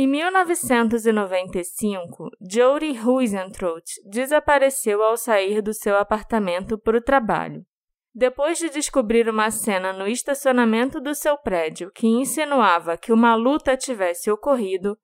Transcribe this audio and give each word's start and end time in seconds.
Em 0.00 0.06
1995, 0.06 2.30
Jody 2.40 2.96
Huizentrout 3.04 3.84
desapareceu 4.08 5.02
ao 5.02 5.16
sair 5.16 5.60
do 5.60 5.74
seu 5.74 5.96
apartamento 5.96 6.78
para 6.78 6.98
o 6.98 7.02
trabalho. 7.02 7.66
Depois 8.14 8.58
de 8.58 8.70
descobrir 8.70 9.28
uma 9.28 9.50
cena 9.50 9.92
no 9.92 10.06
estacionamento 10.06 11.00
do 11.00 11.16
seu 11.16 11.36
prédio 11.36 11.90
que 11.90 12.06
insinuava 12.06 12.96
que 12.96 13.12
uma 13.12 13.34
luta 13.34 13.76
tivesse 13.76 14.30
ocorrido, 14.30 14.96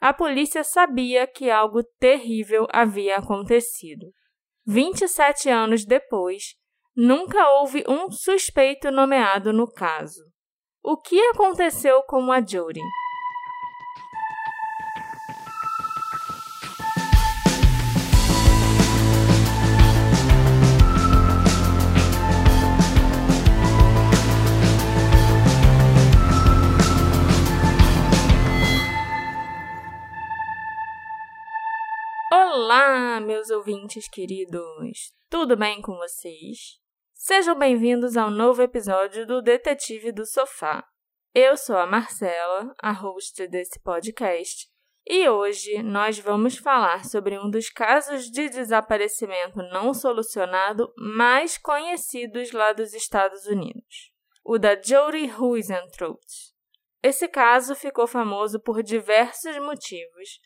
a 0.00 0.14
polícia 0.14 0.64
sabia 0.64 1.26
que 1.26 1.50
algo 1.50 1.84
terrível 2.00 2.66
havia 2.72 3.18
acontecido. 3.18 4.06
27 4.66 5.50
anos 5.50 5.84
depois, 5.84 6.54
nunca 6.96 7.50
houve 7.50 7.84
um 7.86 8.10
suspeito 8.10 8.90
nomeado 8.90 9.52
no 9.52 9.70
caso. 9.70 10.24
O 10.82 10.96
que 10.96 11.20
aconteceu 11.20 12.02
com 12.04 12.32
a 12.32 12.40
Jody? 12.40 12.80
Olá, 33.00 33.20
meus 33.20 33.48
ouvintes 33.48 34.08
queridos! 34.08 35.12
Tudo 35.30 35.56
bem 35.56 35.80
com 35.80 35.94
vocês? 35.98 36.80
Sejam 37.14 37.56
bem-vindos 37.56 38.16
ao 38.16 38.28
novo 38.28 38.60
episódio 38.60 39.24
do 39.24 39.40
Detetive 39.40 40.10
do 40.10 40.26
Sofá. 40.26 40.84
Eu 41.32 41.56
sou 41.56 41.76
a 41.76 41.86
Marcela, 41.86 42.74
a 42.82 42.90
host 42.90 43.46
desse 43.46 43.80
podcast, 43.84 44.66
e 45.06 45.28
hoje 45.28 45.80
nós 45.80 46.18
vamos 46.18 46.58
falar 46.58 47.04
sobre 47.04 47.38
um 47.38 47.48
dos 47.48 47.70
casos 47.70 48.24
de 48.24 48.48
desaparecimento 48.48 49.58
não 49.70 49.94
solucionado 49.94 50.92
mais 50.98 51.56
conhecidos 51.56 52.50
lá 52.50 52.72
dos 52.72 52.92
Estados 52.94 53.46
Unidos, 53.46 54.10
o 54.44 54.58
da 54.58 54.74
Jodie 54.74 55.32
Huizentrout. 55.38 56.26
Esse 57.00 57.28
caso 57.28 57.76
ficou 57.76 58.08
famoso 58.08 58.58
por 58.58 58.82
diversos 58.82 59.56
motivos, 59.58 60.40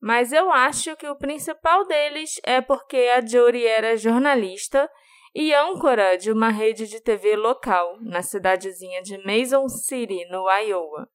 mas 0.00 0.32
eu 0.32 0.52
acho 0.52 0.96
que 0.96 1.08
o 1.08 1.16
principal 1.16 1.86
deles 1.86 2.40
é 2.44 2.60
porque 2.60 3.10
a 3.16 3.24
Jory 3.24 3.66
era 3.66 3.96
jornalista 3.96 4.88
e 5.34 5.52
âncora 5.52 6.16
de 6.16 6.32
uma 6.32 6.48
rede 6.48 6.86
de 6.86 7.00
TV 7.00 7.36
local 7.36 7.98
na 8.00 8.22
cidadezinha 8.22 9.02
de 9.02 9.18
Mason 9.18 9.68
City, 9.68 10.24
no 10.30 10.50
Iowa. 10.50 11.08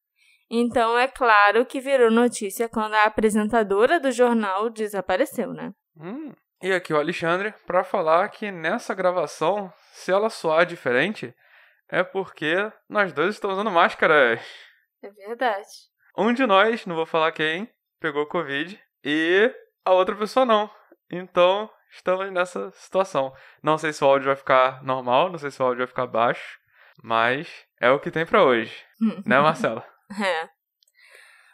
Então 0.49 0.97
é 0.97 1.07
claro 1.07 1.65
que 1.65 1.79
virou 1.79 2.11
notícia 2.11 2.67
quando 2.67 2.93
a 2.93 3.03
apresentadora 3.03 3.99
do 3.99 4.11
jornal 4.11 4.69
desapareceu, 4.69 5.53
né? 5.53 5.71
Hum. 5.97 6.33
E 6.61 6.71
aqui 6.71 6.93
o 6.93 6.97
Alexandre 6.97 7.53
para 7.65 7.83
falar 7.83 8.29
que 8.29 8.51
nessa 8.51 8.93
gravação, 8.93 9.73
se 9.91 10.11
ela 10.11 10.29
soar 10.29 10.65
diferente, 10.65 11.33
é 11.89 12.03
porque 12.03 12.71
nós 12.87 13.11
dois 13.11 13.33
estamos 13.33 13.57
usando 13.57 13.71
máscaras. 13.71 14.39
É 15.01 15.09
verdade. 15.09 15.67
Um 16.15 16.31
de 16.31 16.45
nós, 16.45 16.85
não 16.85 16.95
vou 16.95 17.05
falar 17.05 17.31
quem, 17.31 17.67
pegou 18.01 18.25
Covid 18.25 18.81
e 19.05 19.53
a 19.85 19.93
outra 19.93 20.15
pessoa 20.15 20.45
não. 20.45 20.69
Então, 21.09 21.69
estamos 21.91 22.29
nessa 22.31 22.71
situação. 22.71 23.33
Não 23.63 23.77
sei 23.77 23.93
se 23.93 24.03
o 24.03 24.07
áudio 24.07 24.27
vai 24.27 24.35
ficar 24.35 24.83
normal, 24.83 25.29
não 25.29 25.37
sei 25.37 25.51
se 25.51 25.61
o 25.61 25.65
áudio 25.65 25.79
vai 25.79 25.87
ficar 25.87 26.07
baixo, 26.07 26.59
mas 27.01 27.47
é 27.79 27.89
o 27.91 27.99
que 27.99 28.11
tem 28.11 28.25
para 28.25 28.43
hoje. 28.43 28.75
né, 29.25 29.39
Marcela? 29.39 29.85
É. 30.19 30.49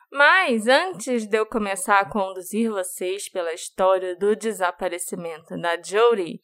Mas 0.09 0.67
antes 0.67 1.28
de 1.28 1.38
eu 1.38 1.45
começar 1.45 2.00
a 2.00 2.09
conduzir 2.09 2.72
vocês 2.72 3.30
pela 3.30 3.54
história 3.54 4.16
do 4.16 4.36
desaparecimento 4.36 5.59
da 5.59 5.76
Jodie, 5.82 6.42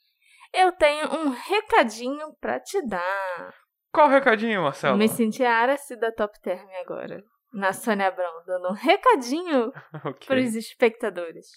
eu 0.54 0.74
tenho 0.74 1.08
um 1.08 1.30
recadinho 1.30 2.36
para 2.42 2.60
te 2.60 2.86
dar. 2.86 3.56
Qual 3.92 4.10
recadinho, 4.10 4.64
Marcela? 4.64 4.98
Me 4.98 5.08
senti 5.08 5.44
a 5.44 5.56
Aracy 5.56 5.96
da 5.96 6.12
Top 6.12 6.38
Term 6.42 6.68
agora 6.82 7.24
na 7.54 7.72
Sônia 7.72 8.08
Abrão, 8.08 8.44
dando 8.46 8.70
um 8.70 8.74
recadinho 8.74 9.72
okay. 10.04 10.28
para 10.28 10.40
os 10.40 10.56
espectadores. 10.56 11.48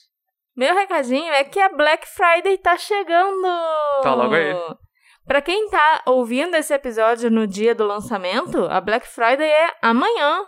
Meu 0.55 0.75
recadinho 0.75 1.33
é 1.33 1.45
que 1.45 1.61
a 1.61 1.69
Black 1.69 2.07
Friday 2.07 2.59
tá 2.59 2.77
chegando! 2.77 3.43
Tá 4.03 4.15
logo 4.15 4.35
aí. 4.35 4.55
Para 5.27 5.43
quem 5.43 5.69
tá 5.69 6.03
ouvindo 6.07 6.55
esse 6.55 6.73
episódio 6.73 7.31
no 7.31 7.47
dia 7.47 7.75
do 7.75 7.85
lançamento, 7.85 8.65
a 8.67 8.81
Black 8.81 9.07
Friday 9.09 9.49
é 9.49 9.75
amanhã. 9.83 10.47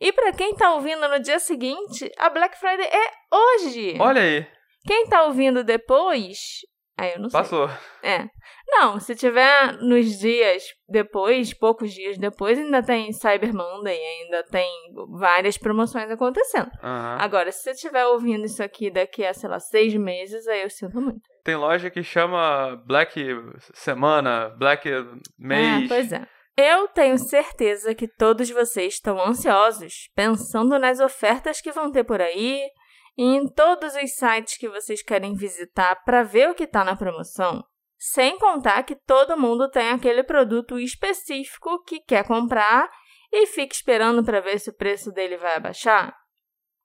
E 0.00 0.10
para 0.12 0.32
quem 0.32 0.54
tá 0.54 0.72
ouvindo 0.72 1.06
no 1.06 1.20
dia 1.20 1.38
seguinte, 1.38 2.10
a 2.16 2.30
Black 2.30 2.58
Friday 2.58 2.86
é 2.86 3.10
hoje. 3.30 3.98
Olha 4.00 4.22
aí. 4.22 4.46
Quem 4.86 5.06
tá 5.06 5.24
ouvindo 5.24 5.62
depois, 5.62 6.60
Aí 6.98 7.12
eu 7.14 7.20
não 7.20 7.30
Passou. 7.30 7.66
sei. 7.68 7.76
Passou. 7.76 7.90
É. 8.02 8.28
Não, 8.68 9.00
se 9.00 9.14
tiver 9.14 9.78
nos 9.78 10.18
dias 10.18 10.62
depois, 10.88 11.52
poucos 11.54 11.92
dias 11.92 12.18
depois, 12.18 12.58
ainda 12.58 12.82
tem 12.82 13.12
Cyber 13.12 13.54
Monday, 13.54 13.98
ainda 13.98 14.44
tem 14.44 14.68
várias 15.18 15.56
promoções 15.58 16.10
acontecendo. 16.10 16.70
Uhum. 16.82 17.16
Agora, 17.18 17.50
se 17.50 17.62
você 17.62 17.70
estiver 17.70 18.06
ouvindo 18.06 18.44
isso 18.44 18.62
aqui 18.62 18.90
daqui 18.90 19.24
a, 19.24 19.34
sei 19.34 19.48
lá, 19.48 19.58
seis 19.58 19.94
meses, 19.94 20.46
aí 20.46 20.62
eu 20.62 20.70
sinto 20.70 21.00
muito. 21.00 21.20
Tem 21.42 21.56
loja 21.56 21.90
que 21.90 22.02
chama 22.02 22.76
Black 22.86 23.18
Semana, 23.74 24.50
Black 24.58 24.88
Mês. 25.38 25.84
É, 25.84 25.88
pois 25.88 26.12
é. 26.12 26.26
Eu 26.56 26.88
tenho 26.88 27.16
certeza 27.16 27.94
que 27.94 28.06
todos 28.06 28.50
vocês 28.50 28.94
estão 28.94 29.18
ansiosos, 29.18 30.10
pensando 30.14 30.78
nas 30.78 31.00
ofertas 31.00 31.60
que 31.60 31.72
vão 31.72 31.90
ter 31.90 32.04
por 32.04 32.20
aí, 32.20 32.68
e 33.20 33.22
em 33.22 33.46
todos 33.46 33.94
os 33.96 34.14
sites 34.14 34.56
que 34.56 34.66
vocês 34.66 35.02
querem 35.02 35.34
visitar 35.34 35.94
para 36.06 36.22
ver 36.22 36.48
o 36.48 36.54
que 36.54 36.64
está 36.64 36.82
na 36.82 36.96
promoção. 36.96 37.62
Sem 37.98 38.38
contar 38.38 38.82
que 38.82 38.96
todo 38.96 39.36
mundo 39.36 39.68
tem 39.68 39.90
aquele 39.90 40.24
produto 40.24 40.78
específico 40.78 41.84
que 41.84 42.00
quer 42.00 42.26
comprar 42.26 42.90
e 43.30 43.46
fica 43.46 43.74
esperando 43.74 44.24
para 44.24 44.40
ver 44.40 44.58
se 44.58 44.70
o 44.70 44.74
preço 44.74 45.12
dele 45.12 45.36
vai 45.36 45.54
abaixar. 45.54 46.16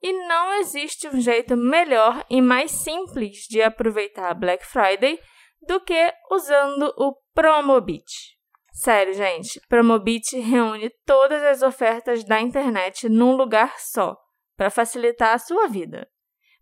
E 0.01 0.11
não 0.27 0.55
existe 0.55 1.07
um 1.07 1.21
jeito 1.21 1.55
melhor 1.55 2.25
e 2.29 2.41
mais 2.41 2.69
simples 2.71 3.47
de 3.47 3.61
aproveitar 3.61 4.29
a 4.29 4.33
Black 4.33 4.65
Friday 4.65 5.17
do 5.61 5.79
que 5.79 6.13
usando 6.29 6.93
o 6.97 7.15
Promobit. 7.33 8.35
Sério, 8.73 9.13
gente, 9.13 9.61
Promobit 9.69 10.37
reúne 10.37 10.91
todas 11.05 11.41
as 11.43 11.61
ofertas 11.61 12.25
da 12.25 12.41
internet 12.41 13.07
num 13.07 13.37
lugar 13.37 13.79
só, 13.79 14.17
para 14.57 14.69
facilitar 14.69 15.33
a 15.33 15.39
sua 15.39 15.69
vida. 15.69 16.05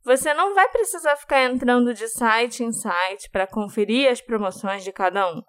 Você 0.06 0.34
não 0.34 0.54
vai 0.54 0.68
precisar 0.70 1.16
ficar 1.16 1.44
entrando 1.44 1.94
de 1.94 2.08
site 2.10 2.64
em 2.64 2.72
site 2.72 3.30
para 3.30 3.48
conferir 3.48 4.12
as 4.12 4.22
promoções 4.22 4.84
de 4.84 4.92
cada 4.92 5.32
um. 5.32 5.42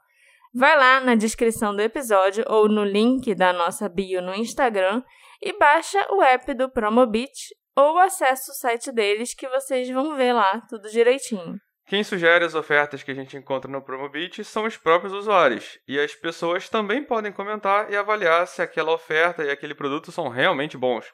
Vai 0.54 0.76
lá 0.76 1.00
na 1.00 1.16
descrição 1.16 1.74
do 1.74 1.82
episódio 1.82 2.44
ou 2.46 2.68
no 2.68 2.84
link 2.84 3.34
da 3.34 3.52
nossa 3.52 3.88
bio 3.88 4.22
no 4.22 4.32
Instagram 4.32 5.02
e 5.42 5.52
baixa 5.58 6.06
o 6.10 6.22
app 6.22 6.54
do 6.54 6.70
Promobit 6.70 7.32
ou 7.74 7.98
acesse 7.98 8.52
o 8.52 8.54
site 8.54 8.92
deles 8.92 9.34
que 9.34 9.48
vocês 9.48 9.90
vão 9.90 10.14
ver 10.14 10.32
lá 10.32 10.60
tudo 10.68 10.88
direitinho. 10.88 11.58
Quem 11.86 12.02
sugere 12.02 12.44
as 12.44 12.54
ofertas 12.54 13.02
que 13.02 13.10
a 13.10 13.14
gente 13.14 13.36
encontra 13.36 13.70
no 13.70 13.82
Promobit 13.82 14.42
são 14.42 14.64
os 14.64 14.76
próprios 14.76 15.12
usuários, 15.12 15.78
e 15.86 15.98
as 16.00 16.14
pessoas 16.14 16.68
também 16.68 17.04
podem 17.04 17.30
comentar 17.30 17.90
e 17.90 17.96
avaliar 17.96 18.46
se 18.46 18.62
aquela 18.62 18.92
oferta 18.92 19.44
e 19.44 19.50
aquele 19.50 19.74
produto 19.74 20.10
são 20.10 20.28
realmente 20.28 20.78
bons. 20.78 21.04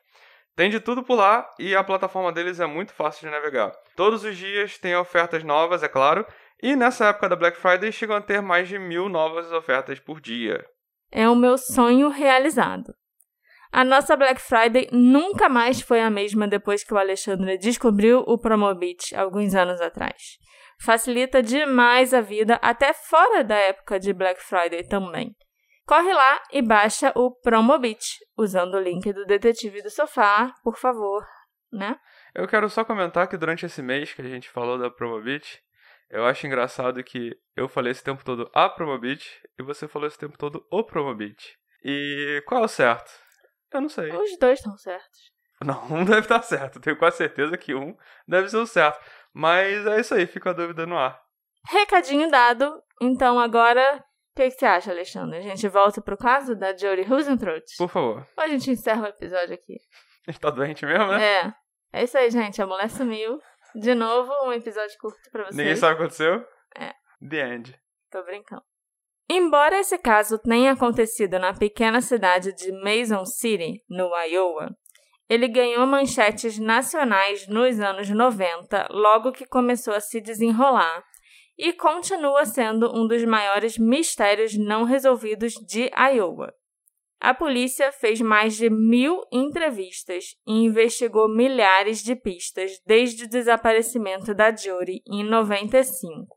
Tem 0.60 0.69
de 0.69 0.78
tudo 0.78 1.03
por 1.03 1.15
lá 1.15 1.48
e 1.59 1.75
a 1.75 1.82
plataforma 1.82 2.31
deles 2.31 2.60
é 2.60 2.66
muito 2.66 2.93
fácil 2.93 3.26
de 3.26 3.34
navegar. 3.34 3.72
Todos 3.97 4.25
os 4.25 4.37
dias 4.37 4.76
tem 4.76 4.94
ofertas 4.94 5.43
novas, 5.43 5.82
é 5.82 5.88
claro, 5.88 6.22
e 6.62 6.76
nessa 6.76 7.06
época 7.06 7.31
da 7.31 7.34
Black 7.34 7.56
Friday 7.56 7.91
chegam 7.91 8.16
a 8.16 8.21
ter 8.21 8.43
mais 8.43 8.69
de 8.69 8.78
mil 8.78 9.09
novas 9.09 9.50
ofertas 9.53 9.98
por 9.98 10.21
dia. 10.21 10.62
É 11.10 11.26
o 11.26 11.34
meu 11.34 11.56
sonho 11.56 12.10
realizado. 12.10 12.94
A 13.72 13.82
nossa 13.82 14.15
Black 14.15 14.38
Friday 14.38 14.87
nunca 14.93 15.48
mais 15.48 15.81
foi 15.81 16.03
a 16.03 16.10
mesma 16.10 16.47
depois 16.47 16.84
que 16.84 16.92
o 16.92 16.98
Alexandre 16.98 17.56
descobriu 17.56 18.22
o 18.27 18.36
Promobit 18.36 19.16
alguns 19.16 19.54
anos 19.54 19.80
atrás. 19.80 20.36
Facilita 20.78 21.42
demais 21.42 22.13
a 22.13 22.21
vida 22.21 22.56
até 22.60 22.92
fora 22.92 23.42
da 23.42 23.56
época 23.56 23.98
de 23.98 24.13
Black 24.13 24.42
Friday 24.42 24.86
também. 24.86 25.34
Corre 25.91 26.13
lá 26.13 26.41
e 26.53 26.63
baixa 26.63 27.13
o 27.16 27.33
Promobit, 27.33 28.25
usando 28.39 28.75
o 28.75 28.81
link 28.81 29.13
do 29.13 29.27
Detetive 29.27 29.83
do 29.83 29.91
Sofá, 29.91 30.54
por 30.63 30.77
favor, 30.78 31.27
né? 31.72 31.98
Eu 32.33 32.47
quero 32.47 32.71
só 32.71 32.84
comentar 32.84 33.27
que 33.27 33.37
durante 33.37 33.66
esse 33.66 33.83
mês 33.83 34.15
que 34.15 34.22
a 34.22 34.28
gente 34.28 34.48
falou 34.48 34.78
da 34.78 34.89
Promobit, 34.89 35.60
eu 36.09 36.25
acho 36.27 36.47
engraçado 36.47 37.03
que 37.03 37.37
eu 37.57 37.69
falei 37.69 37.91
esse 37.91 38.04
tempo 38.04 38.25
todo 38.25 38.48
a 38.54 38.69
Promobit 38.69 39.42
e 39.59 39.65
você 39.65 39.89
falou 39.89 40.07
esse 40.07 40.16
tempo 40.16 40.39
todo 40.39 40.65
o 40.71 40.84
Promobit. 40.84 41.59
E 41.83 42.41
qual 42.47 42.63
é 42.63 42.66
o 42.66 42.69
certo? 42.69 43.10
Eu 43.72 43.81
não 43.81 43.89
sei. 43.89 44.13
Os 44.13 44.39
dois 44.39 44.60
estão 44.60 44.78
certos. 44.78 45.33
Não, 45.60 45.92
um 45.92 46.04
deve 46.04 46.21
estar 46.21 46.41
certo. 46.42 46.78
Tenho 46.78 46.97
quase 46.97 47.16
certeza 47.16 47.59
que 47.59 47.75
um 47.75 47.97
deve 48.28 48.48
ser 48.48 48.59
o 48.59 48.66
certo. 48.66 49.04
Mas 49.34 49.84
é 49.89 49.98
isso 49.98 50.15
aí, 50.15 50.25
fica 50.25 50.51
a 50.51 50.53
dúvida 50.53 50.87
no 50.87 50.97
ar. 50.97 51.21
Recadinho 51.69 52.31
dado. 52.31 52.81
Então 53.03 53.41
agora 53.41 54.04
o 54.41 54.48
que, 54.48 54.54
que, 54.54 54.60
você 54.60 54.66
acha, 54.66 54.91
Alexandre? 54.91 55.39
A 55.39 55.42
gente 55.42 55.69
volta 55.69 56.01
pro 56.01 56.16
caso 56.16 56.57
da 56.57 56.77
Jodie 56.77 57.04
Rosentrout? 57.04 57.65
Por 57.77 57.89
favor. 57.89 58.27
Ou 58.37 58.45
a 58.45 58.48
gente 58.48 58.71
encerra 58.71 59.03
o 59.03 59.07
episódio 59.07 59.54
aqui? 59.54 59.77
Está 60.27 60.48
doente 60.51 60.84
mesmo, 60.87 61.09
né? 61.09 61.22
É. 61.22 61.53
É 61.92 62.04
isso 62.04 62.16
aí, 62.16 62.31
gente. 62.31 62.60
A 62.63 62.66
mulher 62.66 62.89
sumiu. 62.89 63.39
De 63.75 63.95
novo, 63.95 64.33
um 64.45 64.53
episódio 64.53 64.97
curto 64.98 65.19
pra 65.31 65.45
vocês. 65.45 65.57
Ninguém 65.57 65.77
sabe 65.77 65.95
o 65.95 65.97
que 65.97 66.03
aconteceu? 66.03 66.45
É. 66.77 66.92
The 67.28 67.54
end. 67.54 67.81
Tô 68.10 68.22
brincando. 68.25 68.63
Embora 69.28 69.78
esse 69.78 69.97
caso 69.97 70.39
tenha 70.39 70.72
acontecido 70.72 71.39
na 71.39 71.54
pequena 71.54 72.01
cidade 72.01 72.53
de 72.53 72.72
Mason 72.72 73.25
City, 73.25 73.81
no 73.89 74.10
Iowa, 74.25 74.77
ele 75.28 75.47
ganhou 75.47 75.87
manchetes 75.87 76.59
nacionais 76.59 77.47
nos 77.47 77.78
anos 77.78 78.10
90, 78.10 78.89
logo 78.91 79.31
que 79.31 79.47
começou 79.47 79.95
a 79.95 80.01
se 80.01 80.21
desenrolar, 80.21 81.04
e 81.60 81.74
continua 81.74 82.47
sendo 82.47 82.91
um 82.97 83.07
dos 83.07 83.22
maiores 83.22 83.77
mistérios 83.77 84.57
não 84.57 84.84
resolvidos 84.84 85.53
de 85.53 85.91
Iowa. 85.95 86.54
A 87.21 87.34
polícia 87.34 87.92
fez 87.92 88.18
mais 88.18 88.57
de 88.57 88.71
mil 88.71 89.21
entrevistas 89.30 90.36
e 90.47 90.65
investigou 90.65 91.28
milhares 91.28 92.03
de 92.03 92.16
pistas 92.16 92.80
desde 92.86 93.24
o 93.24 93.28
desaparecimento 93.28 94.34
da 94.34 94.57
Jory 94.57 95.03
em 95.07 95.22
95. 95.22 96.34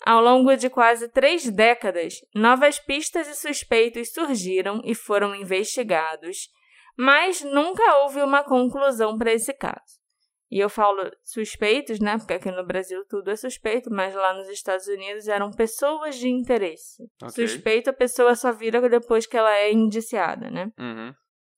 Ao 0.00 0.22
longo 0.22 0.56
de 0.56 0.70
quase 0.70 1.10
três 1.10 1.46
décadas, 1.50 2.14
novas 2.34 2.78
pistas 2.78 3.28
e 3.28 3.34
suspeitos 3.34 4.14
surgiram 4.14 4.80
e 4.82 4.94
foram 4.94 5.34
investigados, 5.34 6.48
mas 6.96 7.42
nunca 7.42 7.98
houve 7.98 8.22
uma 8.22 8.42
conclusão 8.42 9.18
para 9.18 9.34
esse 9.34 9.52
caso. 9.52 10.03
E 10.50 10.58
eu 10.58 10.68
falo 10.68 11.10
suspeitos, 11.22 11.98
né? 12.00 12.18
Porque 12.18 12.34
aqui 12.34 12.50
no 12.50 12.64
Brasil 12.64 13.04
tudo 13.08 13.30
é 13.30 13.36
suspeito, 13.36 13.90
mas 13.90 14.14
lá 14.14 14.34
nos 14.34 14.48
Estados 14.48 14.86
Unidos 14.86 15.26
eram 15.26 15.50
pessoas 15.50 16.16
de 16.16 16.28
interesse. 16.28 17.02
Ok. 17.22 17.46
Suspeito, 17.46 17.90
a 17.90 17.94
pessoa 17.94 18.34
só 18.34 18.52
vira 18.52 18.86
depois 18.88 19.26
que 19.26 19.36
ela 19.36 19.54
é 19.54 19.72
indiciada, 19.72 20.50
né? 20.50 20.70
Uhum. 20.78 21.12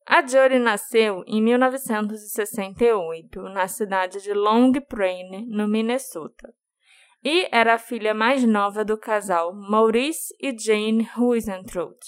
A 0.08 0.24
Jory 0.24 0.60
nasceu 0.60 1.24
em 1.26 1.42
1968, 1.42 3.42
na 3.42 3.66
cidade 3.66 4.22
de 4.22 4.32
Long 4.32 4.70
Prairie, 4.88 5.44
no 5.46 5.66
Minnesota. 5.66 6.54
E 7.24 7.48
era 7.50 7.74
a 7.74 7.78
filha 7.78 8.14
mais 8.14 8.44
nova 8.44 8.84
do 8.84 8.96
casal 8.96 9.52
Maurice 9.52 10.32
e 10.40 10.56
Jane 10.56 11.08
Huizentrout. 11.18 11.98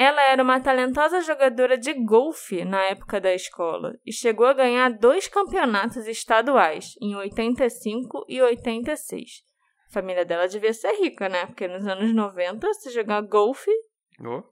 Ela 0.00 0.22
era 0.22 0.44
uma 0.44 0.60
talentosa 0.60 1.20
jogadora 1.22 1.76
de 1.76 1.92
golfe 1.92 2.64
na 2.64 2.84
época 2.84 3.20
da 3.20 3.34
escola 3.34 3.98
e 4.06 4.12
chegou 4.12 4.46
a 4.46 4.52
ganhar 4.52 4.90
dois 4.90 5.26
campeonatos 5.26 6.06
estaduais, 6.06 6.94
em 7.02 7.16
85 7.16 8.24
e 8.28 8.40
86. 8.40 9.42
A 9.88 9.92
família 9.92 10.24
dela 10.24 10.46
devia 10.46 10.72
ser 10.72 10.92
rica, 11.00 11.28
né? 11.28 11.46
Porque 11.46 11.66
nos 11.66 11.84
anos 11.84 12.14
90, 12.14 12.72
se 12.74 12.90
jogar 12.90 13.22
golfe, 13.22 13.72
Oh. 14.20 14.42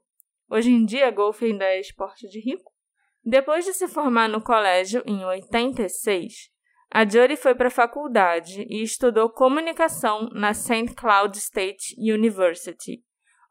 Hoje 0.49 0.69
em 0.69 0.85
dia, 0.85 1.11
golfe 1.11 1.45
ainda 1.45 1.65
é 1.65 1.79
esporte 1.79 2.27
de 2.27 2.39
rico. 2.39 2.71
Depois 3.23 3.65
de 3.65 3.73
se 3.73 3.87
formar 3.87 4.29
no 4.29 4.41
colégio 4.41 5.03
em 5.05 5.25
86, 5.25 6.49
a 6.89 7.07
Jory 7.07 7.35
foi 7.35 7.53
para 7.53 7.67
a 7.67 7.71
faculdade 7.71 8.65
e 8.69 8.81
estudou 8.81 9.29
comunicação 9.29 10.29
na 10.31 10.53
St. 10.53 10.93
Cloud 10.95 11.37
State 11.37 11.95
University, 11.97 13.03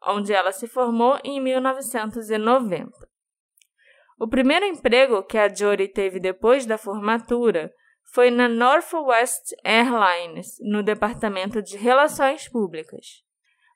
onde 0.07 0.33
ela 0.33 0.51
se 0.51 0.67
formou 0.67 1.19
em 1.23 1.41
1990. 1.41 2.89
O 4.19 4.27
primeiro 4.27 4.65
emprego 4.65 5.23
que 5.23 5.37
a 5.37 5.53
Jory 5.53 5.87
teve 5.87 6.19
depois 6.19 6.65
da 6.65 6.77
formatura 6.77 7.71
foi 8.13 8.31
na 8.31 8.47
Northwest 8.47 9.53
Airlines, 9.63 10.55
no 10.61 10.81
departamento 10.81 11.61
de 11.61 11.77
Relações 11.77 12.49
Públicas. 12.49 13.05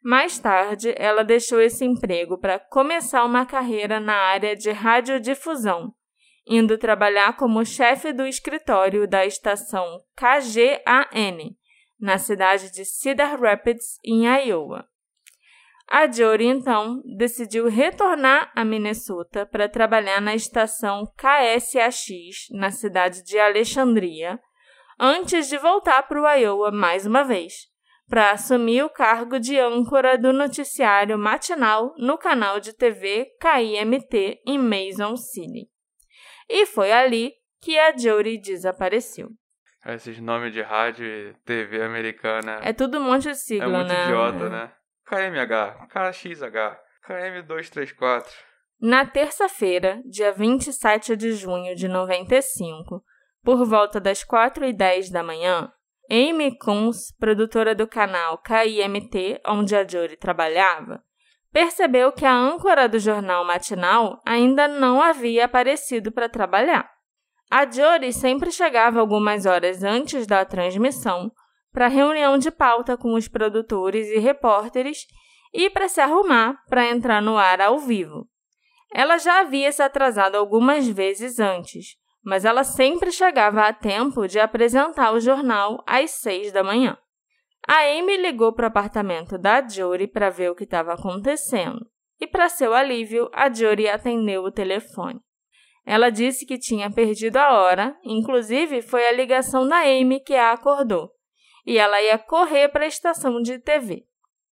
Mais 0.03 0.39
tarde, 0.39 0.95
ela 0.97 1.23
deixou 1.23 1.61
esse 1.61 1.85
emprego 1.85 2.39
para 2.39 2.57
começar 2.57 3.23
uma 3.23 3.45
carreira 3.45 3.99
na 3.99 4.15
área 4.15 4.55
de 4.55 4.71
radiodifusão, 4.71 5.93
indo 6.47 6.77
trabalhar 6.77 7.37
como 7.37 7.63
chefe 7.63 8.11
do 8.11 8.25
escritório 8.25 9.07
da 9.07 9.25
estação 9.25 10.01
KGAN, 10.15 11.55
na 11.99 12.17
cidade 12.17 12.71
de 12.71 12.83
Cedar 12.83 13.39
Rapids, 13.39 13.99
em 14.03 14.25
Iowa. 14.25 14.90
A 15.93 16.09
Jory, 16.09 16.45
então, 16.45 17.01
decidiu 17.17 17.67
retornar 17.67 18.49
a 18.55 18.63
Minnesota 18.63 19.45
para 19.45 19.67
trabalhar 19.67 20.21
na 20.21 20.33
estação 20.33 21.03
KSAX, 21.17 22.47
na 22.51 22.71
cidade 22.71 23.21
de 23.25 23.37
Alexandria, 23.37 24.39
antes 24.97 25.49
de 25.49 25.57
voltar 25.57 26.03
para 26.03 26.21
o 26.21 26.25
Iowa 26.25 26.71
mais 26.71 27.05
uma 27.05 27.25
vez 27.25 27.69
para 28.09 28.31
assumir 28.31 28.83
o 28.83 28.89
cargo 28.89 29.37
de 29.37 29.59
âncora 29.59 30.17
do 30.17 30.31
noticiário 30.31 31.17
matinal 31.17 31.93
no 31.97 32.17
canal 32.17 32.61
de 32.61 32.71
TV 32.71 33.27
KIMT 33.41 34.41
em 34.47 34.57
Mason 34.57 35.17
City. 35.17 35.69
E 36.49 36.65
foi 36.67 36.93
ali 36.93 37.33
que 37.61 37.77
a 37.77 37.97
Jory 37.97 38.37
desapareceu. 38.37 39.27
Esses 39.85 40.19
nomes 40.19 40.53
de 40.53 40.61
rádio 40.61 41.05
e 41.05 41.33
TV 41.43 41.81
americana 41.83 42.59
É 42.61 42.71
tudo 42.71 42.97
um 42.97 43.03
monte 43.03 43.23
de 43.23 43.29
é 43.29 43.33
sigla, 43.33 43.67
muito 43.67 43.87
né? 43.87 44.03
idiota, 44.05 44.49
né? 44.49 44.71
KMH, 45.11 45.89
KXH, 45.89 46.77
KM234. 47.05 48.23
Na 48.79 49.05
terça-feira, 49.05 50.01
dia 50.05 50.31
27 50.31 51.17
de 51.17 51.33
junho 51.33 51.75
de 51.75 51.89
95, 51.89 53.03
por 53.43 53.65
volta 53.65 53.99
das 53.99 54.23
4 54.23 54.63
e 54.63 54.71
10 54.71 55.09
da 55.09 55.21
manhã, 55.21 55.69
Amy 56.09 56.57
Kunz, 56.57 57.13
produtora 57.19 57.75
do 57.75 57.85
canal 57.85 58.37
KIMT, 58.37 59.41
onde 59.45 59.75
a 59.75 59.85
Jory 59.85 60.15
trabalhava, 60.15 61.03
percebeu 61.51 62.13
que 62.13 62.25
a 62.25 62.33
âncora 62.33 62.87
do 62.87 62.97
jornal 62.97 63.43
matinal 63.43 64.17
ainda 64.25 64.65
não 64.65 65.01
havia 65.01 65.43
aparecido 65.43 66.09
para 66.09 66.29
trabalhar. 66.29 66.89
A 67.51 67.69
Jory 67.69 68.13
sempre 68.13 68.49
chegava 68.49 69.01
algumas 69.01 69.45
horas 69.45 69.83
antes 69.83 70.25
da 70.25 70.45
transmissão 70.45 71.33
para 71.71 71.87
reunião 71.87 72.37
de 72.37 72.51
pauta 72.51 72.97
com 72.97 73.13
os 73.13 73.27
produtores 73.27 74.07
e 74.09 74.17
repórteres 74.17 75.05
e 75.53 75.69
para 75.69 75.87
se 75.87 75.99
arrumar 76.01 76.57
para 76.67 76.89
entrar 76.89 77.21
no 77.21 77.37
ar 77.37 77.61
ao 77.61 77.79
vivo. 77.79 78.27
Ela 78.93 79.17
já 79.17 79.39
havia 79.39 79.71
se 79.71 79.81
atrasado 79.81 80.35
algumas 80.35 80.87
vezes 80.87 81.39
antes, 81.39 81.95
mas 82.23 82.45
ela 82.45 82.63
sempre 82.63 83.11
chegava 83.11 83.63
a 83.63 83.73
tempo 83.73 84.27
de 84.27 84.39
apresentar 84.39 85.13
o 85.13 85.19
jornal 85.19 85.83
às 85.87 86.11
seis 86.11 86.51
da 86.51 86.63
manhã. 86.63 86.97
A 87.67 87.83
Amy 87.83 88.17
ligou 88.17 88.53
para 88.53 88.65
o 88.65 88.67
apartamento 88.67 89.37
da 89.37 89.65
Jory 89.67 90.07
para 90.07 90.29
ver 90.29 90.51
o 90.51 90.55
que 90.55 90.63
estava 90.63 90.93
acontecendo, 90.93 91.85
e 92.19 92.27
para 92.27 92.49
seu 92.49 92.73
alívio, 92.73 93.29
a 93.33 93.51
Jory 93.51 93.87
atendeu 93.87 94.43
o 94.43 94.51
telefone. 94.51 95.19
Ela 95.85 96.09
disse 96.09 96.45
que 96.45 96.59
tinha 96.59 96.91
perdido 96.91 97.37
a 97.37 97.53
hora, 97.53 97.95
inclusive 98.03 98.81
foi 98.81 99.07
a 99.07 99.11
ligação 99.11 99.67
da 99.67 99.79
Amy 99.79 100.19
que 100.19 100.35
a 100.35 100.51
acordou, 100.51 101.11
e 101.65 101.77
ela 101.77 102.01
ia 102.01 102.17
correr 102.17 102.69
para 102.69 102.85
a 102.85 102.87
estação 102.87 103.41
de 103.41 103.59
TV. 103.59 104.05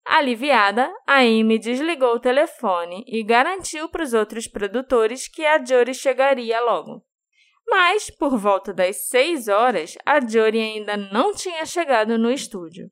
Aliviada, 0.04 0.90
a 1.06 1.18
Amy 1.18 1.58
desligou 1.58 2.14
o 2.14 2.20
telefone 2.20 3.04
e 3.06 3.22
garantiu 3.22 3.88
para 3.90 4.02
os 4.02 4.14
outros 4.14 4.48
produtores 4.48 5.28
que 5.28 5.44
a 5.44 5.62
Jory 5.62 5.92
chegaria 5.92 6.60
logo. 6.60 7.04
Mas, 7.66 8.08
por 8.08 8.38
volta 8.38 8.72
das 8.72 9.08
seis 9.08 9.48
horas, 9.48 9.98
a 10.06 10.18
Jory 10.26 10.58
ainda 10.58 10.96
não 10.96 11.34
tinha 11.34 11.66
chegado 11.66 12.16
no 12.16 12.30
estúdio. 12.30 12.90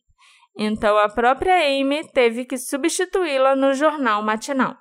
Então, 0.58 0.98
a 0.98 1.08
própria 1.08 1.54
Amy 1.54 2.06
teve 2.08 2.44
que 2.44 2.58
substituí-la 2.58 3.56
no 3.56 3.72
jornal 3.72 4.22
matinal. 4.22 4.76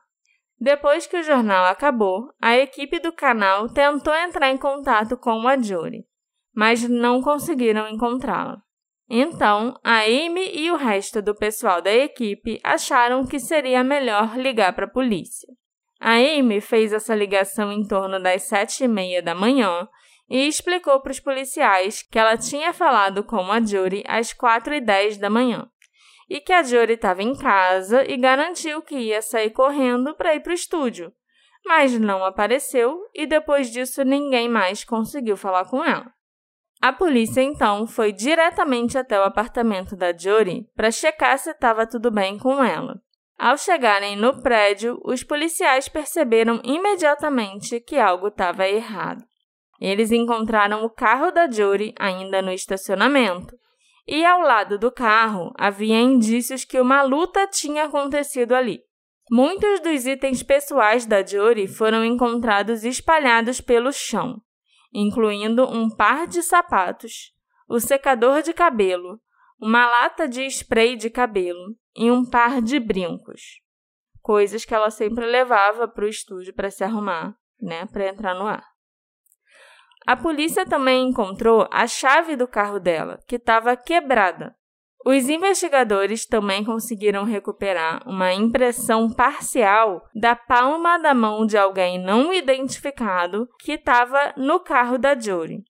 Depois 0.60 1.08
que 1.08 1.18
o 1.18 1.24
jornal 1.24 1.66
acabou, 1.66 2.34
a 2.42 2.58
equipe 2.58 3.00
do 3.00 3.14
canal 3.14 3.70
tentou 3.70 4.14
entrar 4.14 4.50
em 4.50 4.58
contato 4.58 5.18
com 5.18 5.48
a 5.48 5.58
Jory, 5.58 6.06
mas 6.54 6.88
não 6.88 7.22
conseguiram 7.22 7.88
encontrá-la. 7.88 8.65
Então, 9.10 9.80
a 9.84 10.00
Amy 10.00 10.50
e 10.54 10.72
o 10.72 10.76
resto 10.76 11.22
do 11.22 11.36
pessoal 11.36 11.82
da 11.82 11.92
equipe 11.92 12.60
acharam 12.64 13.26
que 13.26 13.40
seria 13.40 13.84
melhor 13.84 14.38
ligar 14.38 14.74
para 14.74 14.86
a 14.86 14.92
polícia. 14.92 15.48
A 16.00 16.14
Amy 16.14 16.60
fez 16.60 16.92
essa 16.92 17.14
ligação 17.14 17.72
em 17.72 17.88
torno 17.88 18.20
das 18.22 18.44
sete 18.44 18.84
e 18.84 18.88
meia 18.88 19.22
da 19.22 19.36
manhã 19.36 19.88
e 20.30 20.48
explicou 20.48 21.00
para 21.02 21.12
os 21.12 21.20
policiais 21.20 22.02
que 22.02 22.18
ela 22.18 22.36
tinha 22.36 22.74
falado 22.74 23.24
com 23.24 23.52
a 23.52 23.62
Jory 23.62 24.04
às 24.08 24.34
quatro 24.34 24.74
e 24.74 24.82
dez 24.82 25.18
da 25.18 25.30
manhã 25.30 25.70
e 26.30 26.40
que 26.40 26.52
a 26.52 26.64
Jory 26.64 26.94
estava 26.94 27.22
em 27.22 27.36
casa 27.36 28.04
e 28.10 28.18
garantiu 28.18 28.82
que 28.82 28.96
ia 28.96 29.22
sair 29.22 29.52
correndo 29.52 30.16
para 30.16 30.36
ir 30.36 30.42
para 30.42 30.52
o 30.52 30.56
estúdio, 30.56 31.14
mas 31.66 31.98
não 32.00 32.24
apareceu 32.24 33.00
e 33.14 33.26
depois 33.26 33.72
disso 33.72 34.04
ninguém 34.04 34.50
mais 34.50 34.84
conseguiu 34.84 35.38
falar 35.38 35.66
com 35.66 35.84
ela. 35.84 36.12
A 36.86 36.94
polícia 36.94 37.42
então 37.42 37.88
foi 37.88 38.12
diretamente 38.12 38.96
até 38.96 39.20
o 39.20 39.24
apartamento 39.24 39.96
da 39.96 40.16
Jory 40.16 40.70
para 40.76 40.92
checar 40.92 41.36
se 41.40 41.50
estava 41.50 41.88
tudo 41.88 42.12
bem 42.12 42.38
com 42.38 42.64
ela. 42.64 43.02
Ao 43.40 43.58
chegarem 43.58 44.16
no 44.16 44.40
prédio, 44.44 45.02
os 45.04 45.24
policiais 45.24 45.90
perceberam 45.90 46.62
imediatamente 46.64 47.80
que 47.80 47.98
algo 47.98 48.28
estava 48.28 48.70
errado. 48.70 49.24
Eles 49.82 50.12
encontraram 50.12 50.86
o 50.86 50.90
carro 50.92 51.32
da 51.32 51.50
Jory 51.50 51.92
ainda 51.98 52.40
no 52.40 52.52
estacionamento, 52.52 53.58
e 54.06 54.24
ao 54.24 54.42
lado 54.42 54.78
do 54.78 54.92
carro 54.92 55.52
havia 55.58 56.00
indícios 56.00 56.64
que 56.64 56.80
uma 56.80 57.02
luta 57.02 57.48
tinha 57.48 57.86
acontecido 57.86 58.54
ali. 58.54 58.80
Muitos 59.32 59.80
dos 59.80 60.06
itens 60.06 60.44
pessoais 60.44 61.08
da 61.08 61.26
Jory 61.26 61.68
foram 61.68 62.06
encontrados 62.06 62.84
espalhados 62.84 63.60
pelo 63.60 63.92
chão, 63.92 64.40
incluindo 64.94 65.66
um 65.68 65.90
par 65.90 66.28
de 66.28 66.42
sapatos, 66.42 67.34
o 67.68 67.80
secador 67.80 68.42
de 68.42 68.54
cabelo, 68.54 69.20
uma 69.60 69.86
lata 69.88 70.28
de 70.28 70.46
spray 70.46 70.96
de 70.96 71.10
cabelo 71.10 71.76
e 71.96 72.12
um 72.12 72.24
par 72.24 72.62
de 72.62 72.80
brincos. 72.80 73.62
Coisas 74.22 74.66
que 74.66 74.74
ela 74.74 74.90
sempre 74.90 75.26
levava 75.26 75.88
para 75.88 76.06
o 76.06 76.10
estúdio 76.10 76.54
para 76.54 76.72
se 76.72 76.84
arrumar, 76.84 77.36
né, 77.62 77.86
para 77.86 78.08
entrar 78.08 78.34
no 78.34 78.48
ar. 78.48 78.66
A 80.06 80.16
polícia 80.16 80.66
também 80.66 81.08
encontrou 81.08 81.68
a 81.72 81.88
chave 81.88 82.36
do 82.36 82.48
carro 82.48 82.80
dela, 82.80 83.20
que 83.28 83.38
estava 83.38 83.76
quebrada. 83.76 84.56
Os 85.06 85.30
investigadores 85.30 86.26
também 86.26 86.66
conseguiram 86.66 87.24
recuperar 87.24 88.02
uma 88.08 88.34
impressão 88.34 89.08
parcial 89.08 90.02
da 90.16 90.36
palma 90.36 90.98
da 90.98 91.14
mão 91.14 91.46
de 91.46 91.56
alguém 91.56 92.04
não 92.04 92.34
identificado 92.34 93.48
que 93.60 93.74
estava 93.74 94.34
no 94.36 94.60
carro 94.60 94.98
da 94.98 95.18
Jory. 95.18 95.64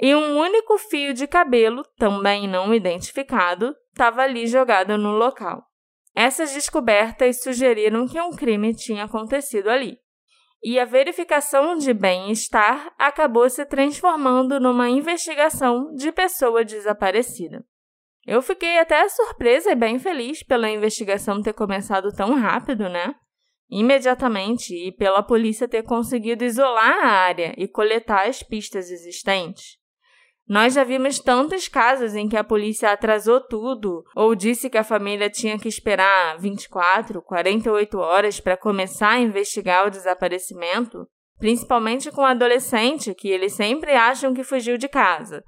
E 0.00 0.14
um 0.14 0.38
único 0.38 0.78
fio 0.78 1.12
de 1.12 1.26
cabelo, 1.26 1.84
também 1.98 2.48
não 2.48 2.72
identificado, 2.72 3.76
estava 3.90 4.22
ali 4.22 4.46
jogado 4.46 4.96
no 4.96 5.12
local. 5.12 5.62
Essas 6.16 6.54
descobertas 6.54 7.42
sugeriram 7.42 8.08
que 8.08 8.18
um 8.18 8.30
crime 8.30 8.74
tinha 8.74 9.04
acontecido 9.04 9.68
ali 9.68 9.98
e 10.62 10.78
a 10.78 10.84
verificação 10.84 11.76
de 11.76 11.92
bem-estar 11.92 12.94
acabou 12.96 13.50
se 13.50 13.66
transformando 13.66 14.60
numa 14.60 14.88
investigação 14.88 15.92
de 15.94 16.12
pessoa 16.12 16.64
desaparecida. 16.64 17.64
Eu 18.26 18.40
fiquei 18.40 18.78
até 18.78 19.08
surpresa 19.08 19.72
e 19.72 19.74
bem 19.74 19.98
feliz 19.98 20.42
pela 20.42 20.70
investigação 20.70 21.42
ter 21.42 21.52
começado 21.52 22.12
tão 22.12 22.34
rápido, 22.34 22.88
né? 22.88 23.14
Imediatamente, 23.68 24.74
e 24.74 24.92
pela 24.92 25.22
polícia 25.22 25.66
ter 25.66 25.82
conseguido 25.82 26.44
isolar 26.44 27.04
a 27.04 27.08
área 27.08 27.54
e 27.56 27.66
coletar 27.66 28.28
as 28.28 28.42
pistas 28.42 28.90
existentes. 28.90 29.80
Nós 30.46 30.74
já 30.74 30.84
vimos 30.84 31.18
tantos 31.18 31.68
casos 31.68 32.14
em 32.14 32.28
que 32.28 32.36
a 32.36 32.44
polícia 32.44 32.90
atrasou 32.90 33.40
tudo 33.40 34.04
ou 34.14 34.34
disse 34.34 34.68
que 34.68 34.76
a 34.76 34.84
família 34.84 35.30
tinha 35.30 35.58
que 35.58 35.68
esperar 35.68 36.38
24, 36.38 37.22
48 37.22 37.98
horas 37.98 38.40
para 38.40 38.56
começar 38.56 39.12
a 39.12 39.20
investigar 39.20 39.86
o 39.86 39.90
desaparecimento, 39.90 41.06
principalmente 41.38 42.10
com 42.10 42.22
adolescente 42.22 43.14
que 43.14 43.28
eles 43.28 43.54
sempre 43.54 43.92
acham 43.92 44.34
que 44.34 44.44
fugiu 44.44 44.76
de 44.76 44.88
casa, 44.88 45.42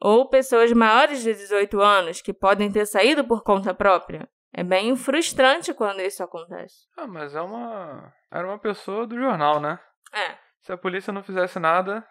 ou 0.00 0.28
pessoas 0.28 0.72
maiores 0.72 1.22
de 1.22 1.32
18 1.32 1.80
anos 1.80 2.20
que 2.20 2.32
podem 2.32 2.70
ter 2.70 2.86
saído 2.86 3.24
por 3.24 3.42
conta 3.42 3.74
própria. 3.74 4.28
É 4.52 4.62
bem 4.64 4.96
frustrante 4.96 5.74
quando 5.74 6.00
isso 6.00 6.22
acontece. 6.22 6.86
Ah, 6.96 7.06
mas 7.06 7.34
é 7.34 7.40
uma. 7.40 8.12
Era 8.30 8.46
uma 8.46 8.58
pessoa 8.58 9.06
do 9.06 9.18
jornal, 9.18 9.60
né? 9.60 9.78
É. 10.12 10.36
Se 10.60 10.72
a 10.72 10.78
polícia 10.78 11.12
não 11.12 11.22
fizesse 11.22 11.58
nada, 11.58 12.04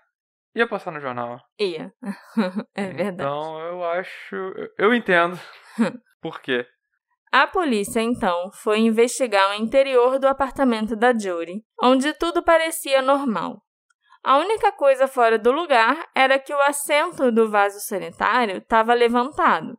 Ia 0.57 0.67
passar 0.67 0.89
no 0.89 0.99
jornal. 0.99 1.39
Ia. 1.59 1.93
é 2.73 2.87
verdade. 2.87 3.29
Então 3.29 3.59
eu 3.59 3.83
acho. 3.83 4.35
Eu 4.75 4.91
entendo. 4.91 5.39
Por 6.19 6.41
quê? 6.41 6.65
A 7.31 7.45
polícia, 7.45 8.01
então, 8.01 8.49
foi 8.51 8.79
investigar 8.79 9.51
o 9.51 9.53
interior 9.61 10.17
do 10.17 10.27
apartamento 10.27 10.95
da 10.95 11.15
Jory, 11.15 11.63
onde 11.83 12.11
tudo 12.13 12.41
parecia 12.41 13.03
normal. 13.03 13.61
A 14.27 14.37
única 14.39 14.73
coisa 14.73 15.07
fora 15.07 15.39
do 15.39 15.51
lugar 15.51 16.09
era 16.13 16.37
que 16.37 16.53
o 16.53 16.61
assento 16.63 17.31
do 17.31 17.49
vaso 17.49 17.79
sanitário 17.79 18.57
estava 18.57 18.93
levantado, 18.93 19.77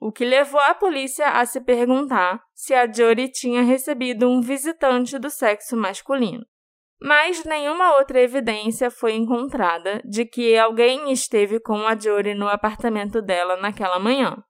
o 0.00 0.10
que 0.10 0.24
levou 0.24 0.60
a 0.62 0.74
polícia 0.74 1.28
a 1.28 1.46
se 1.46 1.60
perguntar 1.60 2.42
se 2.52 2.74
a 2.74 2.90
Jory 2.90 3.28
tinha 3.28 3.62
recebido 3.62 4.28
um 4.28 4.40
visitante 4.40 5.16
do 5.18 5.30
sexo 5.30 5.76
masculino 5.76 6.44
mas 7.06 7.44
nenhuma 7.44 7.96
outra 7.98 8.18
evidência 8.18 8.90
foi 8.90 9.12
encontrada 9.12 10.00
de 10.06 10.24
que 10.24 10.56
alguém 10.56 11.12
esteve 11.12 11.60
com 11.60 11.86
a 11.86 11.94
Jory 11.94 12.34
no 12.34 12.48
apartamento 12.48 13.20
dela 13.20 13.58
naquela 13.58 13.98
manhã. 13.98 14.42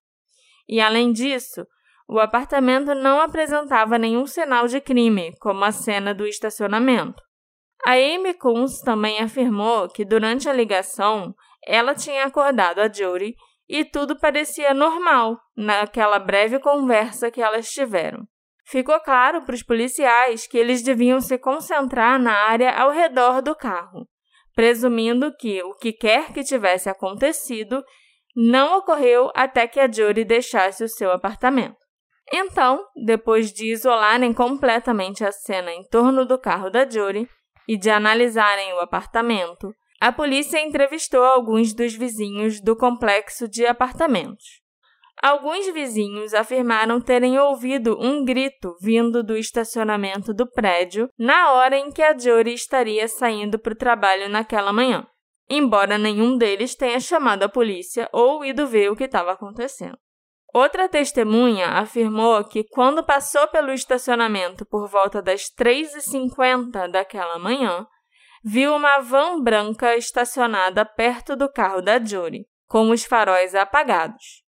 E 0.68 0.80
além 0.80 1.10
disso, 1.10 1.66
o 2.08 2.20
apartamento 2.20 2.94
não 2.94 3.20
apresentava 3.20 3.98
nenhum 3.98 4.24
sinal 4.24 4.68
de 4.68 4.80
crime, 4.80 5.34
como 5.40 5.64
a 5.64 5.72
cena 5.72 6.14
do 6.14 6.24
estacionamento. 6.28 7.20
A 7.86 7.92
Amy 7.92 8.34
Coons 8.34 8.80
também 8.80 9.20
afirmou 9.20 9.88
que 9.88 10.04
durante 10.04 10.48
a 10.48 10.52
ligação 10.52 11.34
ela 11.66 11.94
tinha 11.94 12.24
acordado 12.24 12.80
a 12.80 12.92
Jory 12.92 13.34
e 13.68 13.84
tudo 13.84 14.18
parecia 14.18 14.74
normal 14.74 15.38
naquela 15.56 16.18
breve 16.18 16.58
conversa 16.58 17.30
que 17.30 17.42
elas 17.42 17.68
tiveram. 17.68 18.26
Ficou 18.66 18.98
claro 19.00 19.42
para 19.42 19.54
os 19.54 19.62
policiais 19.62 20.46
que 20.46 20.56
eles 20.56 20.82
deviam 20.82 21.20
se 21.20 21.38
concentrar 21.38 22.18
na 22.18 22.32
área 22.32 22.74
ao 22.74 22.90
redor 22.90 23.42
do 23.42 23.54
carro, 23.54 24.06
presumindo 24.54 25.34
que 25.36 25.62
o 25.62 25.74
que 25.74 25.92
quer 25.92 26.32
que 26.32 26.42
tivesse 26.42 26.88
acontecido 26.88 27.84
não 28.34 28.78
ocorreu 28.78 29.30
até 29.34 29.66
que 29.66 29.78
a 29.78 29.90
Jory 29.90 30.24
deixasse 30.24 30.82
o 30.82 30.88
seu 30.88 31.12
apartamento. 31.12 31.76
Então, 32.32 32.82
depois 33.04 33.52
de 33.52 33.70
isolarem 33.70 34.32
completamente 34.32 35.22
a 35.24 35.30
cena 35.30 35.70
em 35.70 35.84
torno 35.88 36.24
do 36.24 36.38
carro 36.38 36.70
da 36.70 36.88
Jory 36.88 37.28
e 37.68 37.76
de 37.76 37.90
analisarem 37.90 38.72
o 38.74 38.80
apartamento, 38.80 39.74
a 40.00 40.12
polícia 40.12 40.60
entrevistou 40.60 41.22
alguns 41.22 41.72
dos 41.72 41.94
vizinhos 41.94 42.60
do 42.60 42.76
complexo 42.76 43.48
de 43.48 43.66
apartamentos. 43.66 44.62
Alguns 45.22 45.72
vizinhos 45.72 46.34
afirmaram 46.34 47.00
terem 47.00 47.38
ouvido 47.38 47.96
um 47.98 48.24
grito 48.24 48.76
vindo 48.82 49.22
do 49.22 49.36
estacionamento 49.36 50.34
do 50.34 50.46
prédio 50.46 51.08
na 51.18 51.52
hora 51.52 51.78
em 51.78 51.90
que 51.90 52.02
a 52.02 52.16
Jory 52.16 52.52
estaria 52.52 53.08
saindo 53.08 53.58
para 53.58 53.72
o 53.72 53.76
trabalho 53.76 54.28
naquela 54.28 54.72
manhã, 54.72 55.06
embora 55.48 55.96
nenhum 55.96 56.36
deles 56.36 56.74
tenha 56.74 57.00
chamado 57.00 57.44
a 57.44 57.48
polícia 57.48 58.08
ou 58.12 58.44
ido 58.44 58.66
ver 58.66 58.90
o 58.90 58.96
que 58.96 59.04
estava 59.04 59.32
acontecendo. 59.32 59.96
Outra 60.54 60.88
testemunha 60.88 61.70
afirmou 61.70 62.44
que, 62.44 62.62
quando 62.62 63.04
passou 63.04 63.48
pelo 63.48 63.72
estacionamento 63.72 64.64
por 64.64 64.88
volta 64.88 65.20
das 65.20 65.50
3h50 65.52 66.88
daquela 66.90 67.38
manhã, 67.38 67.86
viu 68.42 68.74
uma 68.74 69.00
van 69.00 69.42
branca 69.42 69.96
estacionada 69.96 70.84
perto 70.84 71.34
do 71.34 71.50
carro 71.52 71.82
da 71.82 72.02
Jory, 72.02 72.46
com 72.68 72.90
os 72.90 73.04
faróis 73.04 73.54
apagados 73.54 74.44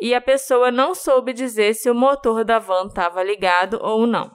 e 0.00 0.14
a 0.14 0.20
pessoa 0.20 0.70
não 0.70 0.94
soube 0.94 1.32
dizer 1.32 1.74
se 1.74 1.90
o 1.90 1.94
motor 1.94 2.44
da 2.44 2.58
van 2.58 2.86
estava 2.86 3.22
ligado 3.22 3.78
ou 3.82 4.06
não. 4.06 4.30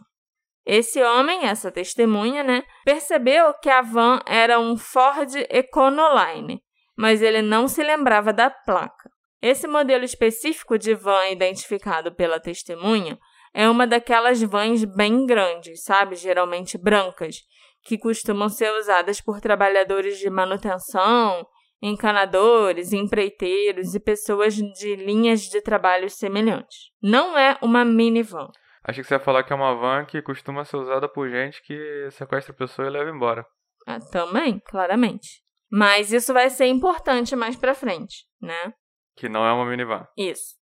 Esse 0.66 1.02
homem, 1.04 1.46
essa 1.46 1.72
testemunha, 1.72 2.44
né, 2.44 2.64
percebeu 2.86 3.54
que 3.56 3.70
a 3.70 3.82
van 3.82 4.20
era 4.26 4.60
um 4.60 4.78
Ford 4.78 5.30
Econoline, 5.50 6.62
mas 6.98 7.22
ele 7.22 7.42
não 7.42 7.68
se 7.68 7.84
lembrava 7.84 8.32
da 8.32 8.50
placa. 8.50 9.12
Esse 9.44 9.68
modelo 9.68 10.06
específico 10.06 10.78
de 10.78 10.96
van 10.96 11.28
identificado 11.28 12.16
pela 12.16 12.40
testemunha 12.40 13.20
é 13.54 13.70
uma 13.70 13.86
daquelas 13.86 14.42
vans 14.42 14.86
bem 14.86 15.26
grandes, 15.26 15.84
sabe, 15.84 16.16
geralmente 16.16 16.78
brancas, 16.78 17.42
que 17.84 17.98
costumam 17.98 18.48
ser 18.48 18.72
usadas 18.72 19.20
por 19.20 19.42
trabalhadores 19.42 20.18
de 20.18 20.30
manutenção 20.30 21.46
encanadores, 21.82 22.94
empreiteiros 22.94 23.94
e 23.94 24.00
pessoas 24.00 24.56
de 24.56 24.96
linhas 24.96 25.42
de 25.42 25.60
trabalho 25.60 26.10
semelhantes. 26.10 26.92
Não 27.02 27.38
é 27.38 27.58
uma 27.62 27.84
minivan. 27.84 28.50
Achei 28.82 29.04
que 29.04 29.10
você 29.10 29.16
ia 29.16 29.20
falar 29.20 29.44
que 29.44 29.52
é 29.52 29.56
uma 29.58 29.76
van 29.76 30.06
que 30.06 30.22
costuma 30.22 30.64
ser 30.64 30.78
usada 30.78 31.10
por 31.10 31.30
gente 31.30 31.62
que 31.62 32.08
sequestra 32.12 32.54
a 32.54 32.58
pessoa 32.58 32.88
e 32.88 32.92
leva 32.92 33.10
embora. 33.10 33.46
Ah, 33.86 34.00
também, 34.00 34.62
claramente. 34.66 35.44
Mas 35.70 36.14
isso 36.14 36.34
vai 36.34 36.50
ser 36.50 36.68
importante 36.68 37.36
mais 37.36 37.58
pra 37.58 37.76
frente, 37.76 38.26
né? 38.42 38.74
Que 39.16 39.30
não 39.30 39.46
é 39.46 39.52
uma 39.52 39.66
minivan. 39.66 40.08
Isso. 40.18 40.56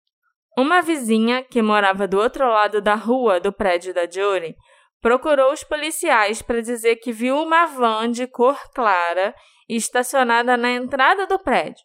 Uma 0.57 0.83
vizinha 0.83 1.43
que 1.43 1.63
morava 1.63 2.09
do 2.09 2.19
outro 2.19 2.47
lado 2.49 2.81
da 2.81 2.95
rua 2.95 3.41
do 3.41 3.53
prédio 3.53 3.95
da 3.95 4.09
Jory 4.11 4.57
procurou 5.01 5.53
os 5.53 5.65
policiais 5.65 6.43
para 6.43 6.61
dizer 6.61 6.97
que 6.97 7.13
viu 7.13 7.37
uma 7.37 7.67
van 7.67 8.11
de 8.11 8.27
cor 8.27 8.59
clara 8.75 9.35
estacionada 9.69 10.57
na 10.57 10.71
entrada 10.73 11.27
do 11.27 11.39
prédio, 11.39 11.85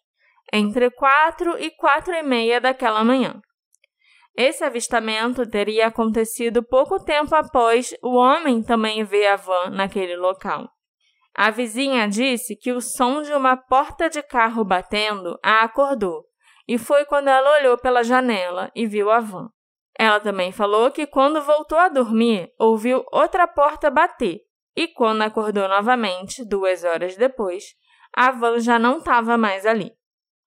entre 0.52 0.90
4 0.90 1.58
e 1.58 1.70
4 1.70 2.14
e 2.14 2.22
meia 2.22 2.60
daquela 2.60 3.04
manhã. 3.04 3.40
Esse 4.36 4.64
avistamento 4.64 5.48
teria 5.48 5.86
acontecido 5.86 6.62
pouco 6.62 7.02
tempo 7.02 7.34
após 7.34 7.94
o 8.02 8.16
homem 8.16 8.62
também 8.62 9.02
ver 9.02 9.28
a 9.28 9.36
van 9.36 9.70
naquele 9.70 10.16
local. 10.16 10.68
A 11.34 11.50
vizinha 11.50 12.06
disse 12.06 12.54
que 12.56 12.72
o 12.72 12.80
som 12.80 13.22
de 13.22 13.32
uma 13.32 13.56
porta 13.56 14.10
de 14.10 14.22
carro 14.22 14.64
batendo 14.64 15.38
a 15.42 15.62
acordou, 15.62 16.24
e 16.66 16.78
foi 16.78 17.04
quando 17.04 17.28
ela 17.28 17.58
olhou 17.58 17.78
pela 17.78 18.02
janela 18.02 18.70
e 18.74 18.86
viu 18.86 19.10
a 19.10 19.20
van. 19.20 19.50
Ela 19.98 20.20
também 20.20 20.52
falou 20.52 20.90
que 20.90 21.06
quando 21.06 21.40
voltou 21.40 21.78
a 21.78 21.88
dormir, 21.88 22.52
ouviu 22.58 23.04
outra 23.10 23.46
porta 23.46 23.90
bater 23.90 24.46
e 24.76 24.86
quando 24.86 25.22
acordou 25.22 25.66
novamente, 25.68 26.44
duas 26.44 26.84
horas 26.84 27.16
depois, 27.16 27.74
a 28.14 28.30
van 28.30 28.60
já 28.60 28.78
não 28.78 28.98
estava 28.98 29.38
mais 29.38 29.64
ali. 29.64 29.90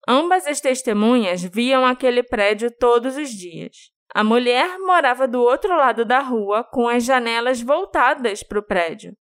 Ambas 0.07 0.45
as 0.45 0.61
testemunhas 0.61 1.43
viam 1.43 1.83
aquele 1.83 2.21
prédio 2.21 2.71
todos 2.77 3.17
os 3.17 3.29
dias. 3.29 3.91
A 4.13 4.23
mulher 4.23 4.77
morava 4.79 5.27
do 5.27 5.41
outro 5.41 5.75
lado 5.75 6.05
da 6.05 6.19
rua, 6.19 6.63
com 6.63 6.87
as 6.87 7.03
janelas 7.03 7.61
voltadas 7.61 8.43
para 8.43 8.59
o 8.59 8.63
prédio. 8.63 9.15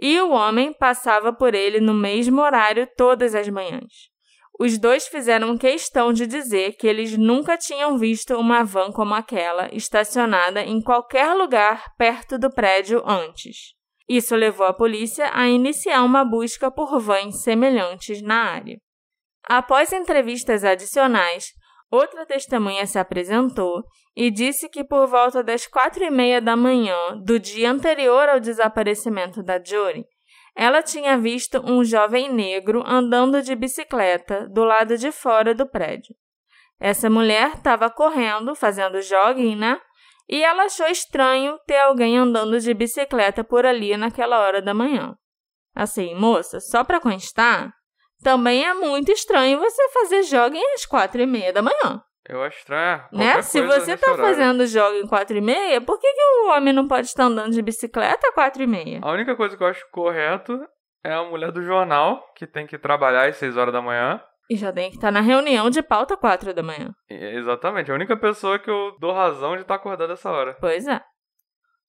e 0.00 0.20
o 0.20 0.30
homem 0.30 0.72
passava 0.72 1.32
por 1.32 1.54
ele 1.54 1.78
no 1.78 1.94
mesmo 1.94 2.40
horário 2.40 2.88
todas 2.96 3.32
as 3.32 3.48
manhãs. 3.48 4.10
Os 4.58 4.78
dois 4.78 5.08
fizeram 5.08 5.58
questão 5.58 6.12
de 6.12 6.26
dizer 6.26 6.76
que 6.76 6.86
eles 6.86 7.18
nunca 7.18 7.56
tinham 7.56 7.98
visto 7.98 8.36
uma 8.36 8.62
van 8.62 8.92
como 8.92 9.12
aquela 9.12 9.68
estacionada 9.74 10.62
em 10.62 10.80
qualquer 10.80 11.34
lugar 11.34 11.92
perto 11.98 12.38
do 12.38 12.48
prédio 12.50 13.02
antes. 13.04 13.74
Isso 14.08 14.36
levou 14.36 14.66
a 14.66 14.72
polícia 14.72 15.30
a 15.32 15.48
iniciar 15.48 16.04
uma 16.04 16.24
busca 16.24 16.70
por 16.70 17.00
vans 17.00 17.42
semelhantes 17.42 18.22
na 18.22 18.44
área. 18.52 18.78
Após 19.48 19.92
entrevistas 19.92 20.62
adicionais, 20.62 21.46
outra 21.90 22.24
testemunha 22.24 22.86
se 22.86 22.98
apresentou 22.98 23.82
e 24.16 24.30
disse 24.30 24.68
que 24.68 24.84
por 24.84 25.06
volta 25.08 25.42
das 25.42 25.66
quatro 25.66 26.04
e 26.04 26.10
meia 26.10 26.40
da 26.40 26.56
manhã 26.56 26.96
do 27.24 27.38
dia 27.40 27.70
anterior 27.70 28.28
ao 28.28 28.38
desaparecimento 28.38 29.42
da 29.42 29.62
Jory, 29.62 30.04
ela 30.56 30.82
tinha 30.82 31.18
visto 31.18 31.60
um 31.64 31.84
jovem 31.84 32.32
negro 32.32 32.82
andando 32.86 33.42
de 33.42 33.54
bicicleta 33.54 34.48
do 34.48 34.62
lado 34.62 34.96
de 34.96 35.10
fora 35.10 35.54
do 35.54 35.66
prédio. 35.66 36.14
Essa 36.78 37.10
mulher 37.10 37.54
estava 37.54 37.90
correndo, 37.90 38.54
fazendo 38.54 39.00
jogging, 39.00 39.56
né? 39.56 39.80
E 40.28 40.42
ela 40.42 40.64
achou 40.64 40.86
estranho 40.86 41.58
ter 41.66 41.78
alguém 41.78 42.16
andando 42.16 42.58
de 42.60 42.72
bicicleta 42.72 43.42
por 43.44 43.66
ali 43.66 43.96
naquela 43.96 44.40
hora 44.40 44.62
da 44.62 44.72
manhã. 44.72 45.16
Assim, 45.74 46.14
moça, 46.14 46.60
só 46.60 46.84
para 46.84 47.00
constar, 47.00 47.72
também 48.22 48.64
é 48.64 48.72
muito 48.72 49.10
estranho 49.12 49.58
você 49.58 49.88
fazer 49.90 50.22
jogging 50.22 50.64
às 50.74 50.86
quatro 50.86 51.20
e 51.20 51.26
meia 51.26 51.52
da 51.52 51.62
manhã. 51.62 52.02
Eu 52.28 52.42
acho 52.42 52.58
estranho. 52.58 53.04
Né? 53.12 53.42
Se 53.42 53.60
você 53.60 53.96
tá 53.96 54.12
horário. 54.12 54.24
fazendo 54.24 54.66
jogo 54.66 54.96
em 54.96 55.06
4 55.06 55.36
e 55.36 55.40
meia, 55.40 55.80
por 55.80 55.98
que, 55.98 56.10
que 56.10 56.22
o 56.22 56.48
homem 56.48 56.72
não 56.72 56.88
pode 56.88 57.06
estar 57.06 57.24
andando 57.24 57.52
de 57.52 57.60
bicicleta 57.60 58.28
a 58.28 58.32
4 58.32 58.62
e 58.62 58.66
meia? 58.66 59.00
A 59.02 59.12
única 59.12 59.36
coisa 59.36 59.56
que 59.56 59.62
eu 59.62 59.66
acho 59.66 59.86
correto 59.90 60.58
é 61.04 61.12
a 61.12 61.22
mulher 61.22 61.52
do 61.52 61.62
jornal, 61.62 62.24
que 62.34 62.46
tem 62.46 62.66
que 62.66 62.78
trabalhar 62.78 63.28
às 63.28 63.36
6 63.36 63.56
horas 63.56 63.72
da 63.72 63.82
manhã. 63.82 64.22
E 64.48 64.56
já 64.56 64.72
tem 64.72 64.90
que 64.90 64.96
estar 64.96 65.10
na 65.10 65.20
reunião 65.20 65.68
de 65.68 65.82
pauta 65.82 66.16
4 66.16 66.54
da 66.54 66.62
manhã. 66.62 66.94
exatamente. 67.08 67.90
A 67.90 67.94
única 67.94 68.16
pessoa 68.16 68.58
que 68.58 68.70
eu 68.70 68.96
dou 68.98 69.12
razão 69.12 69.54
de 69.54 69.62
estar 69.62 69.74
acordada 69.74 70.14
essa 70.14 70.30
hora. 70.30 70.56
Pois 70.60 70.86
é. 70.86 71.00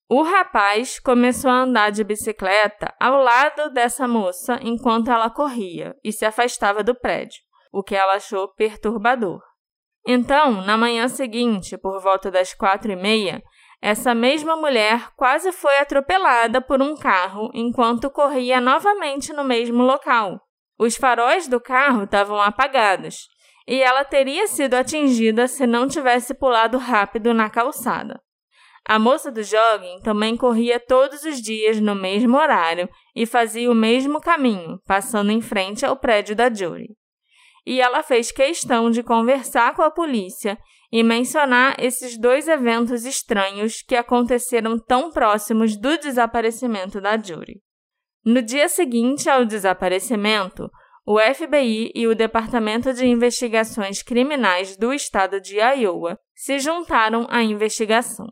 O 0.08 0.22
rapaz 0.22 1.00
começou 1.00 1.50
a 1.50 1.62
andar 1.62 1.90
de 1.90 2.04
bicicleta 2.04 2.94
ao 3.00 3.20
lado 3.20 3.70
dessa 3.72 4.06
moça 4.06 4.58
enquanto 4.62 5.10
ela 5.10 5.28
corria 5.28 5.96
e 6.04 6.12
se 6.12 6.24
afastava 6.24 6.84
do 6.84 6.94
prédio, 6.94 7.40
o 7.72 7.82
que 7.82 7.96
ela 7.96 8.14
achou 8.14 8.54
perturbador. 8.54 9.40
Então, 10.06 10.62
na 10.62 10.76
manhã 10.76 11.08
seguinte, 11.08 11.76
por 11.76 12.00
volta 12.00 12.30
das 12.30 12.54
quatro 12.54 12.92
e 12.92 12.96
meia, 12.96 13.42
essa 13.82 14.14
mesma 14.14 14.56
mulher 14.56 15.10
quase 15.16 15.50
foi 15.50 15.78
atropelada 15.78 16.60
por 16.60 16.80
um 16.80 16.96
carro 16.96 17.50
enquanto 17.52 18.08
corria 18.08 18.60
novamente 18.60 19.32
no 19.32 19.42
mesmo 19.42 19.82
local. 19.82 20.40
Os 20.78 20.96
faróis 20.96 21.48
do 21.48 21.60
carro 21.60 22.04
estavam 22.04 22.40
apagados 22.40 23.26
e 23.66 23.82
ela 23.82 24.04
teria 24.04 24.46
sido 24.46 24.74
atingida 24.74 25.48
se 25.48 25.66
não 25.66 25.88
tivesse 25.88 26.34
pulado 26.34 26.78
rápido 26.78 27.34
na 27.34 27.50
calçada. 27.50 28.20
A 28.88 29.00
moça 29.00 29.32
do 29.32 29.42
jogging 29.42 30.00
também 30.04 30.36
corria 30.36 30.78
todos 30.78 31.24
os 31.24 31.42
dias 31.42 31.80
no 31.80 31.96
mesmo 31.96 32.36
horário 32.36 32.88
e 33.12 33.26
fazia 33.26 33.68
o 33.68 33.74
mesmo 33.74 34.20
caminho, 34.20 34.80
passando 34.86 35.32
em 35.32 35.40
frente 35.40 35.84
ao 35.84 35.96
prédio 35.96 36.36
da 36.36 36.48
Jury 36.48 36.94
e 37.66 37.80
ela 37.80 38.02
fez 38.02 38.30
questão 38.30 38.90
de 38.90 39.02
conversar 39.02 39.74
com 39.74 39.82
a 39.82 39.90
polícia 39.90 40.56
e 40.92 41.02
mencionar 41.02 41.74
esses 41.78 42.16
dois 42.16 42.46
eventos 42.46 43.04
estranhos 43.04 43.82
que 43.82 43.96
aconteceram 43.96 44.78
tão 44.78 45.10
próximos 45.10 45.76
do 45.76 45.98
desaparecimento 45.98 47.00
da 47.00 47.18
Jury. 47.18 47.60
No 48.24 48.40
dia 48.40 48.68
seguinte 48.68 49.28
ao 49.28 49.44
desaparecimento, 49.44 50.70
o 51.04 51.18
FBI 51.20 51.92
e 51.94 52.06
o 52.06 52.14
Departamento 52.14 52.92
de 52.92 53.06
Investigações 53.06 54.02
Criminais 54.02 54.76
do 54.76 54.92
estado 54.92 55.40
de 55.40 55.56
Iowa 55.56 56.18
se 56.34 56.58
juntaram 56.58 57.26
à 57.30 57.42
investigação. 57.42 58.26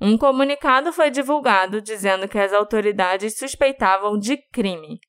Um 0.00 0.16
comunicado 0.16 0.92
foi 0.92 1.10
divulgado 1.10 1.82
dizendo 1.82 2.28
que 2.28 2.38
as 2.38 2.52
autoridades 2.52 3.36
suspeitavam 3.36 4.18
de 4.18 4.36
crime, 4.52 5.00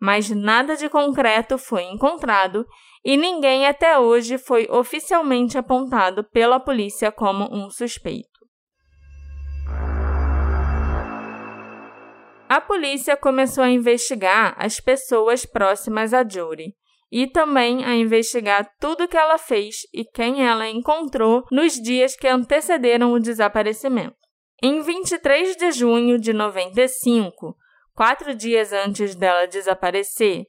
mas 0.00 0.30
nada 0.30 0.76
de 0.76 0.88
concreto 0.88 1.58
foi 1.58 1.84
encontrado 1.84 2.66
e 3.04 3.16
ninguém 3.16 3.66
até 3.66 3.98
hoje 3.98 4.38
foi 4.38 4.66
oficialmente 4.70 5.56
apontado 5.56 6.24
pela 6.24 6.58
polícia 6.58 7.10
como 7.10 7.48
um 7.52 7.70
suspeito. 7.70 8.36
A 12.48 12.60
polícia 12.60 13.16
começou 13.16 13.64
a 13.64 13.70
investigar 13.70 14.54
as 14.56 14.78
pessoas 14.78 15.44
próximas 15.44 16.14
a 16.14 16.26
Jory 16.26 16.74
e 17.10 17.26
também 17.26 17.84
a 17.84 17.94
investigar 17.94 18.70
tudo 18.80 19.08
que 19.08 19.16
ela 19.16 19.38
fez 19.38 19.78
e 19.92 20.04
quem 20.04 20.46
ela 20.46 20.68
encontrou 20.68 21.44
nos 21.50 21.74
dias 21.74 22.16
que 22.16 22.28
antecederam 22.28 23.12
o 23.12 23.20
desaparecimento. 23.20 24.16
Em 24.62 24.80
23 24.80 25.56
de 25.56 25.72
junho 25.72 26.18
de 26.18 26.32
95, 26.32 27.56
quatro 27.96 28.34
dias 28.34 28.74
antes 28.74 29.14
dela 29.14 29.46
desaparecer, 29.46 30.44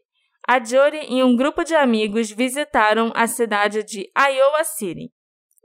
a 0.45 0.63
Jory 0.63 1.07
e 1.09 1.23
um 1.23 1.35
grupo 1.35 1.63
de 1.63 1.73
amigos 1.73 2.29
visitaram 2.29 3.11
a 3.15 3.25
cidade 3.25 3.83
de 3.83 4.09
Iowa 4.17 4.63
City. 4.65 5.11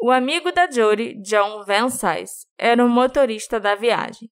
O 0.01 0.11
amigo 0.11 0.53
da 0.53 0.71
Jory, 0.71 1.21
John 1.23 1.64
Van 1.64 1.88
Sice, 1.88 2.47
era 2.57 2.85
o 2.85 2.88
motorista 2.88 3.59
da 3.59 3.75
viagem. 3.75 4.31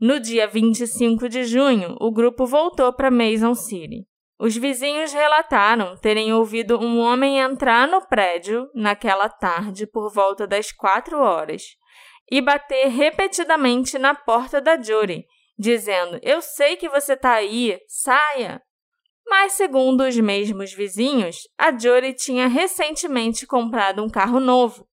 No 0.00 0.18
dia 0.18 0.46
25 0.46 1.28
de 1.28 1.44
junho, 1.44 1.94
o 2.00 2.10
grupo 2.10 2.46
voltou 2.46 2.92
para 2.92 3.10
Mason 3.10 3.54
City. 3.54 4.06
Os 4.38 4.56
vizinhos 4.56 5.12
relataram 5.12 5.96
terem 5.96 6.32
ouvido 6.32 6.78
um 6.78 7.00
homem 7.00 7.38
entrar 7.38 7.88
no 7.88 8.06
prédio 8.06 8.68
naquela 8.74 9.28
tarde 9.28 9.86
por 9.86 10.12
volta 10.12 10.46
das 10.46 10.70
quatro 10.72 11.18
horas 11.18 11.62
e 12.30 12.40
bater 12.40 12.88
repetidamente 12.88 13.98
na 13.98 14.14
porta 14.14 14.60
da 14.60 14.80
Jory, 14.80 15.26
dizendo: 15.58 16.18
Eu 16.22 16.40
sei 16.40 16.76
que 16.76 16.88
você 16.88 17.14
está 17.14 17.32
aí, 17.32 17.78
saia! 17.86 18.62
Mas, 19.26 19.52
segundo 19.52 20.04
os 20.04 20.16
mesmos 20.16 20.72
vizinhos, 20.72 21.46
a 21.58 21.76
Jory 21.76 22.14
tinha 22.14 22.46
recentemente 22.46 23.46
comprado 23.46 24.02
um 24.02 24.08
carro 24.08 24.40
novo 24.40 24.88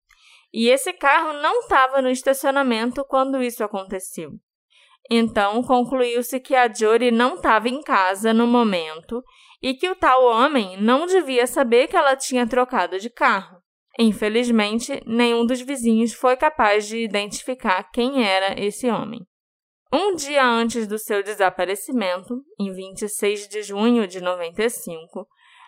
e 0.54 0.70
esse 0.70 0.94
carro 0.94 1.34
não 1.42 1.62
estava 1.62 2.02
no 2.02 2.10
estacionamento 2.10 3.04
quando 3.04 3.42
isso 3.42 3.64
aconteceu. 3.64 4.32
Então, 5.10 5.64
concluiu-se 5.64 6.40
que 6.40 6.56
a 6.56 6.72
Jory 6.72 7.10
não 7.10 7.36
estava 7.36 7.68
em 7.68 7.82
casa 7.82 8.34
no 8.34 8.46
momento 8.46 9.24
e 9.62 9.74
que 9.74 9.90
o 9.90 9.96
tal 9.96 10.24
homem 10.24 10.80
não 10.80 11.08
devia 11.08 11.48
saber 11.48 11.88
que 11.88 11.98
ela 11.98 12.16
tinha 12.16 12.48
trocado 12.48 13.00
de 13.00 13.10
carro. 13.10 13.58
Infelizmente, 14.00 15.02
nenhum 15.06 15.46
dos 15.46 15.62
vizinhos 15.62 16.14
foi 16.14 16.38
capaz 16.38 16.88
de 16.88 16.98
identificar 16.98 17.84
quem 17.92 18.26
era 18.26 18.60
esse 18.60 18.90
homem. 18.90 19.26
Um 19.96 20.16
dia 20.16 20.44
antes 20.44 20.88
do 20.88 20.98
seu 20.98 21.22
desaparecimento, 21.22 22.44
em 22.60 22.74
26 22.74 23.48
de 23.48 23.62
junho 23.62 24.08
de 24.08 24.20
95, 24.20 25.28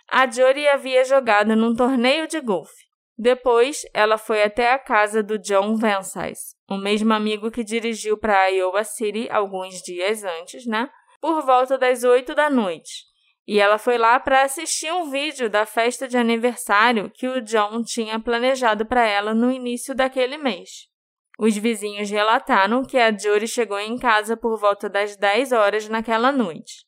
a 0.09 0.25
Jory 0.27 0.67
havia 0.67 1.03
jogado 1.03 1.55
num 1.55 1.75
torneio 1.75 2.27
de 2.27 2.39
golfe. 2.41 2.85
Depois, 3.15 3.83
ela 3.93 4.17
foi 4.17 4.41
até 4.41 4.73
a 4.73 4.79
casa 4.79 5.21
do 5.21 5.38
John 5.38 5.77
Vansice, 5.77 6.55
o 6.67 6.75
mesmo 6.75 7.13
amigo 7.13 7.51
que 7.51 7.63
dirigiu 7.63 8.17
para 8.17 8.47
Iowa 8.47 8.83
City 8.83 9.29
alguns 9.29 9.75
dias 9.83 10.23
antes, 10.23 10.65
né? 10.65 10.89
Por 11.21 11.43
volta 11.43 11.77
das 11.77 12.03
8 12.03 12.33
da 12.33 12.49
noite. 12.49 13.03
E 13.45 13.59
ela 13.59 13.77
foi 13.77 13.99
lá 13.99 14.19
para 14.19 14.41
assistir 14.41 14.91
um 14.91 15.11
vídeo 15.11 15.51
da 15.51 15.67
festa 15.67 16.07
de 16.07 16.17
aniversário 16.17 17.11
que 17.11 17.27
o 17.27 17.41
John 17.41 17.83
tinha 17.83 18.19
planejado 18.19 18.88
para 18.88 19.05
ela 19.07 19.35
no 19.35 19.51
início 19.51 19.93
daquele 19.93 20.35
mês. 20.35 20.94
Os 21.38 21.58
vizinhos 21.58 22.10
relataram 22.10 22.84
que 22.84 22.98
a 22.98 23.15
Jory 23.15 23.48
chegou 23.48 23.80
em 23.80 23.98
casa 23.98 24.38
por 24.38 24.58
volta 24.58 24.88
das 24.88 25.17
10 25.17 25.52
horas 25.52 25.89
naquela 25.89 26.32
noite. 26.32 26.86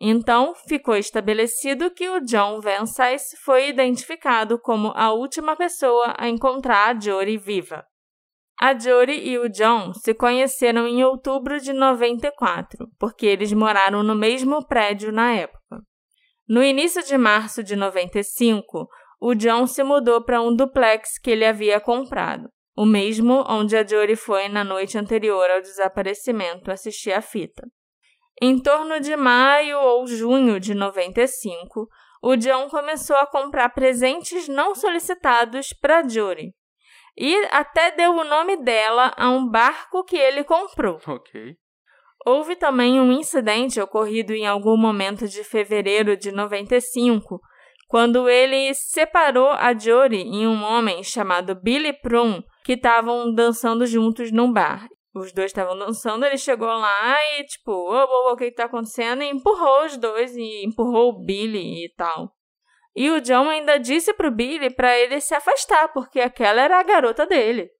Então, 0.00 0.54
ficou 0.66 0.96
estabelecido 0.96 1.90
que 1.90 2.08
o 2.08 2.20
John 2.20 2.60
Van 2.60 2.86
Sice 2.86 3.36
foi 3.44 3.68
identificado 3.68 4.58
como 4.58 4.92
a 4.96 5.12
última 5.12 5.54
pessoa 5.54 6.14
a 6.18 6.28
encontrar 6.28 6.96
a 6.96 7.00
Jory 7.00 7.36
viva. 7.36 7.84
A 8.60 8.76
Jory 8.78 9.28
e 9.28 9.38
o 9.38 9.48
John 9.48 9.92
se 9.92 10.14
conheceram 10.14 10.86
em 10.86 11.04
outubro 11.04 11.60
de 11.60 11.72
94, 11.72 12.88
porque 12.98 13.26
eles 13.26 13.52
moraram 13.52 14.02
no 14.02 14.14
mesmo 14.14 14.66
prédio 14.66 15.12
na 15.12 15.32
época. 15.32 15.80
No 16.48 16.62
início 16.62 17.02
de 17.04 17.16
março 17.16 17.62
de 17.62 17.76
95, 17.76 18.88
o 19.20 19.34
John 19.34 19.66
se 19.66 19.82
mudou 19.82 20.24
para 20.24 20.40
um 20.40 20.54
duplex 20.54 21.18
que 21.18 21.30
ele 21.30 21.44
havia 21.44 21.80
comprado 21.80 22.48
o 22.76 22.84
mesmo 22.84 23.44
onde 23.48 23.76
a 23.76 23.86
Jory 23.86 24.16
foi 24.16 24.48
na 24.48 24.64
noite 24.64 24.98
anterior 24.98 25.50
ao 25.50 25.60
desaparecimento 25.60 26.70
assistir 26.70 27.12
a 27.12 27.20
fita. 27.20 27.66
Em 28.42 28.60
torno 28.60 28.98
de 28.98 29.14
maio 29.16 29.78
ou 29.78 30.06
junho 30.06 30.58
de 30.58 30.74
95, 30.74 31.88
o 32.22 32.36
John 32.36 32.68
começou 32.68 33.16
a 33.16 33.26
comprar 33.26 33.68
presentes 33.68 34.48
não 34.48 34.74
solicitados 34.74 35.72
para 35.72 36.06
Jory. 36.08 36.52
E 37.16 37.36
até 37.52 37.92
deu 37.92 38.12
o 38.12 38.24
nome 38.24 38.56
dela 38.56 39.12
a 39.16 39.30
um 39.30 39.48
barco 39.48 40.02
que 40.04 40.16
ele 40.16 40.42
comprou. 40.42 40.98
Ok. 41.06 41.56
Houve 42.26 42.56
também 42.56 42.98
um 42.98 43.12
incidente 43.12 43.78
ocorrido 43.78 44.32
em 44.32 44.46
algum 44.46 44.78
momento 44.78 45.28
de 45.28 45.44
fevereiro 45.44 46.16
de 46.16 46.32
95, 46.32 47.38
quando 47.86 48.30
ele 48.30 48.72
separou 48.72 49.50
a 49.50 49.76
Jory 49.76 50.22
e 50.22 50.46
um 50.46 50.64
homem 50.64 51.02
chamado 51.02 51.54
Billy 51.54 51.92
Prum, 51.92 52.42
que 52.64 52.72
estavam 52.72 53.32
dançando 53.32 53.86
juntos 53.86 54.32
num 54.32 54.50
bar. 54.50 54.88
Os 55.14 55.32
dois 55.32 55.46
estavam 55.46 55.78
dançando, 55.78 56.24
ele 56.24 56.38
chegou 56.38 56.66
lá 56.66 57.16
e, 57.38 57.44
tipo, 57.44 57.70
ô, 57.70 57.92
ô, 57.92 58.30
ô, 58.30 58.32
o 58.32 58.36
que 58.36 58.46
está 58.46 58.64
acontecendo? 58.64 59.22
E 59.22 59.30
empurrou 59.30 59.84
os 59.84 59.96
dois 59.96 60.34
e 60.34 60.64
empurrou 60.64 61.10
o 61.10 61.24
Billy 61.24 61.84
e 61.84 61.94
tal. 61.94 62.34
E 62.96 63.10
o 63.10 63.20
John 63.20 63.48
ainda 63.48 63.78
disse 63.78 64.12
pro 64.14 64.30
Billy 64.30 64.70
para 64.70 64.98
ele 64.98 65.20
se 65.20 65.34
afastar, 65.34 65.92
porque 65.92 66.18
aquela 66.20 66.62
era 66.62 66.80
a 66.80 66.82
garota 66.82 67.26
dele. 67.26 67.70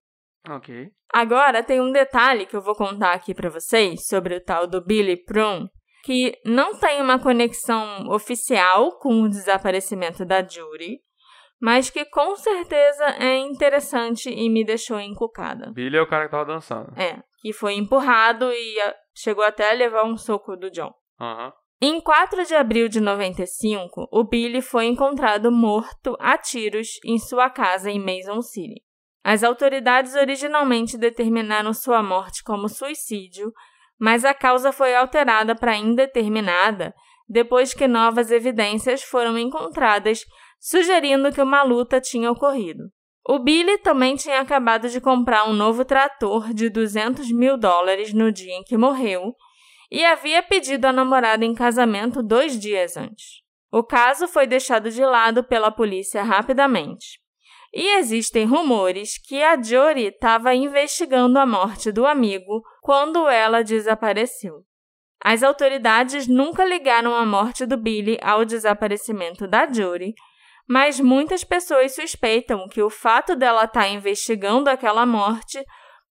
Ok. 0.49 0.91
Agora 1.13 1.63
tem 1.63 1.81
um 1.81 1.91
detalhe 1.91 2.47
que 2.47 2.55
eu 2.55 2.63
vou 2.63 2.75
contar 2.75 3.13
aqui 3.13 3.35
para 3.35 3.49
vocês 3.49 4.07
sobre 4.07 4.37
o 4.37 4.45
tal 4.45 4.67
do 4.67 4.85
Billy 4.85 5.17
Prum, 5.17 5.67
que 6.05 6.39
não 6.45 6.77
tem 6.77 7.01
uma 7.01 7.19
conexão 7.19 8.09
oficial 8.11 8.99
com 8.99 9.23
o 9.23 9.29
desaparecimento 9.29 10.25
da 10.25 10.41
Judy, 10.43 11.01
mas 11.61 11.91
que 11.91 12.05
com 12.05 12.37
certeza 12.37 13.05
é 13.19 13.39
interessante 13.39 14.29
e 14.29 14.49
me 14.49 14.65
deixou 14.65 15.01
encucada. 15.01 15.73
Billy 15.73 15.97
é 15.97 16.03
o 16.03 16.07
cara 16.07 16.25
que 16.27 16.31
tava 16.31 16.45
dançando. 16.45 16.93
É, 16.99 17.23
que 17.41 17.53
foi 17.53 17.75
empurrado 17.75 18.51
e 18.53 18.77
chegou 19.15 19.45
até 19.45 19.71
a 19.71 19.75
levar 19.75 20.05
um 20.05 20.17
soco 20.17 20.57
do 20.57 20.71
John. 20.71 20.93
Uhum. 21.21 21.53
Em 21.81 22.01
4 22.01 22.47
de 22.47 22.55
abril 22.55 22.89
de 22.89 23.01
95, 23.01 24.09
o 24.11 24.25
Billy 24.25 24.63
foi 24.63 24.87
encontrado 24.87 25.51
morto 25.51 26.17
a 26.19 26.39
tiros 26.39 26.89
em 27.05 27.19
sua 27.19 27.51
casa 27.51 27.91
em 27.91 27.99
Mason 27.99 28.41
City. 28.41 28.83
As 29.23 29.43
autoridades 29.43 30.15
originalmente 30.15 30.99
determinaram 30.99 31.73
sua 31.73 32.03
morte 32.03 32.43
como 32.43 32.69
suicídio, 32.69 33.53
mas 33.99 34.25
a 34.25 34.35
causa 34.35 34.73
foi 34.73 34.95
alterada 34.95 35.55
para 35.55 35.77
indeterminada 35.77 36.95
depois 37.29 37.73
que 37.73 37.89
novas 37.89 38.31
evidências 38.31 39.03
foram 39.03 39.39
encontradas 39.39 40.25
sugerindo 40.65 41.31
que 41.31 41.43
uma 41.43 41.63
luta 41.63 42.01
tinha 42.01 42.33
ocorrido. 42.33 42.85
O 43.29 43.39
Billy 43.39 43.77
também 43.79 44.17
tinha 44.17 44.41
acabado 44.41 44.89
de 44.89 44.99
comprar 44.99 45.45
um 45.45 45.53
novo 45.53 45.85
trator 45.85 46.55
de 46.55 46.71
200 46.71 47.31
mil 47.33 47.59
dólares 47.59 48.15
no 48.15 48.33
dia 48.33 48.55
em 48.55 48.63
que 48.63 48.79
morreu 48.79 49.35
e 49.91 50.03
havia 50.03 50.43
pedido 50.43 50.87
a 50.87 50.93
namorada 50.93 51.45
em 51.45 51.55
casamento 51.55 52.23
dois 52.23 52.59
dias 52.59 52.97
antes. 52.97 53.43
O 53.71 53.83
caso 53.83 54.27
foi 54.27 54.47
deixado 54.47 54.91
de 54.91 55.05
lado 55.05 55.45
pela 55.45 55.71
polícia 55.71 56.23
rapidamente. 56.23 57.21
E 57.75 57.99
existem 57.99 58.47
rumores 58.47 59.19
que 59.19 59.43
a 59.43 59.61
Jory 59.61 60.07
estava 60.07 60.55
investigando 60.55 61.39
a 61.39 61.45
morte 61.45 61.93
do 61.93 62.07
amigo 62.07 62.63
quando 62.81 63.29
ela 63.29 63.63
desapareceu. 63.63 64.65
As 65.23 65.43
autoridades 65.43 66.27
nunca 66.27 66.65
ligaram 66.65 67.15
a 67.15 67.27
morte 67.27 67.67
do 67.67 67.77
Billy 67.77 68.19
ao 68.23 68.45
desaparecimento 68.45 69.47
da 69.47 69.71
Jory, 69.71 70.15
mas 70.69 70.99
muitas 70.99 71.45
pessoas 71.45 71.95
suspeitam 71.95 72.67
que 72.69 72.83
o 72.83 72.91
fato 72.91 73.37
dela 73.37 73.65
estar 73.65 73.83
tá 73.83 73.89
investigando 73.89 74.71
aquela 74.71 75.05
morte 75.05 75.63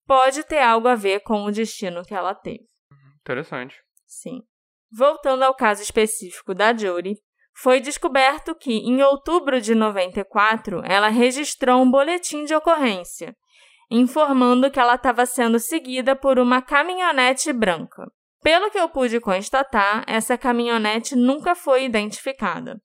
pode 0.06 0.44
ter 0.44 0.60
algo 0.60 0.88
a 0.88 0.96
ver 0.96 1.22
com 1.22 1.44
o 1.44 1.52
destino 1.52 2.04
que 2.04 2.13
ela 2.13 2.36
teve. 2.36 2.66
Interessante. 3.22 3.82
Sim. 4.06 4.42
Voltando 4.92 5.44
ao 5.44 5.56
caso 5.56 5.82
específico 5.82 6.54
da 6.54 6.76
Jory, 6.76 7.16
foi 7.56 7.80
descoberto 7.80 8.56
que, 8.56 8.74
em 8.74 9.02
outubro 9.02 9.62
de 9.62 9.74
94, 9.74 10.82
ela 10.86 11.08
registrou 11.08 11.82
um 11.82 11.89
boletim 11.89 12.46
de 12.46 12.54
ocorrência, 12.54 13.36
informando 13.89 14.70
que 14.70 14.80
ela 14.80 14.96
estava 14.96 15.26
sendo 15.26 15.60
seguida 15.60 16.16
por 16.16 16.39
uma 16.39 16.62
caminhonete 16.62 17.54
branca. 17.54 18.04
Pelo 18.42 18.70
que 18.70 18.78
eu 18.78 18.89
pude 18.89 19.20
constatar, 19.20 20.04
essa 20.06 20.38
caminhonete 20.38 21.16
nunca 21.16 21.56
foi 21.56 21.86
identificada. 21.86 22.82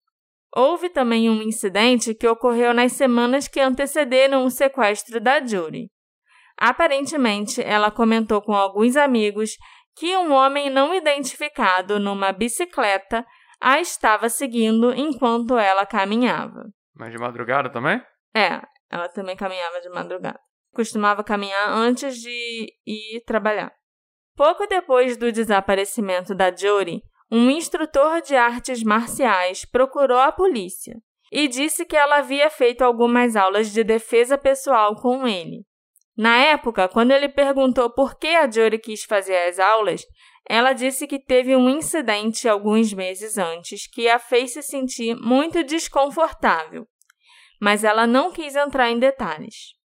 Houve 0.55 0.89
também 0.89 1.29
um 1.29 1.43
incidente 1.43 2.15
que 2.15 2.27
ocorreu 2.27 2.73
nas 2.73 2.93
semanas 2.93 3.47
que 3.47 3.61
antecederam 3.61 4.45
o 4.45 4.51
sequestro 4.51 5.21
da 5.21 5.45
Judy. 5.45 5.91
Aparentemente, 6.57 7.63
ela 7.63 7.91
comentou 7.91 8.43
com 8.43 8.53
alguns 8.53 8.97
amigos 8.97 9.53
que 9.95 10.17
um 10.17 10.33
homem 10.33 10.71
não 10.71 10.95
identificado 10.95 11.99
numa 12.01 12.33
bicicleta 12.33 13.25
a 13.61 13.81
estava 13.81 14.29
seguindo 14.29 14.93
enquanto 14.95 15.59
ela 15.59 15.85
caminhava. 15.85 16.65
Mas 16.95 17.13
de 17.13 17.19
madrugada 17.19 17.71
também? 17.71 18.01
É, 18.35 18.61
ela 18.91 19.09
também 19.09 19.37
caminhava 19.37 19.81
de 19.81 19.89
madrugada. 19.89 20.39
Costumava 20.73 21.25
caminhar 21.25 21.69
antes 21.71 22.17
de 22.17 22.73
ir 22.87 23.23
trabalhar. 23.25 23.73
Pouco 24.37 24.67
depois 24.67 25.17
do 25.17 25.33
desaparecimento 25.33 26.35
da 26.35 26.55
Jory, 26.55 27.03
um 27.31 27.51
instrutor 27.51 28.23
de 28.23 28.35
artes 28.35 28.83
marciais 28.83 29.65
procurou 29.65 30.19
a 30.19 30.33
polícia 30.33 30.97
e 31.31 31.47
disse 31.47 31.85
que 31.85 31.97
ela 31.97 32.19
havia 32.19 32.49
feito 32.49 32.83
algumas 32.83 33.37
aulas 33.37 33.71
de 33.73 33.85
defesa 33.85 34.39
pessoal 34.39 34.95
com 34.97 35.27
ele. 35.27 35.67
Na 36.17 36.37
época, 36.39 36.89
quando 36.89 37.13
ele 37.13 37.29
perguntou 37.29 37.91
por 37.91 38.19
que 38.19 38.29
a 38.29 38.51
Jory 38.51 38.79
quis 38.79 39.05
fazer 39.05 39.37
as 39.49 39.59
aulas, 39.59 40.03
ela 40.49 40.73
disse 40.73 41.07
que 41.07 41.19
teve 41.19 41.55
um 41.55 41.69
incidente 41.69 42.49
alguns 42.49 42.93
meses 42.93 43.37
antes 43.37 43.87
que 43.87 44.09
a 44.09 44.19
fez 44.19 44.55
se 44.55 44.63
sentir 44.63 45.15
muito 45.15 45.63
desconfortável, 45.63 46.89
mas 47.61 47.85
ela 47.85 48.07
não 48.07 48.33
quis 48.33 48.57
entrar 48.57 48.91
em 48.91 48.99
detalhes. 48.99 49.77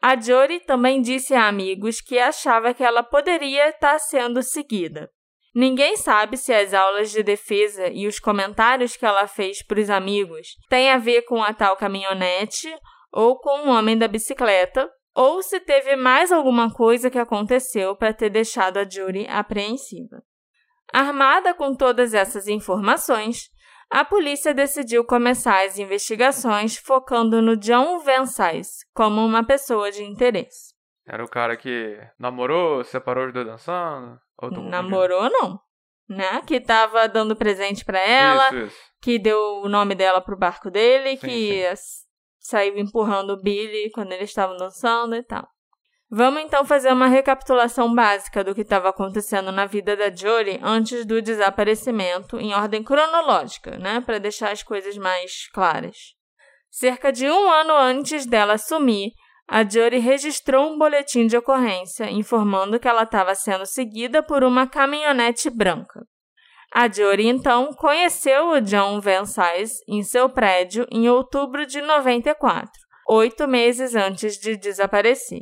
A 0.00 0.18
Jory 0.18 0.60
também 0.60 1.02
disse 1.02 1.34
a 1.34 1.46
amigos 1.46 2.00
que 2.00 2.18
achava 2.18 2.72
que 2.72 2.82
ela 2.82 3.02
poderia 3.02 3.68
estar 3.68 3.98
sendo 3.98 4.42
seguida. 4.42 5.10
Ninguém 5.54 5.96
sabe 5.96 6.36
se 6.36 6.52
as 6.52 6.74
aulas 6.74 7.10
de 7.10 7.22
defesa 7.22 7.88
e 7.88 8.06
os 8.06 8.18
comentários 8.18 8.96
que 8.96 9.06
ela 9.06 9.26
fez 9.26 9.62
para 9.62 9.80
os 9.80 9.90
amigos 9.90 10.48
têm 10.68 10.90
a 10.90 10.98
ver 10.98 11.22
com 11.22 11.42
a 11.42 11.52
tal 11.52 11.76
caminhonete 11.76 12.68
ou 13.12 13.38
com 13.38 13.66
o 13.66 13.70
homem 13.70 13.96
da 13.96 14.06
bicicleta, 14.06 14.88
ou 15.14 15.42
se 15.42 15.58
teve 15.60 15.96
mais 15.96 16.30
alguma 16.30 16.72
coisa 16.72 17.10
que 17.10 17.18
aconteceu 17.18 17.96
para 17.96 18.12
ter 18.12 18.30
deixado 18.30 18.76
a 18.76 18.88
Jury 18.88 19.26
apreensiva. 19.28 20.22
Armada 20.92 21.52
com 21.54 21.74
todas 21.74 22.14
essas 22.14 22.46
informações, 22.46 23.50
a 23.90 24.04
polícia 24.04 24.54
decidiu 24.54 25.04
começar 25.04 25.64
as 25.64 25.78
investigações 25.78 26.76
focando 26.76 27.40
no 27.40 27.56
John 27.56 27.98
Sice 28.00 28.84
como 28.94 29.24
uma 29.24 29.44
pessoa 29.44 29.90
de 29.90 30.04
interesse. 30.04 30.77
Era 31.08 31.24
o 31.24 31.28
cara 31.28 31.56
que 31.56 31.98
namorou, 32.18 32.84
separou 32.84 33.26
os 33.26 33.32
dois 33.32 33.46
dançando? 33.46 34.20
Namorou, 34.68 35.28
não. 35.32 35.58
Né? 36.06 36.42
Que 36.46 36.60
tava 36.60 37.08
dando 37.08 37.34
presente 37.34 37.84
para 37.84 37.98
ela, 37.98 38.48
isso, 38.48 38.66
isso. 38.66 38.76
que 39.00 39.18
deu 39.18 39.38
o 39.62 39.68
nome 39.68 39.94
dela 39.94 40.20
pro 40.20 40.38
barco 40.38 40.70
dele, 40.70 41.16
Sim, 41.16 41.26
que 41.26 41.64
saiu 42.38 42.78
empurrando 42.78 43.30
o 43.30 43.40
Billy 43.40 43.90
quando 43.90 44.12
eles 44.12 44.28
estavam 44.28 44.56
dançando 44.56 45.16
e 45.16 45.22
tal. 45.22 45.48
Vamos 46.10 46.42
então 46.42 46.64
fazer 46.64 46.90
uma 46.90 47.06
recapitulação 47.06 47.94
básica 47.94 48.42
do 48.42 48.54
que 48.54 48.62
estava 48.62 48.88
acontecendo 48.88 49.52
na 49.52 49.66
vida 49.66 49.94
da 49.94 50.14
Jory 50.14 50.58
antes 50.62 51.04
do 51.04 51.20
desaparecimento, 51.20 52.38
em 52.38 52.54
ordem 52.54 52.82
cronológica, 52.82 53.76
né, 53.76 54.00
para 54.00 54.18
deixar 54.18 54.50
as 54.50 54.62
coisas 54.62 54.96
mais 54.96 55.48
claras. 55.52 56.14
Cerca 56.70 57.12
de 57.12 57.28
um 57.28 57.50
ano 57.50 57.74
antes 57.74 58.24
dela 58.24 58.56
sumir, 58.56 59.12
a 59.48 59.66
Jory 59.66 59.98
registrou 59.98 60.70
um 60.70 60.78
boletim 60.78 61.26
de 61.26 61.36
ocorrência 61.36 62.10
informando 62.10 62.78
que 62.78 62.86
ela 62.86 63.04
estava 63.04 63.34
sendo 63.34 63.64
seguida 63.64 64.22
por 64.22 64.44
uma 64.44 64.66
caminhonete 64.66 65.48
branca. 65.48 66.04
A 66.74 66.86
Jory, 66.86 67.26
então, 67.26 67.72
conheceu 67.72 68.50
o 68.50 68.60
John 68.60 69.00
Van 69.00 69.24
Sice 69.24 69.82
em 69.88 70.02
seu 70.02 70.28
prédio 70.28 70.86
em 70.92 71.08
outubro 71.08 71.64
de 71.64 71.80
94, 71.80 72.70
oito 73.08 73.48
meses 73.48 73.94
antes 73.94 74.36
de 74.36 74.54
desaparecer. 74.54 75.40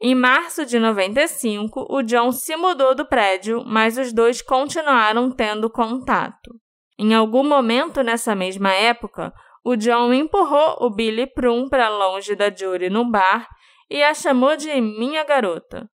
Em 0.00 0.14
março 0.14 0.64
de 0.64 0.78
95, 0.78 1.86
o 1.90 2.02
John 2.02 2.32
se 2.32 2.56
mudou 2.56 2.94
do 2.94 3.06
prédio, 3.06 3.62
mas 3.66 3.98
os 3.98 4.14
dois 4.14 4.40
continuaram 4.40 5.30
tendo 5.30 5.70
contato. 5.70 6.50
Em 6.98 7.14
algum 7.14 7.44
momento 7.44 8.02
nessa 8.02 8.34
mesma 8.34 8.72
época, 8.72 9.30
o 9.64 9.76
John 9.76 10.12
empurrou 10.12 10.76
o 10.80 10.90
Billy 10.90 11.26
Prum 11.26 11.68
para 11.68 11.88
longe 11.88 12.34
da 12.34 12.50
Jory 12.54 12.90
no 12.90 13.08
bar 13.08 13.48
e 13.88 14.02
a 14.02 14.12
chamou 14.12 14.56
de 14.56 14.68
minha 14.80 15.24
garota. 15.24 15.88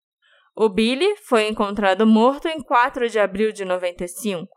O 0.57 0.69
Billy 0.69 1.17
foi 1.27 1.49
encontrado 1.49 2.07
morto 2.07 2.47
em 2.47 2.63
4 2.63 3.09
de 3.09 3.19
abril 3.19 3.53
de 3.53 3.65
95. 3.65 4.49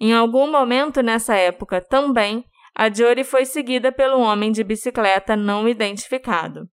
Em 0.00 0.12
algum 0.12 0.50
momento 0.50 1.02
nessa 1.02 1.34
época 1.34 1.80
também, 1.80 2.44
a 2.74 2.92
Jory 2.92 3.24
foi 3.24 3.44
seguida 3.44 3.92
pelo 3.92 4.20
homem 4.20 4.50
de 4.50 4.64
bicicleta 4.64 5.36
não 5.36 5.68
identificado. 5.68 6.68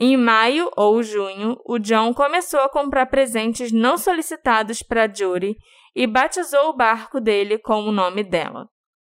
Em 0.00 0.16
maio 0.16 0.70
ou 0.76 1.02
junho, 1.02 1.56
o 1.66 1.78
John 1.78 2.14
começou 2.14 2.60
a 2.60 2.68
comprar 2.68 3.06
presentes 3.06 3.72
não 3.72 3.98
solicitados 3.98 4.82
para 4.82 5.12
Jory 5.12 5.56
e 5.94 6.06
batizou 6.06 6.68
o 6.68 6.76
barco 6.76 7.20
dele 7.20 7.58
com 7.58 7.82
o 7.82 7.92
nome 7.92 8.22
dela. 8.22 8.68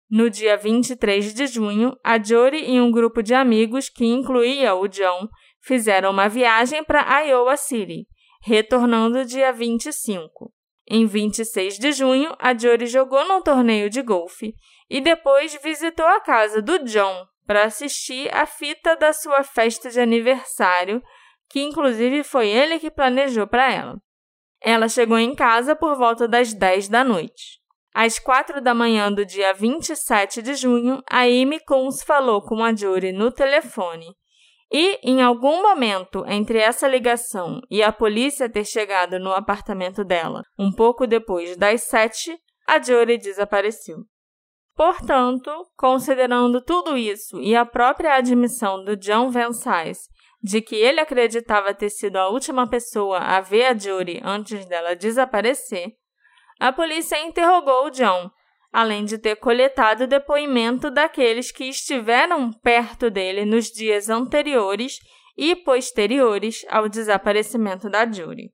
No 0.10 0.30
dia 0.30 0.56
23 0.56 1.34
de 1.34 1.48
junho, 1.48 1.94
a 2.02 2.22
Jory 2.22 2.64
e 2.72 2.80
um 2.80 2.90
grupo 2.90 3.22
de 3.22 3.34
amigos, 3.34 3.90
que 3.90 4.06
incluía 4.06 4.74
o 4.74 4.88
John, 4.88 5.28
fizeram 5.62 6.12
uma 6.12 6.30
viagem 6.30 6.82
para 6.82 7.20
Iowa 7.24 7.58
City, 7.58 8.08
retornando 8.42 9.26
dia 9.26 9.52
25. 9.52 10.50
Em 10.90 11.06
26 11.06 11.78
de 11.78 11.92
junho, 11.92 12.34
a 12.40 12.58
Jory 12.58 12.86
jogou 12.86 13.28
num 13.28 13.42
torneio 13.42 13.90
de 13.90 14.02
golfe 14.02 14.54
e 14.90 15.02
depois 15.02 15.60
visitou 15.62 16.06
a 16.06 16.22
casa 16.22 16.62
do 16.62 16.80
John 16.86 17.26
para 17.46 17.66
assistir 17.66 18.34
a 18.34 18.46
fita 18.46 18.96
da 18.96 19.12
sua 19.12 19.44
festa 19.44 19.90
de 19.90 20.00
aniversário, 20.00 21.04
que 21.50 21.60
inclusive 21.60 22.24
foi 22.24 22.48
ele 22.48 22.80
que 22.80 22.90
planejou 22.90 23.46
para 23.46 23.70
ela. 23.70 23.98
Ela 24.62 24.88
chegou 24.88 25.20
em 25.20 25.36
casa 25.36 25.76
por 25.76 25.98
volta 25.98 26.30
das 26.30 26.54
10 26.54 26.88
da 26.88 27.04
noite. 27.04 27.60
Às 27.94 28.20
4 28.20 28.62
da 28.62 28.74
manhã 28.74 29.12
do 29.12 29.26
dia 29.26 29.54
27 29.54 30.42
de 30.42 30.56
junho, 30.56 31.02
a 31.10 31.22
Amy 31.22 31.60
Coons 31.60 32.04
falou 32.04 32.42
com 32.42 32.64
a 32.64 32.76
Jory 32.76 33.12
no 33.12 33.32
telefone. 33.32 34.16
E, 34.72 35.00
em 35.02 35.22
algum 35.22 35.62
momento 35.62 36.26
entre 36.28 36.60
essa 36.60 36.88
ligação 36.88 37.62
e 37.72 37.82
a 37.82 37.92
polícia 37.92 38.50
ter 38.50 38.66
chegado 38.66 39.18
no 39.18 39.32
apartamento 39.32 40.04
dela, 40.04 40.44
um 40.60 40.72
pouco 40.72 41.08
depois 41.08 41.56
das 41.56 41.84
7, 41.84 42.38
a 42.68 42.82
Jory 42.82 43.18
desapareceu. 43.18 43.98
Portanto, 44.76 45.50
considerando 45.76 46.62
tudo 46.62 46.96
isso 46.96 47.42
e 47.42 47.56
a 47.56 47.66
própria 47.66 48.14
admissão 48.14 48.84
do 48.84 48.96
John 48.96 49.32
Van 49.32 49.50
de 50.44 50.62
que 50.62 50.76
ele 50.76 51.00
acreditava 51.00 51.74
ter 51.74 51.90
sido 51.90 52.18
a 52.18 52.30
última 52.30 52.70
pessoa 52.70 53.18
a 53.18 53.42
ver 53.42 53.66
a 53.66 53.78
Judy 53.78 54.22
antes 54.24 54.66
dela 54.66 54.96
desaparecer, 54.96 55.94
a 56.60 56.72
polícia 56.72 57.20
interrogou 57.24 57.86
o 57.86 57.90
John, 57.90 58.30
além 58.72 59.06
de 59.06 59.18
ter 59.18 59.36
coletado 59.38 60.08
depoimento 60.08 60.92
daqueles 60.92 61.52
que 61.52 61.66
estiveram 61.66 62.52
perto 62.52 63.10
dele 63.10 63.46
nos 63.46 63.68
dias 63.68 64.10
anteriores 64.10 65.00
e 65.38 65.56
posteriores 65.56 66.66
ao 66.70 66.90
desaparecimento 66.90 67.90
da 67.90 68.06
Judy. 68.06 68.52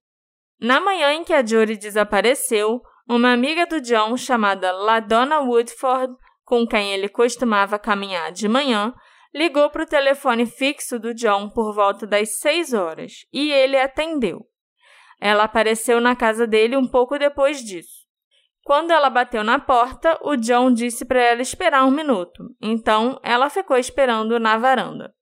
Na 0.60 0.80
manhã 0.80 1.14
em 1.14 1.24
que 1.24 1.34
a 1.34 1.46
Judy 1.46 1.78
desapareceu, 1.78 2.82
uma 3.08 3.34
amiga 3.34 3.66
do 3.66 3.82
John 3.82 4.16
chamada 4.16 4.72
LaDonna 4.72 5.40
Woodford, 5.40 6.14
com 6.46 6.68
quem 6.68 6.94
ele 6.94 7.10
costumava 7.10 7.80
caminhar 7.80 8.32
de 8.32 8.48
manhã, 8.48 8.94
ligou 9.34 9.70
para 9.70 9.84
o 9.84 9.88
telefone 9.88 10.46
fixo 10.46 11.00
do 11.00 11.14
John 11.14 11.50
por 11.50 11.74
volta 11.74 12.06
das 12.06 12.38
6 12.40 12.74
horas 12.74 13.26
e 13.34 13.52
ele 13.52 13.78
atendeu. 13.78 14.46
Ela 15.26 15.46
apareceu 15.46 16.02
na 16.02 16.18
casa 16.18 16.46
dele 16.46 16.76
um 16.76 16.86
pouco 16.86 17.18
depois 17.18 17.64
disso. 17.64 18.04
Quando 18.66 18.92
ela 18.92 19.10
bateu 19.10 19.42
na 19.42 19.58
porta, 19.58 20.20
o 20.22 20.36
John 20.36 20.74
disse 20.74 21.06
para 21.06 21.22
ela 21.22 21.42
esperar 21.42 21.86
um 21.86 21.92
minuto, 21.92 22.44
então 22.62 23.18
ela 23.24 23.50
ficou 23.50 23.78
esperando 23.78 24.38
na 24.38 24.58
varanda. 24.58 25.16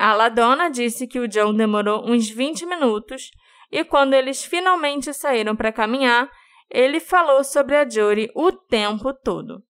A 0.00 0.14
Ladona 0.14 0.70
disse 0.70 1.06
que 1.06 1.20
o 1.20 1.28
John 1.28 1.52
demorou 1.52 2.02
uns 2.10 2.30
20 2.30 2.64
minutos 2.64 3.30
e 3.70 3.84
quando 3.84 4.14
eles 4.14 4.42
finalmente 4.42 5.12
saíram 5.12 5.54
para 5.54 5.70
caminhar, 5.70 6.30
ele 6.70 6.98
falou 6.98 7.44
sobre 7.44 7.76
a 7.76 7.86
Jory 7.86 8.30
o 8.34 8.50
tempo 8.52 9.12
todo. 9.12 9.62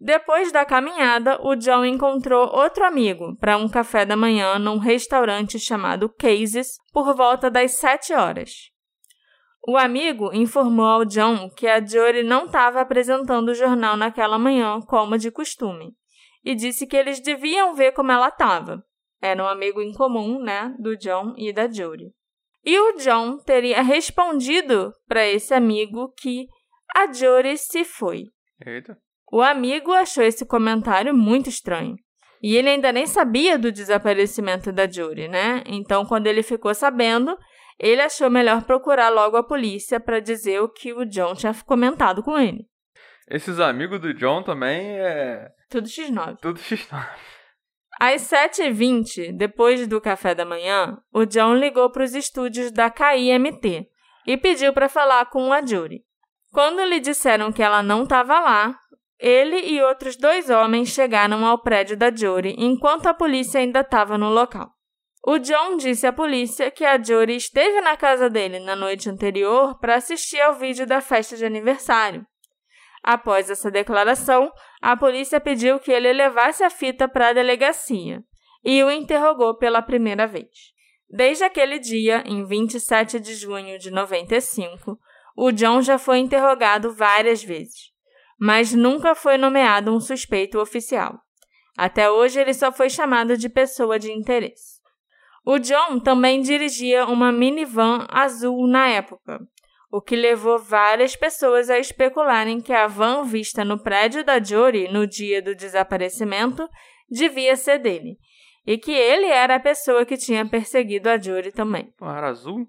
Depois 0.00 0.50
da 0.50 0.64
caminhada, 0.64 1.38
o 1.42 1.54
John 1.54 1.84
encontrou 1.84 2.48
outro 2.56 2.86
amigo 2.86 3.36
para 3.36 3.58
um 3.58 3.68
café 3.68 4.06
da 4.06 4.16
manhã 4.16 4.58
num 4.58 4.78
restaurante 4.78 5.58
chamado 5.58 6.08
Cases 6.08 6.78
por 6.90 7.14
volta 7.14 7.50
das 7.50 7.72
7 7.72 8.14
horas. 8.14 8.70
O 9.68 9.76
amigo 9.76 10.32
informou 10.32 10.86
ao 10.86 11.04
John 11.04 11.50
que 11.50 11.66
a 11.66 11.84
Jory 11.84 12.22
não 12.22 12.46
estava 12.46 12.80
apresentando 12.80 13.50
o 13.50 13.54
jornal 13.54 13.94
naquela 13.94 14.38
manhã, 14.38 14.80
como 14.80 15.18
de 15.18 15.30
costume, 15.30 15.92
e 16.42 16.54
disse 16.54 16.86
que 16.86 16.96
eles 16.96 17.20
deviam 17.20 17.74
ver 17.74 17.92
como 17.92 18.10
ela 18.10 18.28
estava. 18.28 18.82
Era 19.20 19.44
um 19.44 19.46
amigo 19.46 19.82
em 19.82 19.92
comum, 19.92 20.42
né, 20.42 20.74
do 20.78 20.96
John 20.96 21.34
e 21.36 21.52
da 21.52 21.70
Jory. 21.70 22.10
E 22.64 22.78
o 22.78 22.96
John 22.96 23.36
teria 23.36 23.82
respondido 23.82 24.94
para 25.06 25.26
esse 25.26 25.52
amigo 25.52 26.10
que 26.16 26.46
a 26.96 27.12
Jory 27.12 27.58
se 27.58 27.84
foi. 27.84 28.24
Eita. 28.64 28.96
O 29.30 29.40
amigo 29.40 29.92
achou 29.92 30.24
esse 30.24 30.44
comentário 30.44 31.14
muito 31.14 31.48
estranho. 31.48 31.96
E 32.42 32.56
ele 32.56 32.70
ainda 32.70 32.90
nem 32.90 33.06
sabia 33.06 33.58
do 33.58 33.70
desaparecimento 33.70 34.72
da 34.72 34.90
Jory, 34.90 35.28
né? 35.28 35.62
Então, 35.66 36.06
quando 36.06 36.26
ele 36.26 36.42
ficou 36.42 36.74
sabendo, 36.74 37.36
ele 37.78 38.00
achou 38.00 38.30
melhor 38.30 38.62
procurar 38.62 39.10
logo 39.10 39.36
a 39.36 39.42
polícia 39.42 40.00
para 40.00 40.20
dizer 40.20 40.60
o 40.60 40.68
que 40.68 40.92
o 40.92 41.04
John 41.04 41.34
tinha 41.34 41.54
comentado 41.66 42.22
com 42.22 42.38
ele. 42.38 42.66
Esses 43.28 43.60
amigos 43.60 44.00
do 44.00 44.12
John 44.12 44.42
também 44.42 44.98
é. 44.98 45.48
Tudo 45.68 45.86
X9. 45.86 46.38
Tudo 46.40 46.58
X9. 46.58 47.06
Às 48.00 48.22
7h20, 48.22 49.36
depois 49.36 49.86
do 49.86 50.00
café 50.00 50.34
da 50.34 50.44
manhã, 50.44 50.98
o 51.12 51.26
John 51.26 51.54
ligou 51.54 51.90
para 51.92 52.02
os 52.02 52.14
estúdios 52.14 52.72
da 52.72 52.90
KIMT 52.90 53.86
e 54.26 54.36
pediu 54.36 54.72
para 54.72 54.88
falar 54.88 55.26
com 55.26 55.52
a 55.52 55.64
Judy. 55.64 56.02
Quando 56.50 56.82
lhe 56.82 56.98
disseram 56.98 57.52
que 57.52 57.62
ela 57.62 57.82
não 57.82 58.04
estava 58.04 58.40
lá, 58.40 58.78
ele 59.20 59.56
e 59.56 59.82
outros 59.82 60.16
dois 60.16 60.48
homens 60.48 60.88
chegaram 60.88 61.44
ao 61.44 61.58
prédio 61.58 61.96
da 61.96 62.14
Jory 62.14 62.54
enquanto 62.58 63.06
a 63.06 63.14
polícia 63.14 63.60
ainda 63.60 63.80
estava 63.80 64.16
no 64.16 64.30
local. 64.30 64.70
O 65.26 65.38
John 65.38 65.76
disse 65.76 66.06
à 66.06 66.12
polícia 66.12 66.70
que 66.70 66.84
a 66.84 67.00
Jory 67.00 67.36
esteve 67.36 67.82
na 67.82 67.96
casa 67.96 68.30
dele 68.30 68.58
na 68.58 68.74
noite 68.74 69.10
anterior 69.10 69.78
para 69.78 69.96
assistir 69.96 70.40
ao 70.40 70.54
vídeo 70.54 70.86
da 70.86 71.02
festa 71.02 71.36
de 71.36 71.44
aniversário. 71.44 72.26
Após 73.02 73.50
essa 73.50 73.70
declaração, 73.70 74.50
a 74.80 74.96
polícia 74.96 75.38
pediu 75.38 75.78
que 75.78 75.92
ele 75.92 76.12
levasse 76.12 76.64
a 76.64 76.70
fita 76.70 77.06
para 77.06 77.28
a 77.28 77.32
delegacia 77.34 78.22
e 78.64 78.82
o 78.82 78.90
interrogou 78.90 79.56
pela 79.56 79.82
primeira 79.82 80.26
vez. 80.26 80.48
Desde 81.08 81.44
aquele 81.44 81.78
dia, 81.78 82.22
em 82.24 82.46
27 82.46 83.20
de 83.20 83.34
junho 83.34 83.78
de 83.78 83.90
95, 83.90 84.98
o 85.36 85.50
John 85.50 85.82
já 85.82 85.98
foi 85.98 86.18
interrogado 86.18 86.94
várias 86.94 87.42
vezes, 87.42 87.90
mas 88.40 88.72
nunca 88.72 89.14
foi 89.14 89.36
nomeado 89.36 89.94
um 89.94 90.00
suspeito 90.00 90.58
oficial. 90.58 91.20
Até 91.76 92.10
hoje, 92.10 92.40
ele 92.40 92.54
só 92.54 92.72
foi 92.72 92.88
chamado 92.88 93.36
de 93.36 93.50
pessoa 93.50 93.98
de 93.98 94.10
interesse. 94.10 94.80
O 95.44 95.58
John 95.58 96.00
também 96.00 96.40
dirigia 96.40 97.06
uma 97.06 97.30
minivan 97.30 98.06
azul 98.08 98.66
na 98.66 98.88
época, 98.88 99.40
o 99.90 100.00
que 100.00 100.16
levou 100.16 100.58
várias 100.58 101.16
pessoas 101.16 101.68
a 101.68 101.78
especularem 101.78 102.60
que 102.60 102.72
a 102.72 102.86
van 102.86 103.24
vista 103.24 103.64
no 103.64 103.82
prédio 103.82 104.24
da 104.24 104.42
Jory 104.42 104.90
no 104.90 105.06
dia 105.06 105.42
do 105.42 105.54
desaparecimento 105.54 106.68
devia 107.10 107.56
ser 107.56 107.78
dele, 107.78 108.16
e 108.66 108.78
que 108.78 108.92
ele 108.92 109.26
era 109.26 109.56
a 109.56 109.60
pessoa 109.60 110.06
que 110.06 110.16
tinha 110.16 110.48
perseguido 110.48 111.08
a 111.08 111.18
Jory 111.18 111.52
também. 111.52 111.92
Era 112.00 112.28
azul? 112.28 112.66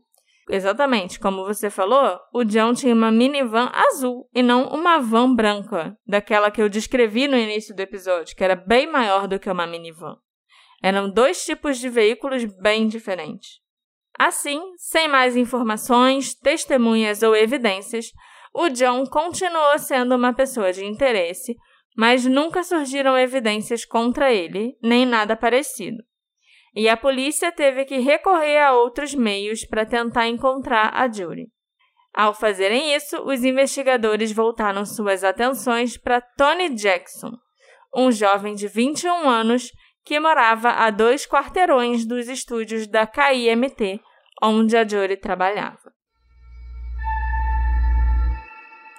Exatamente, 0.53 1.17
como 1.17 1.45
você 1.45 1.69
falou, 1.69 2.19
o 2.33 2.43
John 2.43 2.73
tinha 2.73 2.93
uma 2.93 3.09
minivan 3.09 3.71
azul 3.73 4.29
e 4.35 4.43
não 4.43 4.67
uma 4.67 4.99
van 4.99 5.33
branca, 5.33 5.97
daquela 6.05 6.51
que 6.51 6.61
eu 6.61 6.67
descrevi 6.67 7.25
no 7.25 7.37
início 7.37 7.73
do 7.73 7.79
episódio, 7.79 8.35
que 8.35 8.43
era 8.43 8.53
bem 8.53 8.85
maior 8.85 9.29
do 9.29 9.39
que 9.39 9.49
uma 9.49 9.65
minivan. 9.65 10.17
Eram 10.83 11.09
dois 11.09 11.45
tipos 11.45 11.77
de 11.77 11.87
veículos 11.87 12.43
bem 12.59 12.89
diferentes. 12.89 13.61
Assim, 14.19 14.61
sem 14.75 15.07
mais 15.07 15.37
informações, 15.37 16.35
testemunhas 16.35 17.23
ou 17.23 17.33
evidências, 17.33 18.07
o 18.53 18.67
John 18.67 19.05
continuou 19.05 19.79
sendo 19.79 20.15
uma 20.15 20.33
pessoa 20.33 20.73
de 20.73 20.83
interesse, 20.83 21.55
mas 21.95 22.25
nunca 22.25 22.61
surgiram 22.61 23.17
evidências 23.17 23.85
contra 23.85 24.33
ele, 24.33 24.75
nem 24.83 25.05
nada 25.05 25.33
parecido. 25.33 26.03
E 26.73 26.87
a 26.87 26.95
polícia 26.95 27.51
teve 27.51 27.85
que 27.85 27.97
recorrer 27.97 28.59
a 28.59 28.73
outros 28.73 29.13
meios 29.13 29.65
para 29.65 29.85
tentar 29.85 30.27
encontrar 30.27 30.91
a 30.93 31.11
Judy. 31.11 31.47
Ao 32.13 32.33
fazerem 32.33 32.93
isso, 32.93 33.21
os 33.23 33.43
investigadores 33.43 34.31
voltaram 34.31 34.85
suas 34.85 35.23
atenções 35.23 35.97
para 35.97 36.21
Tony 36.21 36.69
Jackson, 36.69 37.31
um 37.95 38.11
jovem 38.11 38.53
de 38.53 38.67
21 38.67 39.29
anos 39.29 39.71
que 40.03 40.19
morava 40.19 40.69
a 40.71 40.89
dois 40.89 41.25
quarteirões 41.25 42.05
dos 42.05 42.27
estúdios 42.27 42.87
da 42.87 43.05
KIMT, 43.05 44.01
onde 44.41 44.75
a 44.75 44.87
Jory 44.87 45.17
trabalhava. 45.17 45.91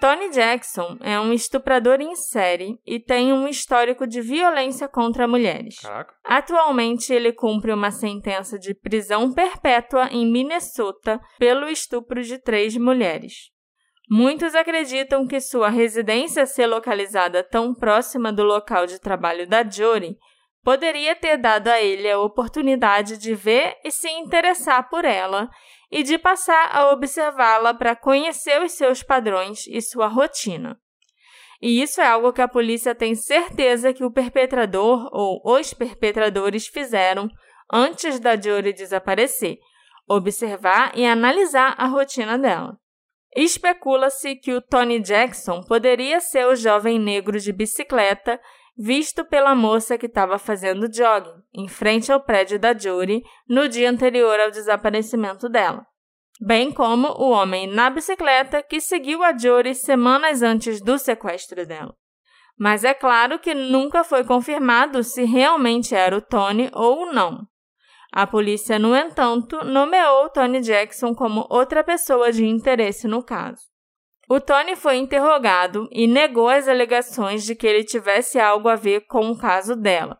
Tony 0.02 0.30
Jackson 0.30 0.98
é 1.00 1.20
um 1.20 1.32
estuprador 1.32 2.00
em 2.00 2.16
série 2.16 2.76
e 2.84 2.98
tem 2.98 3.32
um 3.32 3.46
histórico 3.46 4.04
de 4.04 4.20
violência 4.20 4.88
contra 4.88 5.28
mulheres. 5.28 5.78
Caraca. 5.78 6.12
Atualmente, 6.24 7.12
ele 7.12 7.32
cumpre 7.32 7.72
uma 7.72 7.92
sentença 7.92 8.58
de 8.58 8.74
prisão 8.74 9.32
perpétua 9.32 10.08
em 10.10 10.28
Minnesota 10.28 11.20
pelo 11.38 11.68
estupro 11.68 12.20
de 12.20 12.36
três 12.36 12.76
mulheres. 12.76 13.52
Muitos 14.10 14.56
acreditam 14.56 15.24
que 15.24 15.40
sua 15.40 15.68
residência 15.68 16.46
ser 16.46 16.66
localizada 16.66 17.44
tão 17.44 17.72
próxima 17.72 18.32
do 18.32 18.42
local 18.42 18.86
de 18.86 19.00
trabalho 19.00 19.48
da 19.48 19.62
Jory 19.62 20.16
poderia 20.64 21.14
ter 21.14 21.36
dado 21.36 21.68
a 21.68 21.80
ele 21.80 22.10
a 22.10 22.18
oportunidade 22.18 23.16
de 23.18 23.36
ver 23.36 23.76
e 23.84 23.92
se 23.92 24.10
interessar 24.10 24.88
por 24.88 25.04
ela 25.04 25.48
e 25.92 26.02
de 26.02 26.16
passar 26.16 26.74
a 26.74 26.90
observá-la 26.90 27.74
para 27.74 27.94
conhecer 27.94 28.62
os 28.62 28.72
seus 28.72 29.02
padrões 29.02 29.66
e 29.68 29.82
sua 29.82 30.06
rotina. 30.06 30.80
E 31.60 31.82
isso 31.82 32.00
é 32.00 32.06
algo 32.06 32.32
que 32.32 32.40
a 32.40 32.48
polícia 32.48 32.94
tem 32.94 33.14
certeza 33.14 33.92
que 33.92 34.02
o 34.02 34.10
perpetrador 34.10 35.08
ou 35.12 35.42
os 35.44 35.74
perpetradores 35.74 36.66
fizeram 36.66 37.28
antes 37.70 38.18
da 38.18 38.40
Jory 38.40 38.72
desaparecer, 38.72 39.58
observar 40.08 40.92
e 40.96 41.04
analisar 41.04 41.74
a 41.76 41.86
rotina 41.86 42.38
dela. 42.38 42.78
Especula-se 43.36 44.34
que 44.36 44.54
o 44.54 44.62
Tony 44.62 44.98
Jackson 44.98 45.62
poderia 45.62 46.20
ser 46.20 46.46
o 46.46 46.56
jovem 46.56 46.98
negro 46.98 47.38
de 47.38 47.52
bicicleta 47.52 48.40
visto 48.76 49.24
pela 49.24 49.54
moça 49.54 49.98
que 49.98 50.06
estava 50.06 50.38
fazendo 50.38 50.92
jogging 50.92 51.42
em 51.54 51.68
frente 51.68 52.10
ao 52.10 52.20
prédio 52.20 52.58
da 52.58 52.76
Jury 52.76 53.22
no 53.48 53.68
dia 53.68 53.90
anterior 53.90 54.38
ao 54.40 54.50
desaparecimento 54.50 55.48
dela, 55.48 55.86
bem 56.40 56.72
como 56.72 57.08
o 57.08 57.30
homem 57.30 57.66
na 57.66 57.90
bicicleta 57.90 58.62
que 58.62 58.80
seguiu 58.80 59.22
a 59.22 59.36
Jury 59.36 59.74
semanas 59.74 60.42
antes 60.42 60.80
do 60.80 60.98
sequestro 60.98 61.66
dela. 61.66 61.94
Mas 62.58 62.84
é 62.84 62.94
claro 62.94 63.38
que 63.38 63.54
nunca 63.54 64.04
foi 64.04 64.24
confirmado 64.24 65.02
se 65.02 65.24
realmente 65.24 65.94
era 65.94 66.16
o 66.16 66.20
Tony 66.20 66.70
ou 66.74 67.12
não. 67.12 67.46
A 68.12 68.26
polícia, 68.26 68.78
no 68.78 68.94
entanto, 68.94 69.64
nomeou 69.64 70.28
Tony 70.28 70.60
Jackson 70.60 71.14
como 71.14 71.46
outra 71.48 71.82
pessoa 71.82 72.30
de 72.30 72.44
interesse 72.44 73.08
no 73.08 73.22
caso. 73.22 73.71
O 74.28 74.40
Tony 74.40 74.76
foi 74.76 74.96
interrogado 74.96 75.88
e 75.90 76.06
negou 76.06 76.48
as 76.48 76.68
alegações 76.68 77.44
de 77.44 77.54
que 77.54 77.66
ele 77.66 77.84
tivesse 77.84 78.38
algo 78.38 78.68
a 78.68 78.76
ver 78.76 79.02
com 79.06 79.30
o 79.30 79.38
caso 79.38 79.74
dela, 79.76 80.18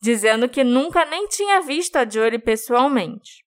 dizendo 0.00 0.48
que 0.48 0.64
nunca 0.64 1.04
nem 1.04 1.26
tinha 1.26 1.60
visto 1.60 1.96
a 1.96 2.08
Jory 2.08 2.38
pessoalmente. 2.38 3.44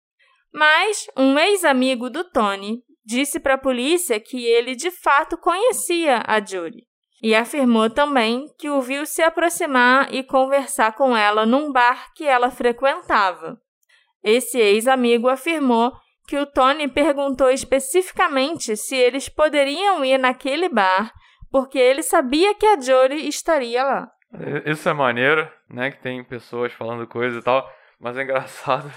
Mas 0.53 1.07
um 1.17 1.39
ex-amigo 1.39 2.09
do 2.09 2.23
Tony 2.23 2.83
disse 3.05 3.39
para 3.39 3.55
a 3.55 3.57
polícia 3.57 4.19
que 4.19 4.45
ele 4.45 4.75
de 4.75 4.91
fato 4.91 5.37
conhecia 5.37 6.21
a 6.27 6.43
Jory 6.43 6.87
e 7.21 7.33
afirmou 7.33 7.89
também 7.89 8.53
que 8.57 8.69
o 8.69 8.81
viu 8.81 9.05
se 9.05 9.21
aproximar 9.21 10.13
e 10.13 10.21
conversar 10.23 10.93
com 10.93 11.15
ela 11.15 11.45
num 11.45 11.71
bar 11.71 12.13
que 12.13 12.25
ela 12.25 12.51
frequentava. 12.51 13.57
Esse 14.21 14.59
ex-amigo 14.59 15.29
afirmou 15.29 15.93
que 16.27 16.37
o 16.37 16.45
Tony 16.45 16.87
perguntou 16.87 17.49
especificamente 17.49 18.75
se 18.77 18.95
eles 18.95 19.29
poderiam 19.29 20.03
ir 20.03 20.17
naquele 20.17 20.69
bar, 20.69 21.11
porque 21.51 21.77
ele 21.77 22.01
sabia 22.01 22.55
que 22.55 22.65
a 22.65 22.79
Jory 22.79 23.27
estaria 23.27 23.83
lá. 23.83 24.09
Isso 24.65 24.89
é 24.89 24.93
maneiro, 24.93 25.47
né? 25.69 25.91
Que 25.91 26.01
tem 26.01 26.23
pessoas 26.23 26.73
falando 26.73 27.07
coisa 27.07 27.39
e 27.39 27.41
tal, 27.41 27.69
mas 27.99 28.17
é 28.17 28.23
engraçado. 28.23 28.91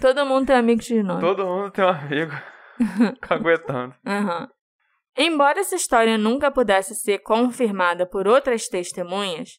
Todo 0.00 0.26
mundo 0.26 0.46
tem 0.46 0.56
amigo 0.56 0.80
de 0.80 1.02
nome. 1.02 1.20
Todo 1.20 1.46
mundo 1.46 1.70
tem 1.70 1.84
um 1.84 1.88
amigo 1.88 2.32
caguetando. 3.20 3.94
Uhum. 4.04 4.48
Embora 5.16 5.60
essa 5.60 5.76
história 5.76 6.18
nunca 6.18 6.50
pudesse 6.50 6.94
ser 6.94 7.18
confirmada 7.18 8.06
por 8.06 8.26
outras 8.26 8.66
testemunhas, 8.68 9.50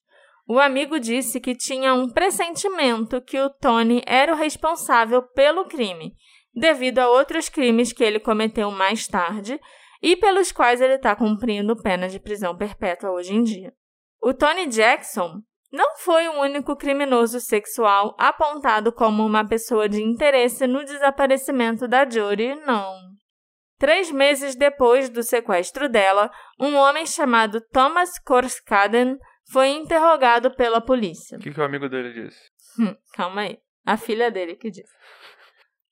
o 0.48 0.60
amigo 0.60 1.00
disse 1.00 1.40
que 1.40 1.56
tinha 1.56 1.94
um 1.94 2.10
pressentimento 2.10 3.22
que 3.22 3.40
o 3.40 3.50
Tony 3.50 4.02
era 4.06 4.34
o 4.34 4.36
responsável 4.36 5.22
pelo 5.22 5.66
crime 5.66 6.14
devido 6.54 7.00
a 7.00 7.10
outros 7.10 7.50
crimes 7.50 7.92
que 7.92 8.04
ele 8.04 8.20
cometeu 8.20 8.70
mais 8.72 9.08
tarde 9.08 9.60
e 10.02 10.16
pelos 10.16 10.52
quais 10.52 10.82
ele 10.82 10.96
está 10.96 11.16
cumprindo 11.16 11.82
pena 11.82 12.08
de 12.08 12.20
prisão 12.20 12.56
perpétua 12.56 13.12
hoje 13.12 13.34
em 13.34 13.44
dia. 13.44 13.74
O 14.22 14.34
Tony 14.34 14.68
Jackson 14.68 15.42
não 15.72 15.98
foi 15.98 16.28
o 16.28 16.40
único 16.42 16.76
criminoso 16.76 17.40
sexual 17.40 18.16
apontado 18.20 18.92
como 18.92 19.26
uma 19.26 19.48
pessoa 19.48 19.90
de 19.90 20.02
interesse 20.04 20.68
no 20.68 20.86
desaparecimento 20.86 21.88
da 21.88 22.08
Jory, 22.08 22.56
não. 22.66 22.96
Três 23.80 24.12
meses 24.12 24.56
depois 24.56 25.10
do 25.10 25.24
sequestro 25.24 25.90
dela, 25.90 26.32
um 26.60 26.76
homem 26.76 27.06
chamado 27.06 27.60
Thomas 27.60 28.20
Korskaden 28.20 29.18
foi 29.52 29.70
interrogado 29.70 30.56
pela 30.56 30.80
polícia. 30.80 31.38
O 31.38 31.42
que, 31.42 31.52
que 31.52 31.60
o 31.60 31.64
amigo 31.64 31.90
dele 31.90 32.14
disse? 32.14 32.40
Hum, 32.80 32.96
calma 33.14 33.42
aí. 33.42 33.58
A 33.86 33.98
filha 33.98 34.32
dele 34.32 34.56
que 34.56 34.70
disse. 34.70 34.94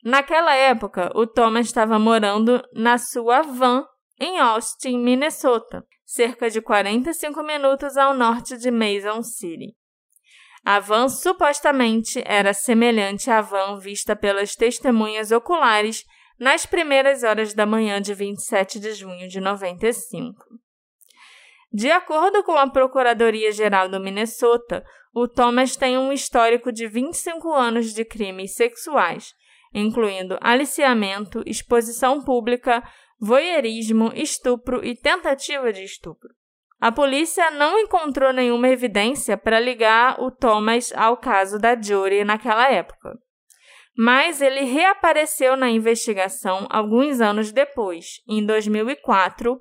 Naquela 0.04 0.56
época, 0.56 1.12
o 1.14 1.28
Thomas 1.28 1.68
estava 1.68 2.00
morando 2.00 2.62
na 2.74 2.98
sua 2.98 3.42
van 3.42 3.86
em 4.20 4.40
Austin, 4.40 4.98
Minnesota, 4.98 5.86
cerca 6.06 6.50
de 6.50 6.62
45 6.62 7.44
minutos 7.44 7.98
ao 7.98 8.14
norte 8.14 8.58
de 8.58 8.72
Mason 8.72 9.22
City. 9.22 9.76
A 10.64 10.80
van 10.80 11.10
supostamente 11.10 12.22
era 12.26 12.54
semelhante 12.54 13.30
à 13.32 13.42
van 13.42 13.80
vista 13.80 14.16
pelas 14.16 14.56
testemunhas 14.56 15.32
oculares 15.32 16.04
nas 16.40 16.66
primeiras 16.66 17.24
horas 17.24 17.54
da 17.54 17.66
manhã 17.66 18.02
de 18.02 18.14
27 18.14 18.80
de 18.80 18.94
junho 18.94 19.28
de 19.28 19.40
95. 19.40 20.36
De 21.72 21.90
acordo 21.90 22.44
com 22.44 22.58
a 22.58 22.70
Procuradoria-Geral 22.70 23.88
do 23.88 24.00
Minnesota, 24.00 24.84
o 25.14 25.28
Thomas 25.28 25.76
tem 25.76 25.98
um 25.98 26.12
histórico 26.12 26.72
de 26.72 26.88
25 26.88 27.54
anos 27.54 27.94
de 27.94 28.04
crimes 28.04 28.56
sexuais, 28.56 29.34
incluindo 29.74 30.38
aliciamento, 30.42 31.44
exposição 31.46 32.22
pública, 32.22 32.84
voyeurismo, 33.20 34.12
estupro 34.16 34.84
e 34.86 34.96
tentativa 34.96 35.72
de 35.72 35.84
estupro. 35.84 36.30
A 36.80 36.92
polícia 36.92 37.52
não 37.52 37.78
encontrou 37.78 38.34
nenhuma 38.34 38.68
evidência 38.68 39.38
para 39.38 39.60
ligar 39.60 40.20
o 40.20 40.32
Thomas 40.32 40.92
ao 40.96 41.16
caso 41.16 41.60
da 41.60 41.80
Jory 41.80 42.24
naquela 42.24 42.72
época. 42.72 43.20
Mas 43.96 44.42
ele 44.42 44.62
reapareceu 44.62 45.56
na 45.56 45.70
investigação 45.70 46.66
alguns 46.72 47.22
anos 47.22 47.52
depois, 47.52 48.22
em 48.28 48.44
2004, 48.44 49.60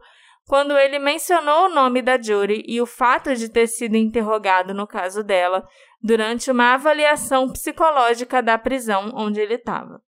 quando 0.50 0.76
ele 0.76 0.98
mencionou 0.98 1.66
o 1.66 1.68
nome 1.68 2.02
da 2.02 2.20
Jory 2.20 2.64
e 2.66 2.80
o 2.80 2.84
fato 2.84 3.36
de 3.36 3.48
ter 3.48 3.68
sido 3.68 3.94
interrogado 3.94 4.74
no 4.74 4.84
caso 4.84 5.22
dela 5.22 5.64
durante 6.02 6.50
uma 6.50 6.74
avaliação 6.74 7.48
psicológica 7.48 8.42
da 8.42 8.58
prisão 8.58 9.12
onde 9.14 9.40
ele 9.40 9.54
estava. 9.54 10.02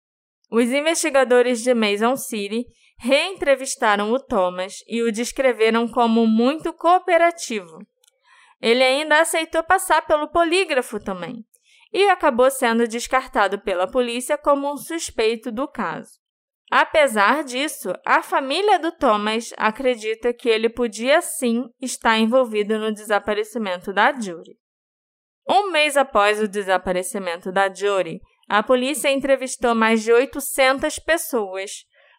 Os 0.48 0.70
investigadores 0.70 1.60
de 1.60 1.74
Mason 1.74 2.14
City 2.16 2.66
reentrevistaram 3.00 4.12
o 4.12 4.20
Thomas 4.20 4.76
e 4.86 5.02
o 5.02 5.10
descreveram 5.10 5.88
como 5.88 6.24
muito 6.24 6.72
cooperativo. 6.72 7.76
Ele 8.62 8.84
ainda 8.84 9.20
aceitou 9.20 9.64
passar 9.64 10.06
pelo 10.06 10.28
polígrafo 10.28 11.00
também 11.00 11.44
e 11.92 12.08
acabou 12.08 12.48
sendo 12.48 12.86
descartado 12.86 13.58
pela 13.58 13.90
polícia 13.90 14.38
como 14.38 14.72
um 14.72 14.76
suspeito 14.76 15.50
do 15.50 15.66
caso. 15.66 16.27
Apesar 16.70 17.44
disso, 17.44 17.92
a 18.04 18.22
família 18.22 18.78
do 18.78 18.92
Thomas 18.92 19.54
acredita 19.56 20.34
que 20.34 20.48
ele 20.48 20.68
podia 20.68 21.22
sim 21.22 21.64
estar 21.80 22.18
envolvido 22.18 22.78
no 22.78 22.92
desaparecimento 22.92 23.92
da 23.92 24.12
Jury. 24.12 24.58
Um 25.48 25.70
mês 25.70 25.96
após 25.96 26.42
o 26.42 26.46
desaparecimento 26.46 27.50
da 27.50 27.72
Jury, 27.72 28.20
a 28.46 28.62
polícia 28.62 29.10
entrevistou 29.10 29.74
mais 29.74 30.02
de 30.02 30.12
800 30.12 30.98
pessoas, 30.98 31.70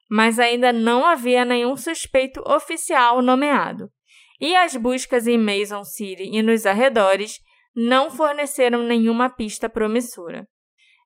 mas 0.09 0.39
ainda 0.39 0.73
não 0.73 1.05
havia 1.05 1.45
nenhum 1.45 1.77
suspeito 1.77 2.41
oficial 2.41 3.21
nomeado. 3.21 3.91
E 4.39 4.55
as 4.55 4.75
buscas 4.75 5.27
em 5.27 5.38
Mason 5.38 5.83
City 5.83 6.23
e 6.23 6.41
nos 6.41 6.65
arredores 6.65 7.39
não 7.75 8.09
forneceram 8.09 8.81
nenhuma 8.81 9.29
pista 9.29 9.69
promissora. 9.69 10.47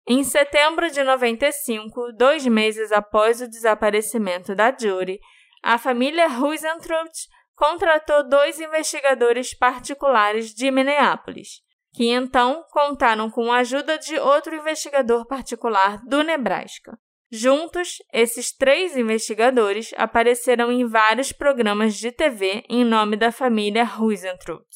Em 0.05 0.21
setembro 0.23 0.91
de 0.91 1.01
95, 1.01 2.11
dois 2.11 2.45
meses 2.45 2.91
após 2.91 3.39
o 3.39 3.47
desaparecimento 3.47 4.53
da 4.53 4.75
Jury, 4.75 5.17
a 5.63 5.77
família 5.77 6.27
Huizentrout 6.27 7.11
contratou 7.55 8.27
dois 8.27 8.59
investigadores 8.59 9.57
particulares 9.57 10.53
de 10.53 10.69
Minneapolis, 10.69 11.61
que 11.93 12.09
então 12.09 12.65
contaram 12.71 13.29
com 13.29 13.49
a 13.49 13.59
ajuda 13.59 13.97
de 13.97 14.17
outro 14.17 14.53
investigador 14.53 15.25
particular 15.25 16.01
do 16.05 16.21
Nebraska. 16.21 16.97
Juntos, 17.31 17.97
esses 18.11 18.51
três 18.51 18.97
investigadores 18.97 19.93
apareceram 19.95 20.71
em 20.71 20.85
vários 20.85 21.31
programas 21.31 21.95
de 21.95 22.11
TV 22.11 22.63
em 22.69 22.83
nome 22.83 23.15
da 23.15 23.31
família 23.31 23.89
Huizentrout, 23.99 24.67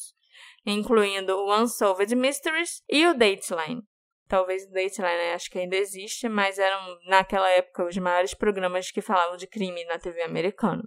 incluindo 0.64 1.36
o 1.36 1.54
Unsolved 1.54 2.16
Mysteries 2.16 2.82
e 2.88 3.06
o 3.06 3.12
Dateline. 3.12 3.82
Talvez 4.28 4.64
o 4.64 4.70
Dateline 4.70 5.32
acho 5.34 5.50
que 5.50 5.58
ainda 5.58 5.74
existe, 5.74 6.28
mas 6.28 6.58
eram 6.58 6.98
naquela 7.06 7.48
época 7.50 7.86
os 7.86 7.96
maiores 7.96 8.34
programas 8.34 8.90
que 8.90 9.00
falavam 9.00 9.38
de 9.38 9.46
crime 9.46 9.84
na 9.86 9.98
TV 9.98 10.22
americana. 10.22 10.82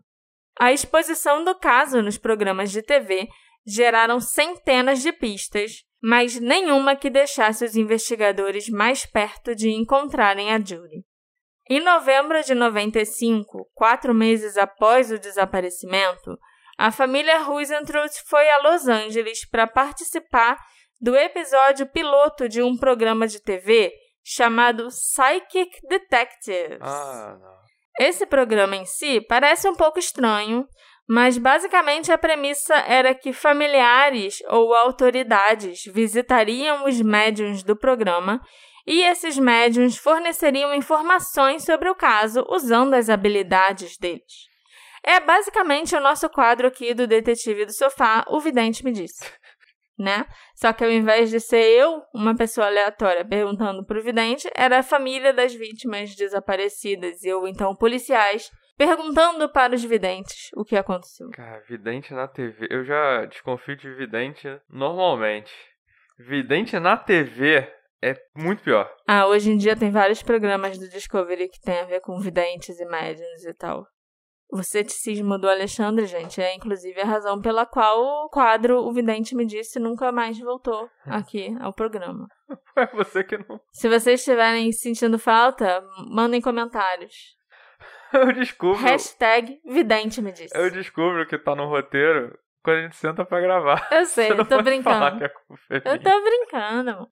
A 0.59 0.71
exposição 0.71 1.43
do 1.43 1.57
caso 1.57 2.03
nos 2.03 2.19
programas 2.19 2.71
de 2.71 2.83
TV 2.83 3.27
geraram 3.65 4.19
centenas 4.19 5.01
de 5.01 5.11
pistas, 5.11 5.83
mas 6.01 6.39
nenhuma 6.39 6.95
que 6.95 7.09
deixasse 7.09 7.65
os 7.65 7.75
investigadores 7.75 8.69
mais 8.69 9.05
perto 9.07 9.55
de 9.55 9.71
encontrarem 9.71 10.53
a 10.53 10.59
Judy. 10.59 11.03
Em 11.67 11.79
novembro 11.79 12.43
de 12.43 12.53
95, 12.53 13.69
quatro 13.73 14.13
meses 14.13 14.57
após 14.57 15.11
o 15.11 15.17
desaparecimento, 15.17 16.37
a 16.77 16.91
família 16.91 17.49
Huizentrout 17.49 18.21
foi 18.27 18.49
a 18.49 18.59
Los 18.59 18.87
Angeles 18.87 19.47
para 19.49 19.67
participar 19.67 20.57
do 21.01 21.15
episódio 21.15 21.87
piloto 21.87 22.47
de 22.47 22.61
um 22.61 22.77
programa 22.77 23.27
de 23.27 23.41
TV 23.41 23.91
chamado 24.23 24.87
Psychic 24.89 25.71
Detectives. 25.89 26.77
Ah, 26.79 27.37
não. 27.41 27.61
Esse 27.99 28.25
programa 28.25 28.75
em 28.75 28.85
si 28.85 29.19
parece 29.19 29.67
um 29.67 29.75
pouco 29.75 29.97
estranho, 29.97 30.67
mas 31.09 31.37
basicamente 31.37 32.11
a 32.11 32.17
premissa 32.17 32.75
era 32.87 33.15
que 33.15 33.33
familiares 33.33 34.41
ou 34.47 34.73
autoridades 34.73 35.83
visitariam 35.85 36.85
os 36.85 37.01
médiums 37.01 37.63
do 37.63 37.75
programa 37.75 38.39
e 38.85 39.01
esses 39.01 39.37
médiums 39.37 39.97
forneceriam 39.97 40.73
informações 40.73 41.63
sobre 41.63 41.89
o 41.89 41.95
caso 41.95 42.45
usando 42.47 42.93
as 42.93 43.09
habilidades 43.09 43.97
deles. 43.97 44.49
É 45.03 45.19
basicamente 45.19 45.95
o 45.95 46.01
nosso 46.01 46.29
quadro 46.29 46.67
aqui 46.67 46.93
do 46.93 47.07
Detetive 47.07 47.65
do 47.65 47.73
Sofá, 47.73 48.23
o 48.27 48.39
vidente 48.39 48.85
me 48.85 48.91
disse. 48.91 49.25
Né? 49.99 50.25
Só 50.55 50.73
que 50.73 50.83
ao 50.83 50.89
invés 50.89 51.29
de 51.29 51.39
ser 51.39 51.63
eu, 51.63 52.01
uma 52.13 52.35
pessoa 52.35 52.67
aleatória, 52.67 53.23
perguntando 53.23 53.85
pro 53.85 54.01
vidente, 54.01 54.49
era 54.55 54.79
a 54.79 54.83
família 54.83 55.31
das 55.31 55.53
vítimas 55.53 56.15
desaparecidas 56.15 57.23
e 57.23 57.31
ou 57.31 57.47
então 57.47 57.75
policiais 57.75 58.49
perguntando 58.77 59.47
para 59.47 59.75
os 59.75 59.83
videntes 59.83 60.49
o 60.55 60.65
que 60.65 60.75
aconteceu. 60.75 61.29
Cara, 61.31 61.61
vidente 61.69 62.13
na 62.13 62.27
TV. 62.27 62.67
Eu 62.71 62.83
já 62.83 63.25
desconfio 63.25 63.75
de 63.75 63.93
vidente 63.93 64.47
normalmente. 64.67 65.51
Vidente 66.17 66.79
na 66.79 66.97
TV 66.97 67.67
é 68.01 68.15
muito 68.35 68.63
pior. 68.63 68.91
Ah, 69.07 69.27
hoje 69.27 69.51
em 69.51 69.57
dia 69.57 69.75
tem 69.75 69.91
vários 69.91 70.23
programas 70.23 70.79
do 70.79 70.89
Discovery 70.89 71.47
que 71.49 71.61
tem 71.61 71.79
a 71.79 71.85
ver 71.85 72.01
com 72.01 72.19
videntes 72.19 72.79
e 72.79 72.85
médiums 72.85 73.45
e 73.45 73.53
tal. 73.53 73.85
O 74.51 74.61
ceticismo 74.63 75.37
do 75.37 75.49
Alexandre, 75.49 76.05
gente, 76.05 76.41
é 76.41 76.53
inclusive 76.53 76.99
a 76.99 77.05
razão 77.05 77.39
pela 77.39 77.65
qual 77.65 78.25
o 78.25 78.29
quadro 78.29 78.79
O 78.79 78.91
Vidente 78.91 79.33
Me 79.33 79.45
Disse 79.45 79.79
nunca 79.79 80.11
mais 80.11 80.37
voltou 80.39 80.89
aqui 81.05 81.55
ao 81.61 81.73
programa. 81.73 82.27
É 82.75 82.85
você 82.87 83.23
que 83.23 83.37
não. 83.37 83.61
Se 83.71 83.87
vocês 83.87 84.19
estiverem 84.19 84.71
sentindo 84.73 85.17
falta, 85.17 85.81
mandem 86.09 86.41
comentários. 86.41 87.13
Eu 88.13 88.33
descubro. 88.33 88.77
Hashtag 88.81 89.61
Vidente 89.65 90.21
Me 90.21 90.33
Disse. 90.33 90.57
Eu 90.57 90.69
descubro 90.69 91.25
que 91.25 91.37
tá 91.37 91.55
no 91.55 91.67
roteiro 91.67 92.37
quando 92.61 92.77
a 92.77 92.81
gente 92.81 92.95
senta 92.97 93.25
pra 93.25 93.39
gravar. 93.39 93.87
Eu 93.91 94.05
sei, 94.05 94.31
eu 94.37 94.45
tô 94.45 94.61
brincando. 94.61 95.23
é 95.23 95.31
Eu 95.85 96.01
tô 96.01 96.21
brincando. 96.21 96.89
amor. 96.91 97.07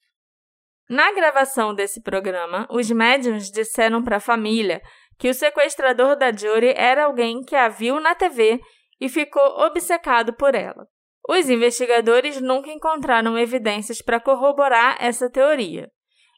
Na 0.90 1.12
gravação 1.14 1.74
desse 1.74 2.02
programa, 2.02 2.68
os 2.70 2.90
médiums 2.90 3.52
disseram 3.52 4.04
para 4.04 4.18
a 4.18 4.22
família 4.22 4.82
que 5.20 5.30
o 5.30 5.34
sequestrador 5.34 6.16
da 6.16 6.32
Jory 6.32 6.74
era 6.76 7.04
alguém 7.04 7.44
que 7.44 7.56
a 7.56 7.68
viu 7.68 8.00
na 8.00 8.16
TV 8.16 8.60
e 9.00 9.10
ficou 9.10 9.44
obcecado 9.60 10.34
por 10.34 10.56
ela. 10.56 10.88
Os 11.28 11.50
investigadores 11.50 12.42
nunca 12.42 12.72
encontraram 12.72 13.38
evidências 13.38 14.02
para 14.02 14.20
corroborar 14.20 14.98
essa 15.00 15.30
teoria. 15.30 15.92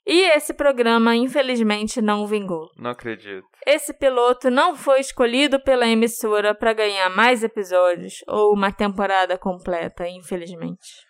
E 0.06 0.24
esse 0.32 0.54
programa, 0.54 1.16
infelizmente, 1.16 2.02
não 2.02 2.26
vingou. 2.26 2.70
Não 2.76 2.90
acredito. 2.90 3.46
Esse 3.68 3.94
piloto 3.94 4.50
não 4.50 4.76
foi 4.76 5.00
escolhido 5.00 5.62
pela 5.62 5.88
emissora 5.88 6.56
para 6.56 6.74
ganhar 6.74 7.08
mais 7.10 7.44
episódios 7.44 8.16
ou 8.28 8.52
uma 8.52 8.72
temporada 8.72 9.38
completa, 9.38 10.08
infelizmente. 10.08 11.06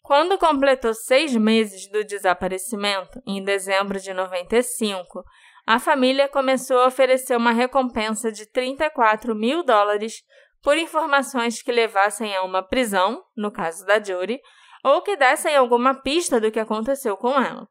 Quando 0.00 0.38
completou 0.38 0.94
seis 0.94 1.36
meses 1.36 1.88
do 1.90 2.02
desaparecimento, 2.02 3.20
em 3.26 3.44
dezembro 3.44 4.00
de 4.00 4.14
95, 4.14 5.22
a 5.66 5.78
família 5.78 6.28
começou 6.28 6.80
a 6.80 6.86
oferecer 6.86 7.36
uma 7.36 7.52
recompensa 7.52 8.32
de 8.32 8.50
34 8.50 9.34
mil 9.34 9.62
dólares 9.62 10.22
por 10.62 10.76
informações 10.76 11.62
que 11.62 11.72
levassem 11.72 12.34
a 12.36 12.42
uma 12.42 12.62
prisão, 12.62 13.22
no 13.36 13.50
caso 13.50 13.84
da 13.86 14.02
Jory, 14.02 14.40
ou 14.84 15.02
que 15.02 15.16
dessem 15.16 15.56
alguma 15.56 15.94
pista 15.94 16.40
do 16.40 16.50
que 16.50 16.60
aconteceu 16.60 17.16
com 17.16 17.40
ela. 17.40 17.66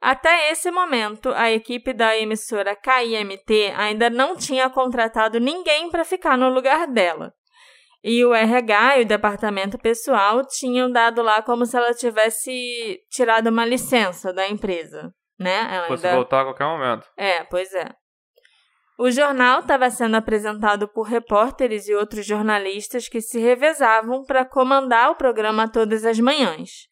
Até 0.00 0.50
esse 0.50 0.70
momento, 0.70 1.30
a 1.34 1.50
equipe 1.50 1.92
da 1.92 2.16
emissora 2.16 2.74
KIMT 2.74 3.74
ainda 3.76 4.08
não 4.08 4.34
tinha 4.34 4.70
contratado 4.70 5.38
ninguém 5.38 5.90
para 5.90 6.04
ficar 6.04 6.38
no 6.38 6.48
lugar 6.48 6.86
dela. 6.86 7.34
E 8.02 8.24
o 8.24 8.32
RH 8.32 8.98
e 8.98 9.02
o 9.02 9.06
departamento 9.06 9.78
pessoal 9.78 10.42
tinham 10.46 10.90
dado 10.90 11.20
lá 11.20 11.42
como 11.42 11.66
se 11.66 11.76
ela 11.76 11.92
tivesse 11.92 12.98
tirado 13.10 13.48
uma 13.48 13.66
licença 13.66 14.32
da 14.32 14.48
empresa, 14.48 15.12
né? 15.40 15.66
Ela 15.74 15.88
Fosse 15.88 16.06
ainda- 16.06 16.16
voltar 16.18 16.42
a 16.42 16.44
qualquer 16.44 16.64
momento. 16.66 17.06
é, 17.16 17.42
pois 17.44 17.72
é. 17.74 17.86
O 18.98 19.10
jornal 19.10 19.60
estava 19.60 19.88
sendo 19.90 20.14
apresentado 20.16 20.86
por 20.86 21.04
repórteres 21.04 21.88
e 21.88 21.94
outros 21.94 22.26
jornalistas 22.26 23.08
que 23.08 23.22
se 23.22 23.38
revezavam 23.40 24.22
para 24.24 24.44
comandar 24.44 25.10
o 25.10 25.16
programa 25.16 25.66
todas 25.66 26.04
as 26.04 26.18
manhãs. 26.20 26.86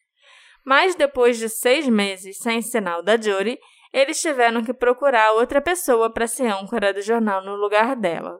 Mas 0.65 0.95
depois 0.95 1.37
de 1.37 1.47
seis 1.47 1.87
meses 1.87 2.39
sem 2.39 2.63
sinal 2.63 3.03
da 3.03 3.15
Jory, 3.15 3.59
eles 3.93 4.19
tiveram 4.19 4.63
que 4.63 4.73
procurar 4.73 5.33
outra 5.33 5.61
pessoa 5.61 6.11
para 6.11 6.25
ser 6.25 6.47
âncora 6.47 6.91
do 6.91 7.01
jornal 7.01 7.43
no 7.43 7.55
lugar 7.55 7.95
dela. 7.95 8.39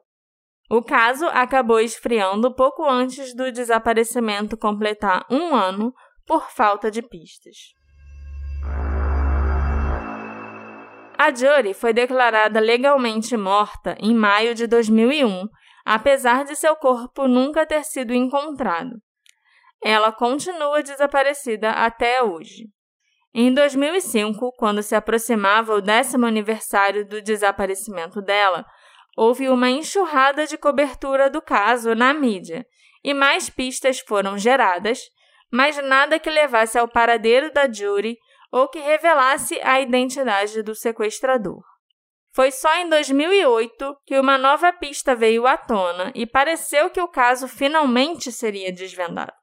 O 0.72 0.82
caso 0.84 1.28
acabou 1.28 1.80
esfriando 1.80 2.54
pouco 2.56 2.84
antes 2.88 3.36
do 3.36 3.52
desaparecimento 3.52 4.58
completar 4.58 5.26
um 5.30 5.54
ano 5.56 5.94
por 6.26 6.50
falta 6.52 6.90
de 6.92 7.02
pistas. 7.04 7.56
A 11.20 11.36
Jory 11.36 11.74
foi 11.74 11.92
declarada 11.92 12.62
legalmente 12.62 13.36
morta 13.36 13.94
em 14.00 14.16
maio 14.16 14.56
de 14.56 14.66
2001, 14.66 15.50
apesar 15.84 16.46
de 16.46 16.56
seu 16.56 16.78
corpo 16.78 17.28
nunca 17.28 17.66
ter 17.66 17.84
sido 17.84 18.14
encontrado. 18.14 18.96
Ela 19.84 20.14
continua 20.14 20.82
desaparecida 20.82 21.72
até 21.72 22.24
hoje. 22.24 22.68
Em 23.34 23.54
2005, 23.54 24.54
quando 24.54 24.82
se 24.82 24.96
aproximava 24.96 25.74
o 25.76 25.82
décimo 25.82 26.26
aniversário 26.26 27.06
do 27.06 27.22
desaparecimento 27.22 28.22
dela, 28.22 28.66
houve 29.18 29.50
uma 29.50 29.70
enxurrada 29.70 30.48
de 30.48 30.58
cobertura 30.58 31.30
do 31.30 31.42
caso 31.42 31.94
na 31.96 32.14
mídia 32.14 32.66
e 33.04 33.14
mais 33.14 33.50
pistas 33.50 34.00
foram 34.00 34.38
geradas, 34.38 35.02
mas 35.52 35.76
nada 35.84 36.18
que 36.18 36.30
levasse 36.30 36.80
ao 36.80 36.88
paradeiro 36.88 37.52
da 37.52 37.70
Jury 37.70 38.18
ou 38.52 38.68
que 38.68 38.80
revelasse 38.80 39.60
a 39.62 39.80
identidade 39.80 40.62
do 40.64 40.76
sequestrador. 40.76 41.62
Foi 42.34 42.52
só 42.52 42.74
em 42.78 42.90
2008 42.90 43.98
que 44.06 44.20
uma 44.20 44.38
nova 44.38 44.72
pista 44.72 45.16
veio 45.16 45.48
à 45.48 45.58
tona 45.58 46.12
e 46.16 46.26
pareceu 46.26 46.90
que 46.90 47.02
o 47.02 47.08
caso 47.08 47.48
finalmente 47.48 48.32
seria 48.32 48.72
desvendado. 48.72 49.34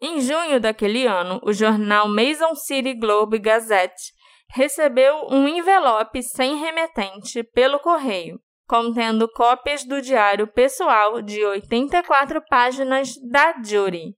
Em 0.00 0.20
junho 0.20 0.60
daquele 0.60 1.06
ano, 1.06 1.40
o 1.42 1.52
jornal 1.52 2.08
Mason 2.08 2.54
City 2.54 2.94
Globe 2.94 3.38
Gazette 3.38 4.12
recebeu 4.50 5.26
um 5.30 5.48
envelope 5.48 6.22
sem 6.22 6.56
remetente 6.56 7.42
pelo 7.42 7.78
correio, 7.78 8.38
contendo 8.66 9.28
cópias 9.28 9.84
do 9.84 10.00
diário 10.00 10.46
pessoal 10.46 11.20
de 11.20 11.44
84 11.44 12.42
páginas 12.48 13.14
da 13.30 13.54
Jury. 13.62 14.16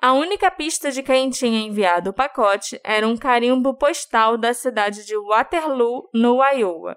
A 0.00 0.12
única 0.12 0.50
pista 0.50 0.90
de 0.90 1.02
quem 1.02 1.30
tinha 1.30 1.60
enviado 1.60 2.10
o 2.10 2.14
pacote 2.14 2.80
era 2.82 3.06
um 3.06 3.16
carimbo 3.16 3.76
postal 3.76 4.36
da 4.36 4.54
cidade 4.54 5.04
de 5.04 5.16
Waterloo, 5.16 6.08
no 6.14 6.42
Iowa, 6.42 6.96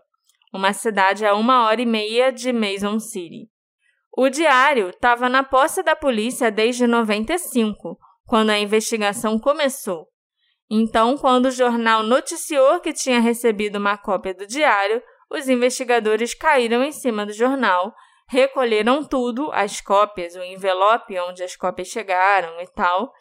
uma 0.54 0.74
cidade 0.74 1.26
a 1.26 1.36
uma 1.36 1.66
hora 1.66 1.82
e 1.82 1.86
meia 1.86 2.32
de 2.32 2.52
Mason 2.54 3.00
City. 3.00 3.50
O 4.18 4.30
diário 4.30 4.90
estava 4.90 5.28
na 5.28 5.44
posse 5.44 5.84
da 5.84 5.96
polícia 5.96 6.50
desde 6.50 6.88
95, 6.88 7.98
quando 8.26 8.50
a 8.50 8.58
investigação 8.58 9.38
começou. 9.38 10.08
Então, 10.70 11.18
quando 11.18 11.48
o 11.48 11.52
jornal 11.52 12.02
noticiou 12.02 12.80
que 12.80 12.94
tinha 12.94 13.20
recebido 13.20 13.76
uma 13.76 13.98
cópia 13.98 14.34
do 14.34 14.48
diário, 14.48 15.04
os 15.30 15.48
investigadores 15.50 16.34
caíram 16.34 16.84
em 16.84 16.92
cima 16.92 17.26
do 17.26 17.34
jornal, 17.34 17.94
recolheram 18.28 19.04
tudo, 19.04 19.52
as 19.54 19.82
cópias, 19.82 20.36
o 20.36 20.44
envelope 20.44 21.18
onde 21.20 21.44
as 21.44 21.56
cópias 21.56 21.88
chegaram 21.88 22.60
e 22.62 22.68
tal, 22.74 23.12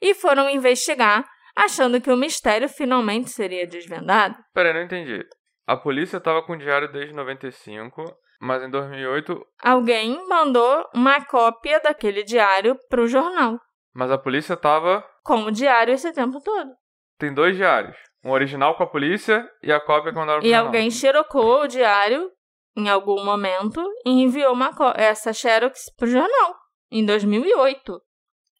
e 0.00 0.14
foram 0.14 0.48
investigar, 0.50 1.24
achando 1.56 2.00
que 2.00 2.10
o 2.10 2.16
mistério 2.16 2.68
finalmente 2.68 3.30
seria 3.30 3.66
desvendado. 3.66 4.36
Peraí, 4.54 4.72
não 4.72 4.82
entendi. 4.82 5.22
A 5.66 5.76
polícia 5.76 6.20
tava 6.20 6.42
com 6.42 6.54
o 6.54 6.58
diário 6.58 6.90
desde 6.90 7.14
95, 7.14 8.02
mas 8.40 8.62
em 8.62 8.70
2008. 8.70 9.40
Alguém 9.62 10.26
mandou 10.28 10.84
uma 10.94 11.24
cópia 11.24 11.78
daquele 11.80 12.22
diário 12.22 12.76
para 12.88 13.02
o 13.02 13.06
jornal, 13.06 13.58
Mas 13.94 14.10
a 14.10 14.18
polícia 14.18 14.56
tava. 14.56 15.04
com 15.22 15.44
o 15.44 15.50
diário 15.50 15.94
esse 15.94 16.12
tempo 16.12 16.40
todo. 16.40 16.70
Tem 17.18 17.32
dois 17.34 17.56
diários. 17.56 17.96
Um 18.24 18.30
original 18.30 18.74
com 18.76 18.82
a 18.82 18.86
polícia 18.86 19.48
e 19.62 19.72
a 19.72 19.80
cópia 19.80 20.12
mandaram 20.12 20.40
pro 20.40 20.48
E 20.48 20.54
alguém 20.54 20.90
xerocou 20.90 21.62
o 21.62 21.66
diário 21.66 22.30
em 22.76 22.88
algum 22.88 23.24
momento 23.24 23.82
e 24.04 24.10
enviou 24.10 24.52
uma 24.52 24.70
essa 24.94 25.32
xerox 25.32 25.90
pro 25.96 26.06
jornal 26.06 26.54
em 26.90 27.04
2008. 27.04 28.00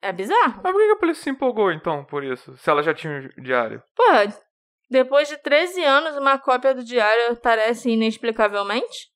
É 0.03 0.13
bizarro. 0.13 0.61
Mas 0.63 0.73
por 0.73 0.81
que 0.81 0.87
que 0.87 0.93
a 0.93 0.97
polícia 0.97 1.23
se 1.25 1.31
empolgou 1.31 1.71
então 1.71 2.05
por 2.05 2.25
isso? 2.25 2.57
Se 2.57 2.71
ela 2.71 2.83
já 2.83 2.95
tinha 2.95 3.31
o 3.37 3.43
diário? 3.43 3.83
Pô, 3.95 4.05
depois 4.91 5.29
de 5.29 5.37
13 5.37 5.85
anos, 5.85 6.17
uma 6.17 6.39
cópia 6.39 6.75
do 6.75 6.83
diário 6.83 7.33
aparece 7.33 7.91
inexplicavelmente? 7.91 9.11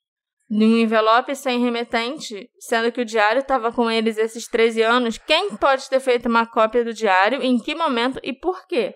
Num 0.48 0.76
envelope 0.76 1.34
sem 1.34 1.58
remetente, 1.58 2.50
sendo 2.60 2.92
que 2.92 3.00
o 3.00 3.04
diário 3.04 3.40
estava 3.40 3.72
com 3.72 3.90
eles 3.90 4.18
esses 4.18 4.46
13 4.46 4.82
anos, 4.82 5.16
quem 5.16 5.56
pode 5.56 5.88
ter 5.88 6.00
feito 6.00 6.28
uma 6.28 6.46
cópia 6.46 6.84
do 6.84 6.92
diário, 6.92 7.42
em 7.42 7.58
que 7.58 7.74
momento 7.74 8.20
e 8.22 8.32
por 8.32 8.66
quê? 8.66 8.94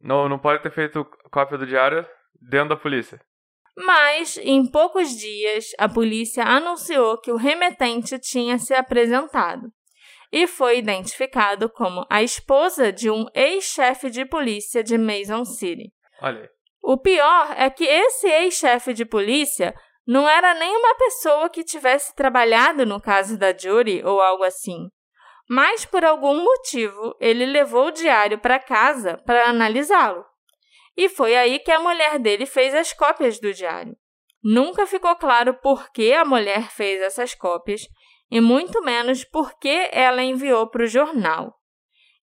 Não, 0.00 0.28
não 0.28 0.38
pode 0.38 0.62
ter 0.62 0.70
feito 0.70 1.04
cópia 1.30 1.58
do 1.58 1.66
diário 1.66 2.06
dentro 2.40 2.70
da 2.70 2.76
polícia. 2.76 3.20
Mas, 3.76 4.36
em 4.38 4.66
poucos 4.70 5.10
dias, 5.10 5.66
a 5.78 5.88
polícia 5.88 6.42
anunciou 6.44 7.18
que 7.18 7.30
o 7.30 7.36
remetente 7.36 8.18
tinha 8.18 8.58
se 8.58 8.74
apresentado 8.74 9.70
e 10.32 10.46
foi 10.46 10.78
identificado 10.78 11.68
como 11.68 12.06
a 12.08 12.22
esposa 12.22 12.92
de 12.92 13.10
um 13.10 13.26
ex-chefe 13.34 14.10
de 14.10 14.24
polícia 14.24 14.82
de 14.82 14.96
Mason 14.96 15.44
City. 15.44 15.92
Olha 16.20 16.42
aí. 16.42 16.48
O 16.82 16.96
pior 16.96 17.54
é 17.56 17.68
que 17.68 17.84
esse 17.84 18.26
ex-chefe 18.26 18.94
de 18.94 19.04
polícia 19.04 19.74
Não 20.06 20.28
era 20.28 20.54
nenhuma 20.54 20.96
pessoa 20.96 21.48
que 21.48 21.62
tivesse 21.62 22.14
trabalhado 22.16 22.84
no 22.84 23.00
caso 23.00 23.38
da 23.38 23.56
Judy 23.56 24.02
ou 24.04 24.20
algo 24.20 24.42
assim. 24.42 24.88
Mas 25.52 25.84
por 25.84 26.04
algum 26.04 26.44
motivo, 26.44 27.16
ele 27.18 27.44
levou 27.44 27.86
o 27.86 27.90
diário 27.90 28.38
para 28.38 28.60
casa 28.60 29.20
para 29.26 29.48
analisá-lo. 29.48 30.24
E 30.96 31.08
foi 31.08 31.34
aí 31.34 31.58
que 31.58 31.72
a 31.72 31.80
mulher 31.80 32.20
dele 32.20 32.46
fez 32.46 32.72
as 32.72 32.92
cópias 32.92 33.40
do 33.40 33.52
diário. 33.52 33.96
Nunca 34.40 34.86
ficou 34.86 35.16
claro 35.16 35.54
por 35.54 35.90
que 35.90 36.12
a 36.12 36.24
mulher 36.24 36.70
fez 36.70 37.02
essas 37.02 37.34
cópias 37.34 37.80
e 38.30 38.40
muito 38.40 38.80
menos 38.80 39.24
por 39.24 39.58
que 39.58 39.88
ela 39.90 40.22
enviou 40.22 40.70
para 40.70 40.84
o 40.84 40.86
jornal. 40.86 41.52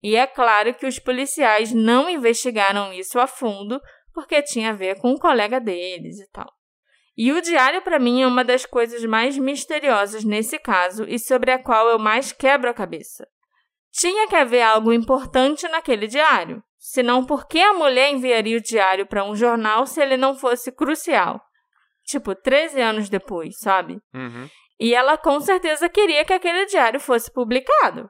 E 0.01 0.15
é 0.15 0.25
claro 0.25 0.73
que 0.73 0.86
os 0.86 0.97
policiais 0.97 1.73
não 1.73 2.09
investigaram 2.09 2.93
isso 2.93 3.19
a 3.19 3.28
fundo 3.28 3.82
porque 4.13 4.41
tinha 4.41 4.69
a 4.69 4.73
ver 4.73 5.01
com 5.01 5.11
um 5.11 5.17
colega 5.17 5.59
deles 5.59 6.17
e 6.17 6.32
tal. 6.32 6.57
E 7.18 7.32
o 7.32 7.41
diário, 7.41 7.82
para 7.82 7.97
mim, 7.97 8.22
é 8.22 8.28
uma 8.28 8.43
das 8.43 8.63
coisas 8.63 9.03
mais 9.03 9.36
misteriosas 9.38 10.24
nesse 10.24 10.59
caso 10.59 11.03
e 11.07 11.18
sobre 11.18 11.51
a 11.51 11.57
qual 11.57 11.88
eu 11.88 11.97
mais 11.97 12.32
quebro 12.32 12.70
a 12.70 12.74
cabeça. 12.74 13.28
Tinha 13.91 14.28
que 14.28 14.36
haver 14.36 14.61
algo 14.61 14.93
importante 14.93 15.68
naquele 15.68 16.05
diário. 16.05 16.63
Senão, 16.78 17.26
por 17.26 17.47
que 17.47 17.59
a 17.59 17.74
mulher 17.74 18.11
enviaria 18.11 18.57
o 18.57 18.61
diário 18.61 19.07
para 19.07 19.24
um 19.24 19.36
jornal 19.36 19.88
se 19.88 19.99
ele 19.99 20.15
não 20.15 20.36
fosse 20.36 20.72
crucial? 20.72 21.41
Tipo, 22.05 22.36
13 22.36 22.80
anos 22.80 23.09
depois, 23.09 23.57
sabe? 23.57 23.99
Uhum. 24.13 24.47
E 24.80 24.93
ela 24.93 25.18
com 25.18 25.39
certeza 25.39 25.89
queria 25.89 26.24
que 26.24 26.34
aquele 26.34 26.68
diário 26.68 26.99
fosse 26.99 27.34
publicado. 27.34 28.07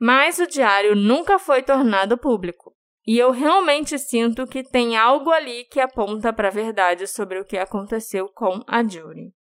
Mas 0.00 0.38
o 0.38 0.46
diário 0.46 0.94
nunca 0.94 1.36
foi 1.36 1.64
tornado 1.64 2.16
público. 2.16 2.75
E 3.06 3.18
eu 3.18 3.30
realmente 3.30 3.98
sinto 3.98 4.46
que 4.46 4.64
tem 4.64 4.96
algo 4.96 5.30
ali 5.30 5.64
que 5.64 5.78
aponta 5.78 6.32
para 6.32 6.48
a 6.48 6.50
verdade 6.50 7.06
sobre 7.06 7.38
o 7.38 7.44
que 7.44 7.56
aconteceu 7.56 8.28
com 8.34 8.60
a 8.66 8.82
Judy. 8.82 9.32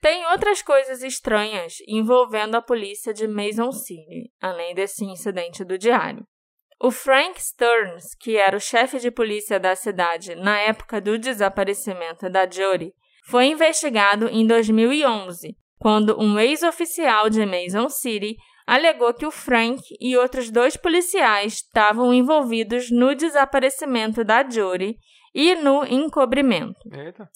Tem 0.00 0.24
outras 0.26 0.62
coisas 0.62 1.02
estranhas 1.02 1.74
envolvendo 1.86 2.54
a 2.54 2.62
polícia 2.62 3.12
de 3.12 3.26
Mason 3.26 3.72
City, 3.72 4.30
além 4.40 4.74
desse 4.74 5.04
incidente 5.04 5.64
do 5.64 5.76
diário. 5.76 6.26
O 6.80 6.90
Frank 6.90 7.42
Stearns, 7.42 8.14
que 8.20 8.36
era 8.36 8.56
o 8.56 8.60
chefe 8.60 8.98
de 8.98 9.10
polícia 9.10 9.58
da 9.58 9.74
cidade 9.74 10.34
na 10.34 10.58
época 10.58 11.00
do 11.00 11.18
desaparecimento 11.18 12.30
da 12.30 12.48
Jody, 12.48 12.92
foi 13.26 13.46
investigado 13.46 14.28
em 14.28 14.46
2011, 14.46 15.56
quando 15.78 16.20
um 16.20 16.38
ex-oficial 16.38 17.28
de 17.28 17.44
Mason 17.44 17.88
City 17.88 18.36
alegou 18.66 19.14
que 19.14 19.24
o 19.24 19.30
Frank 19.30 19.80
e 20.00 20.16
outros 20.16 20.50
dois 20.50 20.76
policiais 20.76 21.54
estavam 21.54 22.12
envolvidos 22.12 22.90
no 22.90 23.14
desaparecimento 23.14 24.24
da 24.24 24.48
Jody 24.48 24.96
e 25.34 25.54
no 25.54 25.84
encobrimento. 25.84 26.80
Eita. 26.92 27.28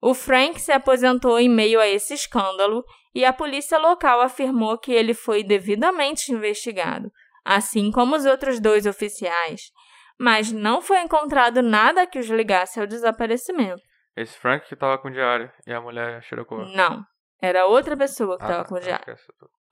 O 0.00 0.12
Frank 0.12 0.60
se 0.60 0.72
aposentou 0.72 1.38
em 1.38 1.48
meio 1.48 1.80
a 1.80 1.86
esse 1.86 2.14
escândalo 2.14 2.84
e 3.14 3.24
a 3.24 3.32
polícia 3.32 3.78
local 3.78 4.20
afirmou 4.20 4.76
que 4.78 4.92
ele 4.92 5.14
foi 5.14 5.42
devidamente 5.42 6.32
investigado, 6.32 7.10
assim 7.44 7.90
como 7.90 8.16
os 8.16 8.26
outros 8.26 8.60
dois 8.60 8.86
oficiais, 8.86 9.70
mas 10.18 10.52
não 10.52 10.82
foi 10.82 11.00
encontrado 11.00 11.62
nada 11.62 12.06
que 12.06 12.18
os 12.18 12.26
ligasse 12.26 12.80
ao 12.80 12.86
desaparecimento. 12.86 13.82
Esse 14.16 14.36
Frank 14.38 14.66
que 14.66 14.76
tava 14.76 14.98
com 14.98 15.08
o 15.08 15.12
diário 15.12 15.50
e 15.66 15.72
a 15.72 15.80
mulher 15.80 16.22
xerocou. 16.22 16.64
Não, 16.66 17.02
era 17.40 17.66
outra 17.66 17.96
pessoa 17.96 18.36
que 18.36 18.44
Ah, 18.44 18.46
estava 18.46 18.62
tá, 18.64 18.68
com 18.68 18.74
o 18.76 18.80
diário. 18.80 19.16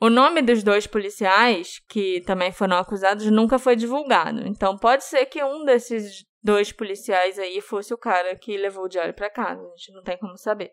O 0.05 0.11
nome 0.11 0.43
dos 0.43 0.63
dois 0.63 0.87
policiais, 0.87 1.81
que 1.89 2.21
também 2.27 2.53
foram 2.53 2.77
acusados, 2.77 3.25
nunca 3.31 3.59
foi 3.59 3.75
divulgado. 3.75 4.47
Então 4.47 4.77
pode 4.77 5.03
ser 5.03 5.25
que 5.25 5.43
um 5.43 5.65
desses 5.65 6.27
dois 6.43 6.71
policiais 6.71 7.39
aí 7.39 7.59
fosse 7.63 7.95
o 7.95 7.97
cara 7.97 8.37
que 8.37 8.55
levou 8.55 8.85
o 8.85 8.89
diário 8.89 9.15
para 9.15 9.31
casa. 9.31 9.63
A 9.63 9.77
gente 9.79 9.95
não 9.95 10.03
tem 10.03 10.19
como 10.19 10.37
saber. 10.37 10.73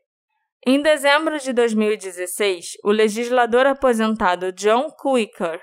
Em 0.67 0.81
dezembro 0.81 1.39
de 1.39 1.53
2016, 1.53 2.73
o 2.83 2.91
legislador 2.91 3.65
aposentado 3.67 4.51
John 4.51 4.89
Quicker 5.01 5.61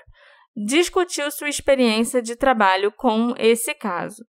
discutiu 0.55 1.29
sua 1.29 1.47
experiência 1.47 2.23
de 2.23 2.35
trabalho 2.35 2.91
com 2.91 3.35
esse 3.37 3.75
caso. 3.75 4.25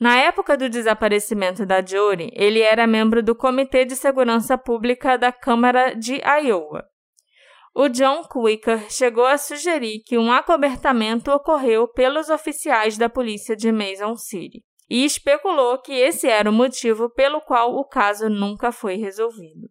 Na 0.00 0.16
época 0.16 0.56
do 0.56 0.70
desaparecimento 0.70 1.66
da 1.66 1.84
Jody, 1.84 2.30
ele 2.32 2.62
era 2.62 2.86
membro 2.86 3.22
do 3.22 3.34
Comitê 3.34 3.84
de 3.84 3.94
Segurança 3.94 4.56
Pública 4.56 5.18
da 5.18 5.30
Câmara 5.30 5.92
de 5.92 6.22
Iowa. 6.42 6.95
O 7.78 7.90
John 7.90 8.22
Quicker 8.22 8.90
chegou 8.90 9.26
a 9.26 9.36
sugerir 9.36 10.00
que 10.02 10.16
um 10.16 10.32
acobertamento 10.32 11.30
ocorreu 11.30 11.86
pelos 11.86 12.30
oficiais 12.30 12.96
da 12.96 13.06
polícia 13.06 13.54
de 13.54 13.70
Mason 13.70 14.16
City 14.16 14.64
e 14.88 15.04
especulou 15.04 15.76
que 15.82 15.92
esse 15.92 16.26
era 16.26 16.48
o 16.48 16.54
motivo 16.54 17.10
pelo 17.10 17.38
qual 17.42 17.76
o 17.76 17.84
caso 17.84 18.30
nunca 18.30 18.72
foi 18.72 18.96
resolvido. 18.96 19.68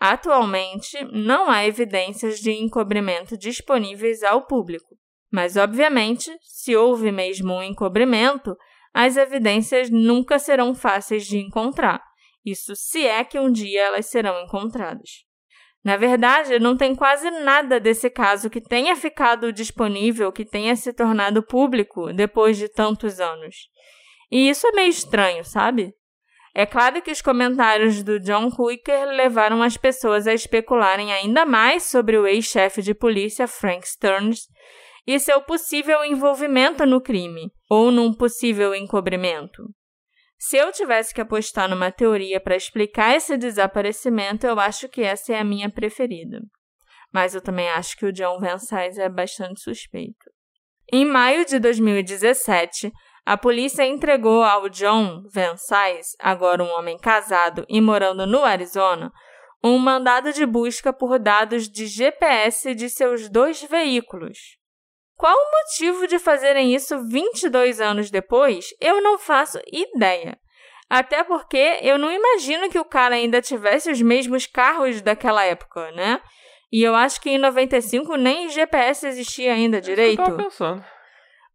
Atualmente, 0.00 0.96
não 1.10 1.50
há 1.50 1.66
evidências 1.66 2.38
de 2.38 2.52
encobrimento 2.52 3.36
disponíveis 3.36 4.22
ao 4.22 4.46
público, 4.46 4.96
mas 5.28 5.56
obviamente, 5.56 6.30
se 6.40 6.76
houve 6.76 7.10
mesmo 7.10 7.54
um 7.54 7.64
encobrimento, 7.64 8.56
as 8.94 9.16
evidências 9.16 9.90
nunca 9.90 10.38
serão 10.38 10.72
fáceis 10.72 11.26
de 11.26 11.38
encontrar. 11.38 12.00
Isso 12.46 12.76
se 12.76 13.04
é 13.04 13.24
que 13.24 13.40
um 13.40 13.50
dia 13.50 13.86
elas 13.86 14.06
serão 14.06 14.40
encontradas. 14.40 15.24
Na 15.84 15.98
verdade, 15.98 16.58
não 16.58 16.76
tem 16.76 16.94
quase 16.94 17.30
nada 17.30 17.78
desse 17.78 18.08
caso 18.08 18.48
que 18.48 18.60
tenha 18.60 18.96
ficado 18.96 19.52
disponível, 19.52 20.32
que 20.32 20.44
tenha 20.44 20.74
se 20.74 20.94
tornado 20.94 21.42
público 21.42 22.10
depois 22.12 22.56
de 22.56 22.68
tantos 22.68 23.20
anos. 23.20 23.68
E 24.30 24.48
isso 24.48 24.66
é 24.66 24.72
meio 24.72 24.88
estranho, 24.88 25.44
sabe? 25.44 25.94
É 26.54 26.64
claro 26.64 27.02
que 27.02 27.10
os 27.10 27.20
comentários 27.20 28.02
do 28.02 28.18
John 28.18 28.48
Quicker 28.50 29.08
levaram 29.08 29.62
as 29.62 29.76
pessoas 29.76 30.26
a 30.26 30.32
especularem 30.32 31.12
ainda 31.12 31.44
mais 31.44 31.82
sobre 31.82 32.16
o 32.16 32.26
ex-chefe 32.26 32.80
de 32.80 32.94
polícia 32.94 33.46
Frank 33.46 33.86
Stearns 33.86 34.48
e 35.06 35.18
seu 35.18 35.42
possível 35.42 36.02
envolvimento 36.04 36.86
no 36.86 37.00
crime 37.00 37.52
ou 37.68 37.90
num 37.90 38.14
possível 38.14 38.74
encobrimento. 38.74 39.64
Se 40.46 40.58
eu 40.58 40.70
tivesse 40.70 41.14
que 41.14 41.22
apostar 41.22 41.70
numa 41.70 41.90
teoria 41.90 42.38
para 42.38 42.54
explicar 42.54 43.16
esse 43.16 43.34
desaparecimento, 43.34 44.46
eu 44.46 44.60
acho 44.60 44.90
que 44.90 45.00
essa 45.00 45.32
é 45.32 45.38
a 45.38 45.44
minha 45.44 45.70
preferida. 45.70 46.38
Mas 47.10 47.34
eu 47.34 47.40
também 47.40 47.70
acho 47.70 47.96
que 47.96 48.04
o 48.04 48.12
John 48.12 48.38
Van 48.38 48.58
é 48.98 49.08
bastante 49.08 49.62
suspeito. 49.62 50.30
Em 50.92 51.06
maio 51.06 51.46
de 51.46 51.58
2017, 51.58 52.92
a 53.24 53.38
polícia 53.38 53.86
entregou 53.86 54.42
ao 54.42 54.68
John 54.68 55.22
Van 55.32 55.54
agora 56.20 56.62
um 56.62 56.72
homem 56.72 56.98
casado 56.98 57.64
e 57.66 57.80
morando 57.80 58.26
no 58.26 58.44
Arizona, 58.44 59.10
um 59.64 59.78
mandado 59.78 60.30
de 60.30 60.44
busca 60.44 60.92
por 60.92 61.18
dados 61.18 61.70
de 61.70 61.86
GPS 61.86 62.74
de 62.74 62.90
seus 62.90 63.30
dois 63.30 63.62
veículos. 63.62 64.58
Qual 65.16 65.34
o 65.34 65.50
motivo 65.50 66.06
de 66.06 66.18
fazerem 66.18 66.74
isso 66.74 67.06
22 67.08 67.80
anos 67.80 68.10
depois? 68.10 68.66
Eu 68.80 69.00
não 69.00 69.18
faço 69.18 69.58
ideia. 69.72 70.38
Até 70.90 71.24
porque 71.24 71.78
eu 71.82 71.98
não 71.98 72.12
imagino 72.12 72.68
que 72.68 72.78
o 72.78 72.84
cara 72.84 73.14
ainda 73.14 73.40
tivesse 73.40 73.90
os 73.90 74.02
mesmos 74.02 74.46
carros 74.46 75.00
daquela 75.00 75.44
época, 75.44 75.90
né? 75.92 76.20
E 76.70 76.82
eu 76.82 76.94
acho 76.94 77.20
que 77.20 77.30
em 77.30 77.38
95 77.38 78.16
nem 78.16 78.48
GPS 78.48 79.06
existia 79.06 79.54
ainda 79.54 79.78
É 79.78 79.80
direito. 79.80 80.20
Eu 80.20 80.24
tava 80.24 80.42
pensando. 80.42 80.84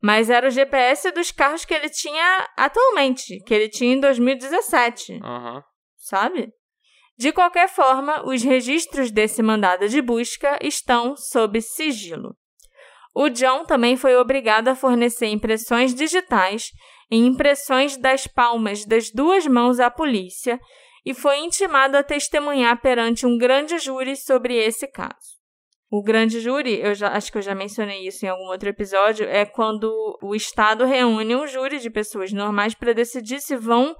Mas 0.01 0.29
era 0.29 0.47
o 0.47 0.51
GPS 0.51 1.11
dos 1.11 1.29
carros 1.29 1.65
que 1.65 1.73
ele 1.73 1.89
tinha 1.89 2.49
atualmente, 2.55 3.37
que 3.43 3.53
ele 3.53 3.67
tinha 3.67 3.93
em 3.95 3.99
2017 3.99 5.19
Aham. 5.21 5.61
sabe? 5.97 6.53
De 7.17 7.33
qualquer 7.33 7.67
forma, 7.67 8.25
os 8.25 8.41
registros 8.41 9.11
desse 9.11 9.43
mandado 9.43 9.89
de 9.89 10.01
busca 10.01 10.57
estão 10.61 11.17
sob 11.17 11.61
sigilo. 11.61 12.33
O 13.21 13.27
John 13.27 13.65
também 13.65 13.97
foi 13.97 14.15
obrigado 14.15 14.69
a 14.69 14.75
fornecer 14.75 15.25
impressões 15.25 15.93
digitais 15.93 16.71
e 17.11 17.17
impressões 17.17 17.97
das 17.97 18.25
palmas 18.25 18.85
das 18.85 19.11
duas 19.11 19.45
mãos 19.45 19.77
à 19.77 19.91
polícia 19.91 20.57
e 21.05 21.13
foi 21.13 21.39
intimado 21.39 21.97
a 21.97 22.03
testemunhar 22.03 22.79
perante 22.79 23.25
um 23.25 23.37
grande 23.37 23.77
júri 23.77 24.15
sobre 24.15 24.55
esse 24.55 24.87
caso. 24.87 25.37
O 25.91 26.01
grande 26.01 26.39
júri, 26.39 26.79
eu 26.79 26.95
já, 26.95 27.09
acho 27.09 27.29
que 27.29 27.37
eu 27.37 27.41
já 27.41 27.53
mencionei 27.53 28.07
isso 28.07 28.25
em 28.25 28.29
algum 28.29 28.47
outro 28.47 28.69
episódio, 28.69 29.27
é 29.27 29.45
quando 29.45 30.17
o 30.23 30.33
Estado 30.33 30.85
reúne 30.85 31.35
um 31.35 31.45
júri 31.45 31.79
de 31.79 31.89
pessoas 31.89 32.31
normais 32.31 32.73
para 32.73 32.93
decidir 32.93 33.41
se 33.41 33.57
vão 33.57 33.97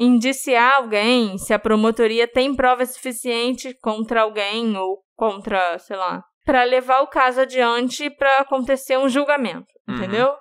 indiciar 0.00 0.76
alguém, 0.76 1.36
se 1.36 1.52
a 1.52 1.58
promotoria 1.58 2.26
tem 2.26 2.56
prova 2.56 2.86
suficiente 2.86 3.76
contra 3.82 4.22
alguém 4.22 4.74
ou 4.78 5.02
contra, 5.14 5.78
sei 5.78 5.98
lá, 5.98 6.24
para 6.44 6.64
levar 6.64 7.00
o 7.00 7.06
caso 7.06 7.40
adiante 7.40 8.10
para 8.10 8.38
acontecer 8.38 8.98
um 8.98 9.08
julgamento, 9.08 9.66
Uhum. 9.88 9.96
entendeu? 9.96 10.34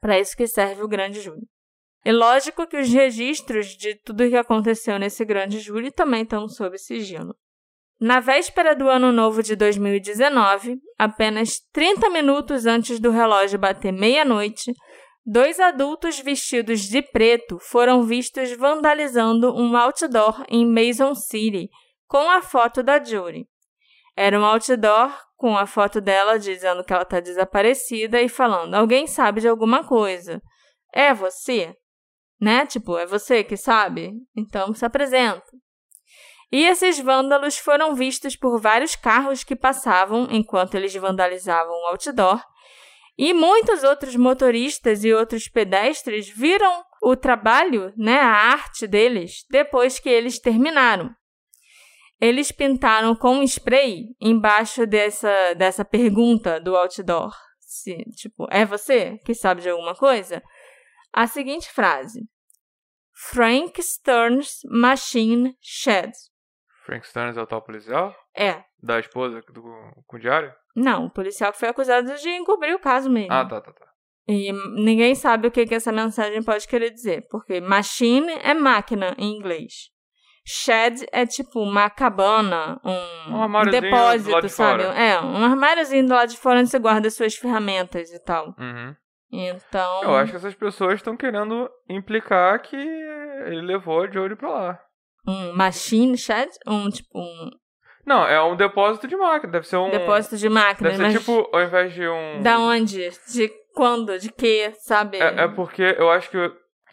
Para 0.00 0.18
isso 0.18 0.36
que 0.36 0.46
serve 0.46 0.82
o 0.82 0.88
grande 0.88 1.20
júri. 1.20 1.46
É 2.04 2.12
lógico 2.12 2.66
que 2.66 2.76
os 2.76 2.88
registros 2.88 3.68
de 3.76 3.96
tudo 3.96 4.28
que 4.28 4.36
aconteceu 4.36 4.98
nesse 4.98 5.24
grande 5.24 5.58
júri 5.58 5.90
também 5.90 6.22
estão 6.22 6.48
sob 6.48 6.78
sigilo. 6.78 7.34
Na 8.00 8.20
véspera 8.20 8.76
do 8.76 8.88
ano 8.88 9.10
novo 9.10 9.42
de 9.42 9.56
2019, 9.56 10.76
apenas 10.96 11.60
30 11.72 12.08
minutos 12.10 12.64
antes 12.64 13.00
do 13.00 13.10
relógio 13.10 13.58
bater 13.58 13.92
meia-noite, 13.92 14.72
dois 15.26 15.58
adultos 15.58 16.20
vestidos 16.20 16.82
de 16.82 17.02
preto 17.02 17.58
foram 17.58 18.04
vistos 18.04 18.52
vandalizando 18.52 19.52
um 19.52 19.76
outdoor 19.76 20.44
em 20.48 20.64
Mason 20.64 21.14
City, 21.16 21.68
com 22.06 22.30
a 22.30 22.40
foto 22.40 22.82
da 22.84 23.02
Judy. 23.02 23.44
Era 24.20 24.36
um 24.36 24.44
outdoor 24.44 25.16
com 25.36 25.56
a 25.56 25.64
foto 25.64 26.00
dela 26.00 26.40
dizendo 26.40 26.82
que 26.82 26.92
ela 26.92 27.04
está 27.04 27.20
desaparecida 27.20 28.20
e 28.20 28.28
falando: 28.28 28.74
Alguém 28.74 29.06
sabe 29.06 29.40
de 29.40 29.46
alguma 29.46 29.84
coisa? 29.84 30.42
É 30.92 31.14
você? 31.14 31.72
Né? 32.40 32.66
Tipo, 32.66 32.98
é 32.98 33.06
você 33.06 33.44
que 33.44 33.56
sabe? 33.56 34.10
Então 34.36 34.74
se 34.74 34.84
apresenta. 34.84 35.46
E 36.50 36.64
esses 36.64 36.98
vândalos 36.98 37.58
foram 37.58 37.94
vistos 37.94 38.34
por 38.34 38.60
vários 38.60 38.96
carros 38.96 39.44
que 39.44 39.54
passavam 39.54 40.26
enquanto 40.32 40.74
eles 40.74 40.92
vandalizavam 40.96 41.72
o 41.72 41.86
outdoor. 41.90 42.42
E 43.16 43.32
muitos 43.32 43.84
outros 43.84 44.16
motoristas 44.16 45.04
e 45.04 45.14
outros 45.14 45.46
pedestres 45.46 46.28
viram 46.28 46.82
o 47.00 47.14
trabalho, 47.14 47.92
né, 47.96 48.18
a 48.18 48.50
arte 48.50 48.84
deles, 48.84 49.44
depois 49.48 50.00
que 50.00 50.08
eles 50.08 50.40
terminaram. 50.40 51.14
Eles 52.20 52.50
pintaram 52.50 53.14
com 53.14 53.42
spray 53.42 54.06
embaixo 54.20 54.86
dessa, 54.86 55.54
dessa 55.54 55.84
pergunta 55.84 56.60
do 56.60 56.76
outdoor. 56.76 57.32
Se, 57.60 57.96
tipo, 58.16 58.46
é 58.50 58.64
você 58.64 59.18
que 59.24 59.34
sabe 59.34 59.62
de 59.62 59.70
alguma 59.70 59.94
coisa? 59.94 60.42
A 61.12 61.26
seguinte 61.26 61.70
frase: 61.70 62.28
Frank 63.30 63.80
Stern's 63.82 64.60
Machine 64.70 65.56
Shed. 65.60 66.12
Frank 66.84 67.06
Stearns 67.06 67.36
é 67.36 67.42
o 67.42 67.46
tal 67.46 67.60
policial? 67.60 68.16
É. 68.34 68.64
Da 68.82 68.98
esposa 68.98 69.42
do, 69.52 69.62
com 70.06 70.16
o 70.16 70.18
diário? 70.18 70.50
Não, 70.74 71.04
o 71.04 71.10
policial 71.10 71.52
que 71.52 71.58
foi 71.58 71.68
acusado 71.68 72.14
de 72.16 72.28
encobrir 72.30 72.74
o 72.74 72.78
caso 72.78 73.10
mesmo. 73.10 73.32
Ah, 73.32 73.44
tá, 73.44 73.60
tá, 73.60 73.72
tá. 73.72 73.86
E 74.26 74.52
ninguém 74.80 75.14
sabe 75.14 75.48
o 75.48 75.50
que, 75.50 75.66
que 75.66 75.74
essa 75.74 75.92
mensagem 75.92 76.42
pode 76.42 76.66
querer 76.66 76.90
dizer, 76.90 77.26
porque 77.30 77.60
machine 77.60 78.32
é 78.42 78.54
máquina 78.54 79.14
em 79.18 79.36
inglês. 79.36 79.90
Shed 80.50 81.04
é 81.12 81.26
tipo 81.26 81.60
uma 81.60 81.90
cabana, 81.90 82.80
um, 82.82 83.34
Um 83.44 83.70
depósito, 83.70 84.40
de 84.40 84.48
sabe? 84.48 84.82
fora. 84.82 84.98
É, 84.98 85.20
um 85.20 85.44
armáriozinho 85.44 86.06
do 86.06 86.14
lado 86.14 86.30
de 86.30 86.38
fora 86.38 86.60
onde 86.60 86.70
você 86.70 86.78
guarda 86.78 87.10
suas 87.10 87.34
ferramentas 87.34 88.10
e 88.10 88.18
tal. 88.24 88.54
Uhum. 88.58 88.96
Então. 89.30 90.02
Eu 90.04 90.16
acho 90.16 90.30
que 90.30 90.38
essas 90.38 90.54
pessoas 90.54 90.94
estão 90.94 91.18
querendo 91.18 91.68
implicar 91.86 92.62
que 92.62 92.76
ele 92.76 93.60
levou 93.60 94.02
a 94.04 94.10
Jodie 94.10 94.36
pra 94.36 94.48
lá. 94.48 94.80
Um 95.26 95.54
machine 95.54 96.16
shed? 96.16 96.48
Um 96.66 96.88
tipo 96.88 97.18
um 97.18 97.50
Não, 98.06 98.26
é 98.26 98.42
um 98.42 98.56
depósito 98.56 99.06
de 99.06 99.16
máquina. 99.16 99.52
Deve 99.52 99.66
ser 99.66 99.76
um. 99.76 99.90
depósito 99.90 100.38
de 100.38 100.48
máquina. 100.48 100.88
Deve 100.88 100.96
ser 100.96 101.02
mas 101.12 101.18
tipo, 101.18 101.46
ao 101.54 101.62
invés 101.62 101.92
de 101.92 102.08
um. 102.08 102.40
Da 102.42 102.58
onde? 102.58 103.10
De 103.30 103.50
quando? 103.74 104.18
De 104.18 104.32
quê? 104.32 104.72
Sabe? 104.78 105.18
É, 105.18 105.42
é 105.42 105.48
porque 105.48 105.94
eu 105.98 106.10
acho 106.10 106.30
que 106.30 106.38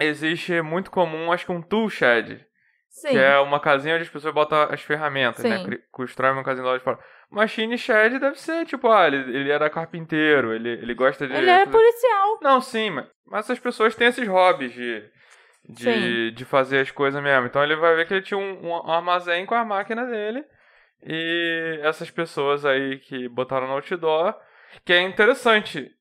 existe 0.02 0.62
muito 0.62 0.92
comum, 0.92 1.32
acho 1.32 1.46
que 1.46 1.54
um 1.54 1.62
tool 1.62 1.90
shed. 1.90 2.46
Sim. 2.98 3.10
Que 3.10 3.18
é 3.18 3.38
uma 3.40 3.60
casinha 3.60 3.96
onde 3.96 4.04
as 4.04 4.10
pessoas 4.10 4.34
botam 4.34 4.58
as 4.72 4.82
ferramentas, 4.82 5.44
né? 5.44 5.58
Sim. 5.58 5.66
Cri- 5.66 5.84
Constroem 5.92 6.32
uma 6.32 6.44
casinha 6.46 6.66
lá 6.66 6.78
de 6.78 6.84
fora. 6.84 6.98
Machine 7.30 7.78
shed 7.78 8.18
deve 8.20 8.40
ser, 8.40 8.66
tipo, 8.66 8.90
ah, 8.90 9.06
ele, 9.06 9.18
ele 9.38 9.52
era 9.52 9.70
carpinteiro, 9.70 10.54
ele, 10.54 10.70
ele 10.70 10.94
gosta 10.94 11.28
de. 11.28 11.34
Ele 11.34 11.50
é 11.50 11.60
fazer- 11.66 11.72
policial. 11.72 12.40
Não, 12.42 12.62
sim, 12.62 12.90
mas, 12.92 13.06
mas 13.26 13.46
essas 13.46 13.60
pessoas 13.60 13.96
têm 13.96 14.08
esses 14.08 14.26
hobbies 14.28 14.72
de, 14.74 15.04
de, 15.68 16.32
de 16.32 16.46
fazer 16.46 16.80
as 16.80 16.92
coisas 16.92 17.22
mesmo. 17.22 17.48
Então 17.48 17.62
ele 17.62 17.76
vai 17.76 17.96
ver 17.98 18.08
que 18.08 18.14
ele 18.14 18.22
tinha 18.22 18.38
um, 18.38 18.66
um 18.68 18.90
armazém 18.92 19.46
com 19.46 19.56
a 19.56 19.66
máquina 19.66 20.06
dele. 20.06 20.46
E 21.04 21.80
essas 21.84 22.10
pessoas 22.10 22.66
aí 22.66 23.00
que 23.00 23.28
botaram 23.28 23.68
no 23.68 23.74
outdoor, 23.74 24.34
que 24.86 24.94
é 24.94 25.02
interessante, 25.02 25.92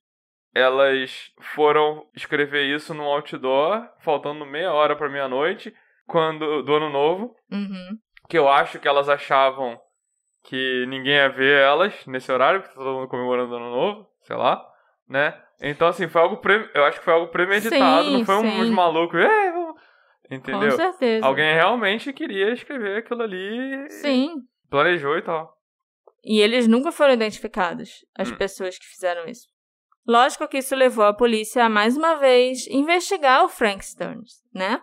elas 0.55 1.33
foram 1.55 2.07
escrever 2.15 2.63
isso 2.73 2.95
no 2.95 3.03
outdoor, 3.03 3.85
faltando 4.01 4.47
meia 4.47 4.73
hora 4.73 4.95
pra 4.95 5.09
meia-noite, 5.09 5.75
quando 6.07 6.63
do 6.63 6.75
ano 6.75 6.91
novo, 6.91 7.35
Uhum. 7.51 7.97
que 8.29 8.37
eu 8.39 8.49
acho 8.49 8.79
que 8.79 8.89
elas 8.89 9.09
achavam 9.09 9.79
que 10.45 10.85
ninguém 10.89 11.15
ia 11.15 11.29
ver 11.29 11.61
elas 11.63 12.05
nesse 12.07 12.31
horário, 12.31 12.61
porque 12.61 12.75
tá 12.75 12.81
todo 12.83 12.95
mundo 12.97 13.09
comemorando 13.09 13.53
o 13.53 13.57
ano 13.57 13.71
novo, 13.71 14.07
sei 14.23 14.37
lá, 14.37 14.63
né? 15.09 15.41
Então, 15.63 15.89
assim, 15.89 16.09
foi 16.09 16.21
algo. 16.21 16.37
Pre... 16.39 16.71
Eu 16.75 16.85
acho 16.85 16.99
que 16.99 17.05
foi 17.05 17.15
algo 17.15 17.29
premeditado, 17.29 18.05
Sim, 18.09 18.13
não 18.19 18.25
foi 18.25 18.37
sim. 18.41 18.61
uns 18.61 18.69
malucos. 18.71 19.19
"É, 19.21 19.53
vamos", 19.53 19.81
Entendeu? 20.31 20.71
Com 20.71 20.77
certeza. 20.77 21.27
Alguém 21.27 21.55
realmente 21.55 22.13
queria 22.13 22.53
escrever 22.53 22.99
aquilo 22.99 23.23
ali, 23.23 23.91
Sim. 23.91 24.37
planejou 24.71 25.17
e 25.19 25.23
tal. 25.23 25.55
E 26.25 26.41
eles 26.41 26.67
nunca 26.67 26.91
foram 26.91 27.13
identificados, 27.15 28.05
as 28.19 28.31
Hum. 28.31 28.37
pessoas 28.37 28.79
que 28.79 28.87
fizeram 28.87 29.27
isso. 29.27 29.47
Lógico 30.07 30.49
que 30.49 30.59
isso 30.59 30.75
levou 30.75 31.05
a 31.05 31.15
polícia 31.15 31.65
a 31.65 31.69
mais 31.69 31.97
uma 31.97 32.15
vez 32.17 32.67
investigar 32.69 33.45
o 33.45 33.49
Frank 33.49 33.85
Stearns, 33.85 34.43
né? 34.55 34.81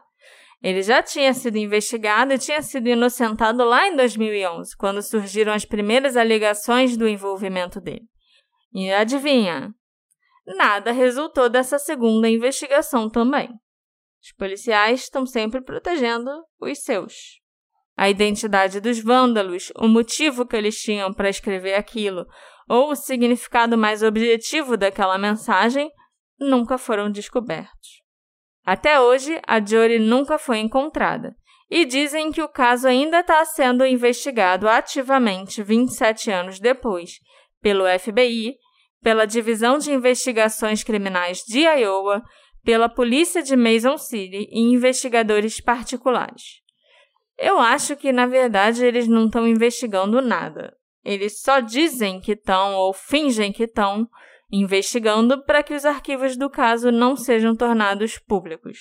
Ele 0.62 0.84
já 0.84 1.02
tinha 1.02 1.34
sido 1.34 1.58
investigado 1.58 2.34
e 2.34 2.38
tinha 2.38 2.62
sido 2.62 2.88
inocentado 2.88 3.64
lá 3.64 3.88
em 3.88 3.96
2011, 3.96 4.76
quando 4.78 5.02
surgiram 5.02 5.52
as 5.52 5.66
primeiras 5.66 6.16
alegações 6.16 6.96
do 6.96 7.08
envolvimento 7.08 7.82
dele. 7.82 8.08
E 8.74 8.92
adivinha? 8.92 9.74
Nada 10.46 10.92
resultou 10.92 11.50
dessa 11.50 11.80
segunda 11.80 12.30
investigação 12.30 13.10
também. 13.10 13.50
Os 14.22 14.32
policiais 14.38 15.02
estão 15.02 15.26
sempre 15.26 15.62
protegendo 15.62 16.30
os 16.60 16.80
seus. 16.84 17.42
A 17.98 18.10
identidade 18.10 18.80
dos 18.80 19.00
vândalos, 19.00 19.72
o 19.76 19.88
motivo 19.88 20.46
que 20.46 20.56
eles 20.56 20.80
tinham 20.80 21.12
para 21.12 21.30
escrever 21.30 21.74
aquilo, 21.74 22.26
ou 22.70 22.92
o 22.92 22.96
significado 22.96 23.78
mais 23.78 24.04
objetivo 24.04 24.78
daquela 24.78 25.18
mensagem, 25.18 25.92
nunca 26.40 26.78
foram 26.78 27.12
descobertos. 27.12 28.01
Até 28.66 29.00
hoje, 29.00 29.40
a 29.48 29.60
Jory 29.60 30.00
nunca 30.00 30.38
foi 30.38 30.60
encontrada, 30.60 31.36
e 31.70 31.86
dizem 31.86 32.32
que 32.32 32.42
o 32.42 32.50
caso 32.50 32.88
ainda 32.88 33.22
está 33.22 33.44
sendo 33.46 33.86
investigado 33.86 34.68
ativamente 34.68 35.64
27 35.64 36.30
anos 36.30 36.60
depois, 36.60 37.20
pelo 37.62 37.86
FBI, 38.00 38.56
pela 39.02 39.26
Divisão 39.26 39.78
de 39.78 39.92
Investigações 39.92 40.84
Criminais 40.84 41.40
de 41.48 41.62
Iowa, 41.62 42.22
pela 42.64 42.90
Polícia 42.90 43.42
de 43.42 43.56
Mason 43.56 43.98
City 43.98 44.48
e 44.52 44.60
investigadores 44.60 45.60
particulares. 45.60 46.62
Eu 47.38 47.58
acho 47.58 47.96
que, 47.96 48.12
na 48.12 48.28
verdade, 48.28 48.86
eles 48.86 49.08
não 49.08 49.26
estão 49.26 49.48
investigando 49.48 50.22
nada. 50.22 50.76
Eles 51.04 51.42
só 51.42 51.60
dizem 51.60 52.20
que 52.20 52.34
estão 52.34 52.76
ou 52.76 52.94
fingem 52.94 53.52
que 53.52 53.64
estão 53.64 54.08
investigando 54.52 55.44
para 55.44 55.64
que 55.64 55.74
os 55.74 55.86
arquivos 55.86 56.36
do 56.36 56.50
caso 56.50 56.92
não 56.92 57.16
sejam 57.16 57.56
tornados 57.56 58.18
públicos. 58.18 58.78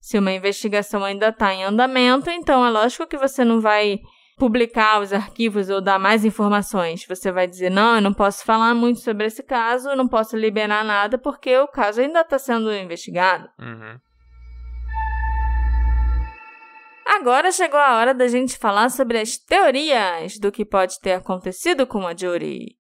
Se 0.00 0.18
uma 0.18 0.32
investigação 0.32 1.04
ainda 1.04 1.28
está 1.28 1.52
em 1.52 1.64
andamento, 1.64 2.30
então 2.30 2.64
é 2.64 2.70
lógico 2.70 3.06
que 3.06 3.16
você 3.16 3.44
não 3.44 3.60
vai 3.60 3.98
publicar 4.38 5.00
os 5.00 5.12
arquivos 5.12 5.68
ou 5.68 5.80
dar 5.80 5.98
mais 5.98 6.24
informações. 6.24 7.04
Você 7.06 7.32
vai 7.32 7.46
dizer: 7.46 7.70
não, 7.70 7.96
eu 7.96 8.00
não 8.00 8.14
posso 8.14 8.44
falar 8.44 8.74
muito 8.74 9.00
sobre 9.00 9.26
esse 9.26 9.42
caso, 9.42 9.94
não 9.96 10.06
posso 10.06 10.36
liberar 10.36 10.84
nada 10.84 11.18
porque 11.18 11.56
o 11.58 11.66
caso 11.66 12.00
ainda 12.00 12.20
está 12.20 12.38
sendo 12.38 12.72
investigado. 12.72 13.48
Uhum. 13.58 13.98
Agora 17.04 17.50
chegou 17.50 17.80
a 17.80 17.96
hora 17.96 18.14
da 18.14 18.28
gente 18.28 18.56
falar 18.58 18.90
sobre 18.90 19.18
as 19.18 19.38
teorias 19.38 20.38
do 20.38 20.52
que 20.52 20.64
pode 20.64 21.00
ter 21.00 21.14
acontecido 21.14 21.86
com 21.86 22.06
a 22.06 22.14
Jory. 22.14 22.77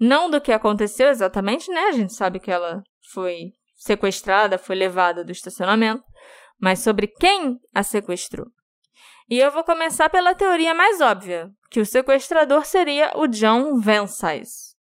Não 0.00 0.30
do 0.30 0.40
que 0.40 0.52
aconteceu 0.52 1.08
exatamente, 1.08 1.70
né? 1.70 1.80
A 1.88 1.92
gente 1.92 2.12
sabe 2.12 2.38
que 2.38 2.50
ela 2.50 2.82
foi 3.12 3.52
sequestrada, 3.74 4.58
foi 4.58 4.76
levada 4.76 5.24
do 5.24 5.32
estacionamento, 5.32 6.02
mas 6.60 6.80
sobre 6.80 7.06
quem 7.06 7.58
a 7.74 7.82
sequestrou. 7.82 8.46
E 9.30 9.38
eu 9.38 9.50
vou 9.50 9.62
começar 9.62 10.08
pela 10.08 10.34
teoria 10.34 10.74
mais 10.74 11.00
óbvia, 11.00 11.50
que 11.70 11.80
o 11.80 11.86
sequestrador 11.86 12.64
seria 12.64 13.12
o 13.14 13.26
John 13.26 13.78
Vensize. 13.78 14.74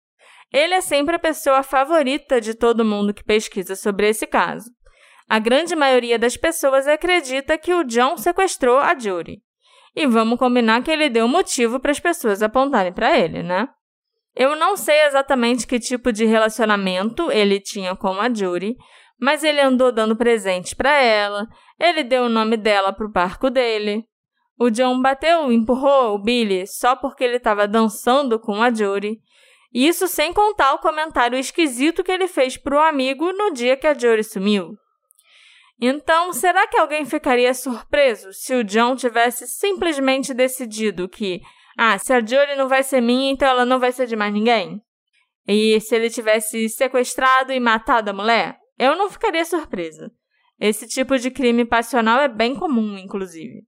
Ele 0.52 0.74
é 0.74 0.80
sempre 0.80 1.16
a 1.16 1.18
pessoa 1.18 1.62
favorita 1.62 2.40
de 2.40 2.54
todo 2.54 2.84
mundo 2.84 3.12
que 3.12 3.24
pesquisa 3.24 3.74
sobre 3.74 4.08
esse 4.08 4.26
caso. 4.26 4.70
A 5.28 5.40
grande 5.40 5.74
maioria 5.74 6.18
das 6.18 6.36
pessoas 6.36 6.86
acredita 6.86 7.58
que 7.58 7.74
o 7.74 7.82
John 7.82 8.16
sequestrou 8.16 8.78
a 8.78 8.96
Judy. 8.96 9.42
E 9.94 10.06
vamos 10.06 10.38
combinar 10.38 10.82
que 10.82 10.90
ele 10.90 11.08
deu 11.08 11.26
motivo 11.26 11.80
para 11.80 11.90
as 11.90 11.98
pessoas 11.98 12.42
apontarem 12.42 12.92
para 12.92 13.18
ele, 13.18 13.42
né? 13.42 13.68
Eu 14.36 14.54
não 14.54 14.76
sei 14.76 15.06
exatamente 15.06 15.66
que 15.66 15.80
tipo 15.80 16.12
de 16.12 16.26
relacionamento 16.26 17.32
ele 17.32 17.58
tinha 17.58 17.96
com 17.96 18.20
a 18.20 18.32
Judy, 18.32 18.76
mas 19.18 19.42
ele 19.42 19.60
andou 19.60 19.90
dando 19.90 20.14
presentes 20.14 20.74
para 20.74 20.92
ela, 21.00 21.48
ele 21.80 22.04
deu 22.04 22.24
o 22.24 22.28
nome 22.28 22.58
dela 22.58 22.92
pro 22.92 23.10
barco 23.10 23.48
dele. 23.48 24.04
O 24.58 24.70
John 24.70 25.00
bateu, 25.00 25.50
empurrou 25.50 26.14
o 26.14 26.22
Billy 26.22 26.66
só 26.66 26.94
porque 26.94 27.24
ele 27.24 27.36
estava 27.36 27.66
dançando 27.66 28.38
com 28.38 28.62
a 28.62 28.72
Judy. 28.72 29.18
Isso 29.72 30.06
sem 30.06 30.32
contar 30.32 30.74
o 30.74 30.78
comentário 30.78 31.38
esquisito 31.38 32.04
que 32.04 32.12
ele 32.12 32.28
fez 32.28 32.56
pro 32.56 32.78
amigo 32.78 33.32
no 33.32 33.52
dia 33.52 33.76
que 33.76 33.86
a 33.86 33.92
Jory 33.92 34.24
sumiu. 34.24 34.74
Então, 35.78 36.32
será 36.32 36.66
que 36.66 36.78
alguém 36.78 37.04
ficaria 37.04 37.52
surpreso 37.52 38.32
se 38.32 38.54
o 38.54 38.64
John 38.64 38.96
tivesse 38.96 39.46
simplesmente 39.46 40.32
decidido 40.32 41.06
que, 41.06 41.42
ah, 41.76 41.98
se 41.98 42.12
a 42.12 42.24
Jory 42.24 42.56
não 42.56 42.68
vai 42.68 42.82
ser 42.82 43.00
minha, 43.00 43.30
então 43.30 43.48
ela 43.48 43.66
não 43.66 43.78
vai 43.78 43.92
ser 43.92 44.06
de 44.06 44.16
mais 44.16 44.32
ninguém? 44.32 44.80
E 45.46 45.78
se 45.80 45.94
ele 45.94 46.08
tivesse 46.10 46.68
sequestrado 46.68 47.52
e 47.52 47.60
matado 47.60 48.10
a 48.10 48.14
mulher? 48.14 48.58
Eu 48.78 48.96
não 48.96 49.10
ficaria 49.10 49.44
surpresa. 49.44 50.10
Esse 50.58 50.88
tipo 50.88 51.18
de 51.18 51.30
crime 51.30 51.64
passional 51.64 52.20
é 52.20 52.28
bem 52.28 52.54
comum, 52.54 52.96
inclusive. 52.96 53.62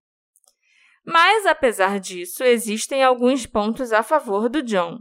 Mas, 1.05 1.47
apesar 1.47 2.01
disso, 2.01 2.43
existem 2.43 3.03
alguns 3.03 3.47
pontos 3.47 3.93
a 3.93 4.03
favor 4.03 4.49
do 4.49 4.63
John. 4.63 4.99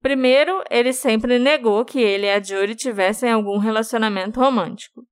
Primeiro, 0.00 0.62
ele 0.70 0.92
sempre 0.92 1.38
negou 1.38 1.84
que 1.84 2.00
ele 2.00 2.26
e 2.26 2.30
a 2.30 2.42
Jory 2.42 2.74
tivessem 2.74 3.30
algum 3.30 3.58
relacionamento 3.58 4.40
romântico. 4.40 5.02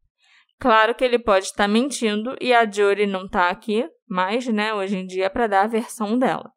Claro 0.58 0.94
que 0.94 1.04
ele 1.04 1.18
pode 1.18 1.46
estar 1.46 1.68
mentindo 1.68 2.34
e 2.40 2.52
a 2.52 2.68
Jory 2.68 3.06
não 3.06 3.26
está 3.26 3.50
aqui, 3.50 3.86
mas, 4.08 4.46
né, 4.48 4.72
hoje 4.74 4.96
em 4.96 5.06
dia 5.06 5.26
é 5.26 5.28
para 5.28 5.46
dar 5.46 5.64
a 5.64 5.68
versão 5.68 6.18
dela. 6.18 6.50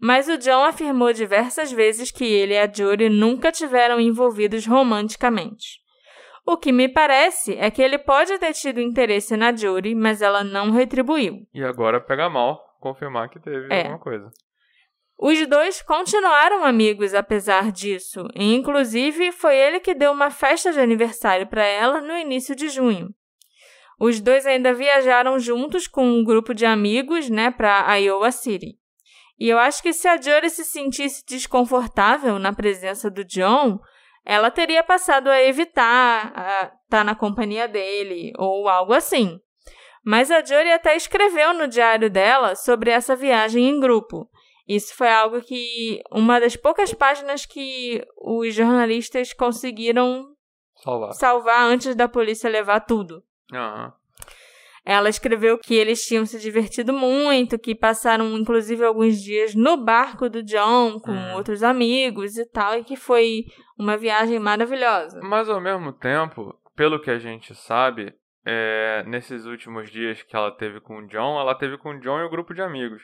Mas 0.00 0.28
o 0.28 0.38
John 0.38 0.64
afirmou 0.64 1.12
diversas 1.12 1.72
vezes 1.72 2.10
que 2.10 2.24
ele 2.24 2.54
e 2.54 2.58
a 2.58 2.70
Jory 2.72 3.08
nunca 3.08 3.50
tiveram 3.50 3.98
envolvidos 4.00 4.64
romanticamente. 4.64 5.80
O 6.46 6.56
que 6.56 6.72
me 6.72 6.88
parece 6.88 7.56
é 7.58 7.70
que 7.70 7.82
ele 7.82 7.98
pode 7.98 8.38
ter 8.38 8.54
tido 8.54 8.80
interesse 8.80 9.36
na 9.36 9.54
Jory, 9.54 9.94
mas 9.94 10.22
ela 10.22 10.42
não 10.42 10.70
retribuiu. 10.70 11.46
E 11.52 11.62
agora 11.62 12.00
pega 12.00 12.30
mal 12.30 12.58
confirmar 12.80 13.28
que 13.28 13.40
teve 13.40 13.66
é. 13.70 13.82
alguma 13.82 13.98
coisa. 13.98 14.30
Os 15.18 15.44
dois 15.48 15.82
continuaram 15.82 16.64
amigos 16.64 17.12
apesar 17.12 17.72
disso, 17.72 18.28
e 18.36 18.54
inclusive 18.54 19.32
foi 19.32 19.56
ele 19.56 19.80
que 19.80 19.92
deu 19.92 20.12
uma 20.12 20.30
festa 20.30 20.72
de 20.72 20.78
aniversário 20.78 21.48
para 21.48 21.64
ela 21.64 22.00
no 22.00 22.16
início 22.16 22.54
de 22.54 22.68
junho. 22.68 23.12
Os 23.98 24.20
dois 24.20 24.46
ainda 24.46 24.72
viajaram 24.72 25.36
juntos 25.40 25.88
com 25.88 26.06
um 26.06 26.22
grupo 26.22 26.54
de 26.54 26.64
amigos, 26.64 27.28
né, 27.28 27.50
para 27.50 27.96
Iowa 27.96 28.30
City. 28.30 28.78
E 29.38 29.48
eu 29.48 29.58
acho 29.58 29.82
que 29.82 29.92
se 29.92 30.08
a 30.08 30.20
Jory 30.20 30.50
se 30.50 30.64
sentisse 30.64 31.24
desconfortável 31.24 32.38
na 32.38 32.52
presença 32.52 33.08
do 33.08 33.24
John, 33.24 33.78
ela 34.24 34.50
teria 34.50 34.82
passado 34.82 35.28
a 35.28 35.42
evitar 35.42 36.26
estar 36.26 36.72
tá 36.90 37.04
na 37.04 37.14
companhia 37.14 37.68
dele 37.68 38.32
ou 38.36 38.68
algo 38.68 38.92
assim. 38.92 39.40
Mas 40.04 40.30
a 40.30 40.44
Jory 40.44 40.72
até 40.72 40.96
escreveu 40.96 41.52
no 41.54 41.68
diário 41.68 42.10
dela 42.10 42.54
sobre 42.54 42.90
essa 42.90 43.14
viagem 43.14 43.68
em 43.68 43.78
grupo. 43.78 44.28
Isso 44.66 44.94
foi 44.94 45.08
algo 45.08 45.40
que. 45.40 46.02
uma 46.12 46.38
das 46.38 46.54
poucas 46.54 46.92
páginas 46.92 47.46
que 47.46 48.04
os 48.16 48.54
jornalistas 48.54 49.32
conseguiram 49.32 50.26
salvar, 50.82 51.12
salvar 51.14 51.64
antes 51.64 51.94
da 51.94 52.06
polícia 52.06 52.50
levar 52.50 52.80
tudo. 52.80 53.22
Uhum. 53.50 53.92
Ela 54.88 55.10
escreveu 55.10 55.58
que 55.58 55.74
eles 55.74 56.06
tinham 56.06 56.24
se 56.24 56.38
divertido 56.38 56.94
muito, 56.94 57.58
que 57.58 57.74
passaram 57.74 58.34
inclusive 58.38 58.82
alguns 58.82 59.22
dias 59.22 59.54
no 59.54 59.76
barco 59.76 60.30
do 60.30 60.42
John 60.42 60.98
com 60.98 61.10
uhum. 61.10 61.34
outros 61.34 61.62
amigos 61.62 62.38
e 62.38 62.46
tal, 62.46 62.78
e 62.78 62.82
que 62.82 62.96
foi 62.96 63.44
uma 63.78 63.98
viagem 63.98 64.38
maravilhosa. 64.38 65.20
Mas 65.22 65.50
ao 65.50 65.60
mesmo 65.60 65.92
tempo, 65.92 66.58
pelo 66.74 66.98
que 66.98 67.10
a 67.10 67.18
gente 67.18 67.54
sabe, 67.54 68.14
é, 68.46 69.04
nesses 69.06 69.44
últimos 69.44 69.90
dias 69.90 70.22
que 70.22 70.34
ela 70.34 70.50
teve 70.50 70.80
com 70.80 71.00
o 71.00 71.06
John, 71.06 71.38
ela 71.38 71.54
teve 71.54 71.76
com 71.76 71.90
o 71.90 72.00
John 72.00 72.20
e 72.20 72.24
o 72.24 72.30
grupo 72.30 72.54
de 72.54 72.62
amigos. 72.62 73.02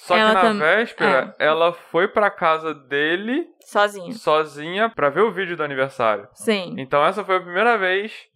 Só 0.00 0.18
ela 0.18 0.30
que 0.30 0.34
na 0.34 0.42
tam... 0.42 0.58
véspera, 0.58 1.34
é. 1.38 1.46
ela 1.46 1.72
foi 1.72 2.08
pra 2.08 2.30
casa 2.30 2.74
dele 2.74 3.46
sozinha. 3.60 4.12
Sozinha 4.12 4.90
pra 4.90 5.08
ver 5.08 5.22
o 5.22 5.32
vídeo 5.32 5.56
do 5.56 5.62
aniversário. 5.62 6.28
Sim. 6.34 6.74
Então 6.76 7.02
essa 7.02 7.24
foi 7.24 7.36
a 7.36 7.40
primeira 7.40 7.78
vez 7.78 8.28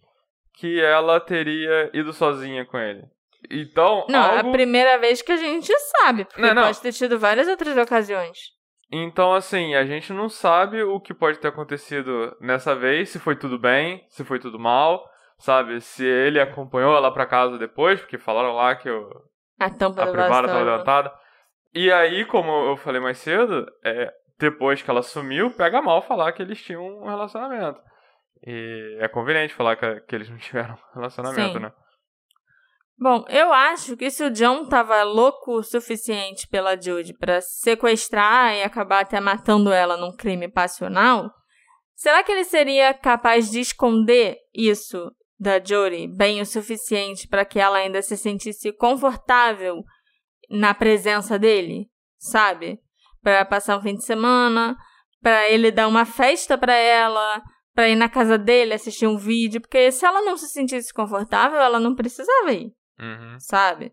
que 0.57 0.81
ela 0.81 1.19
teria 1.19 1.89
ido 1.93 2.13
sozinha 2.13 2.65
com 2.65 2.77
ele. 2.77 3.03
Então, 3.49 4.05
Não, 4.09 4.21
algo... 4.21 4.35
é 4.35 4.39
a 4.39 4.51
primeira 4.51 4.97
vez 4.97 5.21
que 5.21 5.31
a 5.31 5.37
gente 5.37 5.71
sabe, 5.79 6.25
porque 6.25 6.41
não, 6.41 6.53
não. 6.53 6.63
pode 6.63 6.81
ter 6.81 6.91
tido 6.91 7.19
várias 7.19 7.47
outras 7.47 7.77
ocasiões. 7.77 8.55
Então, 8.91 9.33
assim, 9.33 9.75
a 9.75 9.85
gente 9.85 10.13
não 10.13 10.29
sabe 10.29 10.83
o 10.83 10.99
que 10.99 11.13
pode 11.13 11.39
ter 11.39 11.47
acontecido 11.47 12.35
nessa 12.39 12.75
vez, 12.75 13.09
se 13.09 13.19
foi 13.19 13.35
tudo 13.35 13.59
bem, 13.59 14.05
se 14.09 14.23
foi 14.23 14.39
tudo 14.39 14.59
mal, 14.59 15.03
sabe? 15.37 15.81
Se 15.81 16.05
ele 16.05 16.39
acompanhou 16.39 16.95
ela 16.95 17.11
pra 17.11 17.25
casa 17.25 17.57
depois, 17.57 17.99
porque 17.99 18.17
falaram 18.17 18.53
lá 18.53 18.75
que 18.75 18.89
o... 18.89 19.09
a, 19.59 19.69
tampa 19.69 20.03
a 20.03 20.07
privada 20.07 20.47
estava 20.47 20.63
levantada. 20.63 21.13
E 21.73 21.91
aí, 21.91 22.25
como 22.25 22.51
eu 22.69 22.77
falei 22.77 23.01
mais 23.01 23.17
cedo, 23.17 23.65
é, 23.83 24.11
depois 24.39 24.81
que 24.81 24.89
ela 24.89 25.01
sumiu, 25.01 25.51
pega 25.51 25.81
mal 25.81 26.01
falar 26.01 26.31
que 26.31 26.41
eles 26.41 26.61
tinham 26.61 26.83
um 26.83 27.05
relacionamento. 27.05 27.79
E 28.45 28.97
é 28.99 29.07
conveniente 29.07 29.53
falar 29.53 29.75
que, 29.75 30.01
que 30.01 30.15
eles 30.15 30.29
não 30.29 30.37
tiveram 30.37 30.77
relacionamento, 30.93 31.53
Sim. 31.53 31.59
né? 31.59 31.71
Bom, 32.97 33.25
eu 33.27 33.51
acho 33.51 33.97
que 33.97 34.09
se 34.09 34.23
o 34.23 34.31
John 34.31 34.69
tava 34.69 35.03
louco 35.03 35.57
o 35.57 35.63
suficiente 35.63 36.47
pela 36.47 36.79
Judy 36.79 37.13
para 37.13 37.41
sequestrar 37.41 38.55
e 38.55 38.63
acabar 38.63 39.01
até 39.01 39.19
matando 39.19 39.73
ela 39.73 39.97
num 39.97 40.15
crime 40.15 40.47
passional, 40.47 41.29
será 41.93 42.23
que 42.23 42.31
ele 42.31 42.45
seria 42.45 42.93
capaz 42.93 43.51
de 43.51 43.59
esconder 43.59 44.37
isso 44.53 45.11
da 45.37 45.61
Jodie 45.61 46.07
bem 46.07 46.39
o 46.39 46.45
suficiente 46.45 47.27
para 47.27 47.43
que 47.43 47.59
ela 47.59 47.79
ainda 47.79 48.01
se 48.01 48.15
sentisse 48.15 48.71
confortável 48.71 49.83
na 50.49 50.73
presença 50.73 51.37
dele, 51.37 51.89
sabe? 52.17 52.79
Para 53.21 53.43
passar 53.43 53.77
um 53.77 53.81
fim 53.81 53.95
de 53.95 54.05
semana, 54.05 54.77
para 55.21 55.49
ele 55.49 55.71
dar 55.71 55.87
uma 55.87 56.05
festa 56.05 56.57
para 56.57 56.75
ela, 56.75 57.41
para 57.75 57.89
ir 57.89 57.95
na 57.95 58.07
casa 58.07 58.37
dele 58.37 58.73
assistir 58.73 59.05
um 59.05 59.17
vídeo, 59.17 59.59
porque 59.59 59.91
se 59.91 60.05
ela 60.05 60.21
não 60.21 60.37
se 60.37 60.47
sentisse 60.47 60.93
confortável, 60.93 61.59
ela 61.59 61.79
não 61.79 61.93
precisava 61.93 62.53
ir, 62.53 62.71
uhum. 62.97 63.37
sabe? 63.37 63.91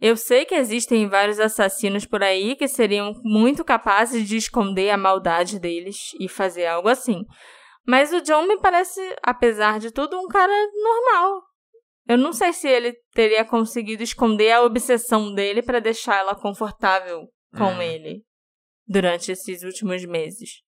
Eu 0.00 0.16
sei 0.16 0.46
que 0.46 0.54
existem 0.54 1.06
vários 1.06 1.38
assassinos 1.38 2.06
por 2.06 2.22
aí 2.22 2.56
que 2.56 2.66
seriam 2.66 3.12
muito 3.22 3.62
capazes 3.62 4.26
de 4.26 4.38
esconder 4.38 4.88
a 4.88 4.96
maldade 4.96 5.60
deles 5.60 6.12
e 6.18 6.26
fazer 6.26 6.64
algo 6.64 6.88
assim. 6.88 7.22
Mas 7.86 8.10
o 8.10 8.22
John 8.22 8.46
me 8.46 8.58
parece, 8.58 9.00
apesar 9.22 9.78
de 9.78 9.90
tudo, 9.90 10.18
um 10.18 10.26
cara 10.26 10.52
normal. 10.72 11.42
Eu 12.08 12.16
não 12.16 12.32
sei 12.32 12.54
se 12.54 12.66
ele 12.66 12.94
teria 13.12 13.44
conseguido 13.44 14.02
esconder 14.02 14.52
a 14.52 14.62
obsessão 14.62 15.34
dele 15.34 15.62
para 15.62 15.80
deixar 15.80 16.20
ela 16.20 16.34
confortável 16.34 17.28
com 17.54 17.64
hum. 17.64 17.82
ele 17.82 18.24
durante 18.86 19.30
esses 19.30 19.62
últimos 19.62 20.04
meses. 20.06 20.62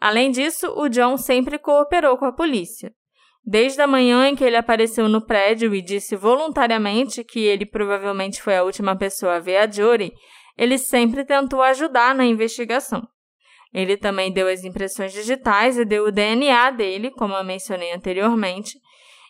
Além 0.00 0.30
disso, 0.30 0.72
o 0.76 0.88
John 0.88 1.16
sempre 1.16 1.58
cooperou 1.58 2.16
com 2.16 2.24
a 2.24 2.32
polícia. 2.32 2.92
Desde 3.44 3.80
a 3.80 3.86
manhã 3.86 4.28
em 4.28 4.36
que 4.36 4.44
ele 4.44 4.56
apareceu 4.56 5.08
no 5.08 5.24
prédio 5.24 5.74
e 5.74 5.80
disse 5.80 6.14
voluntariamente 6.14 7.24
que 7.24 7.40
ele 7.40 7.64
provavelmente 7.64 8.42
foi 8.42 8.56
a 8.56 8.62
última 8.62 8.94
pessoa 8.94 9.36
a 9.36 9.40
ver 9.40 9.56
a 9.56 9.70
Jory, 9.70 10.12
ele 10.56 10.76
sempre 10.76 11.24
tentou 11.24 11.62
ajudar 11.62 12.14
na 12.14 12.26
investigação. 12.26 13.08
Ele 13.72 13.96
também 13.96 14.32
deu 14.32 14.48
as 14.48 14.64
impressões 14.64 15.12
digitais 15.12 15.78
e 15.78 15.84
deu 15.84 16.06
o 16.06 16.12
DNA 16.12 16.70
dele, 16.70 17.10
como 17.10 17.34
eu 17.34 17.44
mencionei 17.44 17.92
anteriormente, 17.92 18.78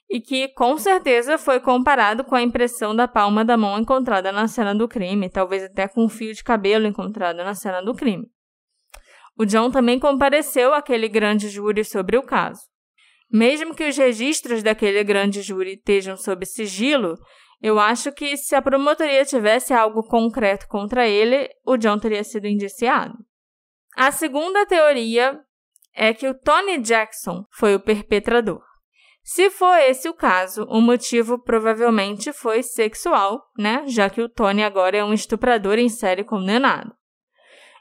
e 0.09 0.21
que 0.21 0.49
com 0.49 0.77
certeza 0.79 1.37
foi 1.37 1.61
comparado 1.61 2.25
com 2.25 2.35
a 2.35 2.43
impressão 2.43 2.97
da 2.97 3.07
palma 3.07 3.45
da 3.45 3.57
mão 3.57 3.79
encontrada 3.79 4.33
na 4.33 4.49
cena 4.49 4.75
do 4.75 4.89
crime, 4.89 5.29
talvez 5.29 5.65
até 5.65 5.87
com 5.87 6.05
um 6.05 6.09
fio 6.09 6.33
de 6.33 6.43
cabelo 6.43 6.87
encontrado 6.87 7.37
na 7.37 7.55
cena 7.55 7.83
do 7.83 7.95
crime. 7.95 8.27
O 9.39 9.47
John 9.47 9.71
também 9.71 10.01
compareceu 10.01 10.75
àquele 10.75 11.09
grande 11.09 11.49
júri 11.49 11.85
sobre 11.85 12.17
o 12.17 12.23
caso. 12.23 12.63
Mesmo 13.31 13.75
que 13.75 13.87
os 13.89 13.97
registros 13.97 14.63
daquele 14.63 15.05
grande 15.05 15.43
júri 15.43 15.75
estejam 15.75 16.17
sob 16.17 16.45
sigilo, 16.45 17.15
eu 17.63 17.79
acho 17.79 18.11
que 18.11 18.37
se 18.37 18.55
a 18.55 18.63
promotoria 18.63 19.25
tivesse 19.25 19.73
algo 19.73 20.03
concreto 20.03 20.67
contra 20.67 21.07
ele, 21.07 21.49
o 21.65 21.77
John 21.77 21.99
teria 21.99 22.25
sido 22.25 22.47
indiciado. 22.47 23.15
A 23.97 24.11
segunda 24.11 24.67
teoria 24.67 25.39
é 25.95 26.13
que 26.13 26.27
o 26.27 26.35
Tony 26.35 26.79
Jackson 26.79 27.45
foi 27.53 27.75
o 27.75 27.81
perpetrador. 27.81 28.63
Se 29.23 29.51
for 29.51 29.77
esse 29.79 30.09
o 30.09 30.15
caso, 30.15 30.65
o 30.65 30.81
motivo 30.81 31.39
provavelmente 31.39 32.33
foi 32.33 32.63
sexual, 32.63 33.43
né? 33.59 33.85
Já 33.87 34.09
que 34.09 34.23
o 34.23 34.29
Tony 34.29 34.65
agora 34.65 34.97
é 34.97 35.05
um 35.05 35.13
estuprador 35.13 35.79
em 35.79 35.89
série 35.89 36.25
condenado. 36.25 36.98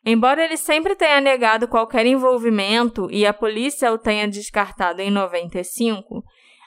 Embora 0.10 0.42
ele 0.42 0.56
sempre 0.56 0.96
tenha 0.96 1.20
negado 1.20 1.68
qualquer 1.68 2.06
envolvimento 2.06 3.10
e 3.12 3.26
a 3.26 3.34
polícia 3.34 3.92
o 3.92 3.98
tenha 3.98 4.26
descartado 4.26 5.02
em 5.02 5.12
95, 5.12 6.24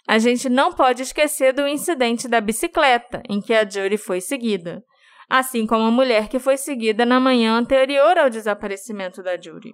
a 0.06 0.18
gente 0.18 0.46
não 0.50 0.74
pode 0.74 1.00
esquecer 1.00 1.54
do 1.54 1.66
incidente 1.66 2.28
da 2.28 2.38
bicicleta 2.38 3.22
em 3.30 3.40
que 3.40 3.54
a 3.54 3.66
Jury 3.66 3.96
foi 3.96 4.20
seguida, 4.20 4.84
assim 5.26 5.66
como 5.66 5.84
a 5.84 5.90
mulher 5.90 6.28
que 6.28 6.38
foi 6.38 6.58
seguida 6.58 7.06
na 7.06 7.18
manhã 7.18 7.54
anterior 7.54 8.18
ao 8.18 8.28
desaparecimento 8.28 9.22
da 9.22 9.40
Jury. 9.40 9.72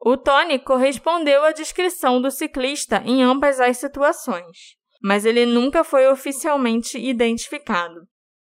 O 0.00 0.16
Tony 0.16 0.58
correspondeu 0.58 1.44
à 1.44 1.52
descrição 1.52 2.22
do 2.22 2.30
ciclista 2.30 3.02
em 3.04 3.22
ambas 3.22 3.60
as 3.60 3.76
situações, 3.76 4.78
mas 5.02 5.26
ele 5.26 5.44
nunca 5.44 5.84
foi 5.84 6.08
oficialmente 6.08 6.96
identificado. 6.96 8.00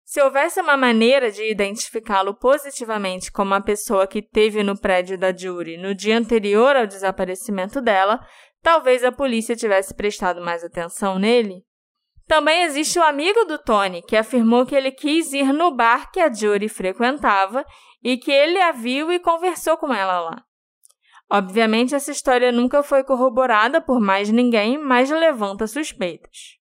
Se 0.06 0.22
houvesse 0.22 0.62
uma 0.62 0.78
maneira 0.78 1.32
de 1.32 1.44
identificá-lo 1.50 2.36
positivamente 2.36 3.32
como 3.32 3.56
a 3.56 3.60
pessoa 3.60 4.06
que 4.06 4.22
teve 4.22 4.62
no 4.62 4.80
prédio 4.80 5.18
da 5.18 5.36
Jury 5.36 5.78
no 5.78 5.96
dia 5.96 6.16
anterior 6.16 6.76
ao 6.76 6.86
desaparecimento 6.86 7.82
dela, 7.82 8.24
talvez 8.62 9.04
a 9.04 9.12
polícia 9.12 9.56
tivesse 9.56 9.96
prestado 9.96 10.42
mais 10.42 10.64
atenção 10.64 11.18
nele. 11.18 11.64
Também 12.28 12.64
existe 12.64 13.00
o 13.00 13.04
amigo 13.04 13.46
do 13.46 13.58
Tony, 13.58 14.04
que 14.04 14.16
afirmou 14.16 14.64
que 14.64 14.76
ele 14.76 14.92
quis 14.92 15.34
ir 15.34 15.52
no 15.52 15.76
bar 15.76 16.12
que 16.12 16.20
a 16.20 16.32
Jury 16.32 16.70
frequentava 16.70 17.66
e 18.04 18.16
que 18.16 18.32
ele 18.32 18.62
a 18.62 18.72
viu 18.72 19.12
e 19.12 19.20
conversou 19.20 19.76
com 19.76 19.92
ela 19.92 20.20
lá. 20.20 20.44
Obviamente, 21.32 21.96
essa 21.96 22.12
história 22.12 22.52
nunca 22.52 22.84
foi 22.84 23.04
corroborada 23.04 23.82
por 23.82 24.00
mais 24.00 24.30
ninguém, 24.30 24.78
mas 24.78 25.10
levanta 25.10 25.66
suspeitas. 25.66 26.64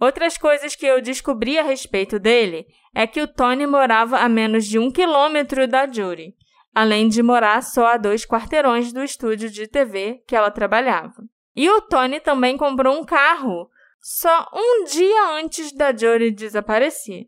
Outras 0.00 0.38
coisas 0.38 0.76
que 0.76 0.86
eu 0.86 1.02
descobri 1.02 1.58
a 1.58 1.62
respeito 1.62 2.18
dele 2.18 2.66
é 2.94 3.06
que 3.06 3.20
o 3.20 3.26
Tony 3.26 3.66
morava 3.66 4.18
a 4.18 4.28
menos 4.28 4.64
de 4.66 4.78
um 4.78 4.90
quilômetro 4.90 5.66
da 5.66 5.90
Judy, 5.90 6.34
além 6.72 7.08
de 7.08 7.22
morar 7.22 7.62
só 7.62 7.86
a 7.86 7.96
dois 7.96 8.24
quarteirões 8.24 8.92
do 8.92 9.02
estúdio 9.02 9.50
de 9.50 9.66
TV 9.66 10.22
que 10.26 10.36
ela 10.36 10.50
trabalhava. 10.50 11.24
E 11.56 11.68
o 11.68 11.80
Tony 11.80 12.20
também 12.20 12.56
comprou 12.56 12.96
um 12.96 13.04
carro 13.04 13.68
só 14.00 14.48
um 14.54 14.84
dia 14.84 15.30
antes 15.32 15.72
da 15.72 15.90
Judy 15.90 16.30
desaparecer. 16.30 17.26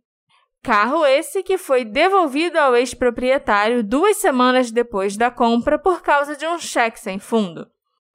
Carro 0.62 1.04
esse 1.04 1.42
que 1.42 1.58
foi 1.58 1.84
devolvido 1.84 2.58
ao 2.58 2.76
ex-proprietário 2.76 3.82
duas 3.82 4.18
semanas 4.18 4.70
depois 4.70 5.16
da 5.16 5.30
compra 5.30 5.78
por 5.78 6.02
causa 6.02 6.36
de 6.36 6.46
um 6.46 6.58
cheque 6.58 7.00
sem 7.00 7.18
fundo. 7.18 7.66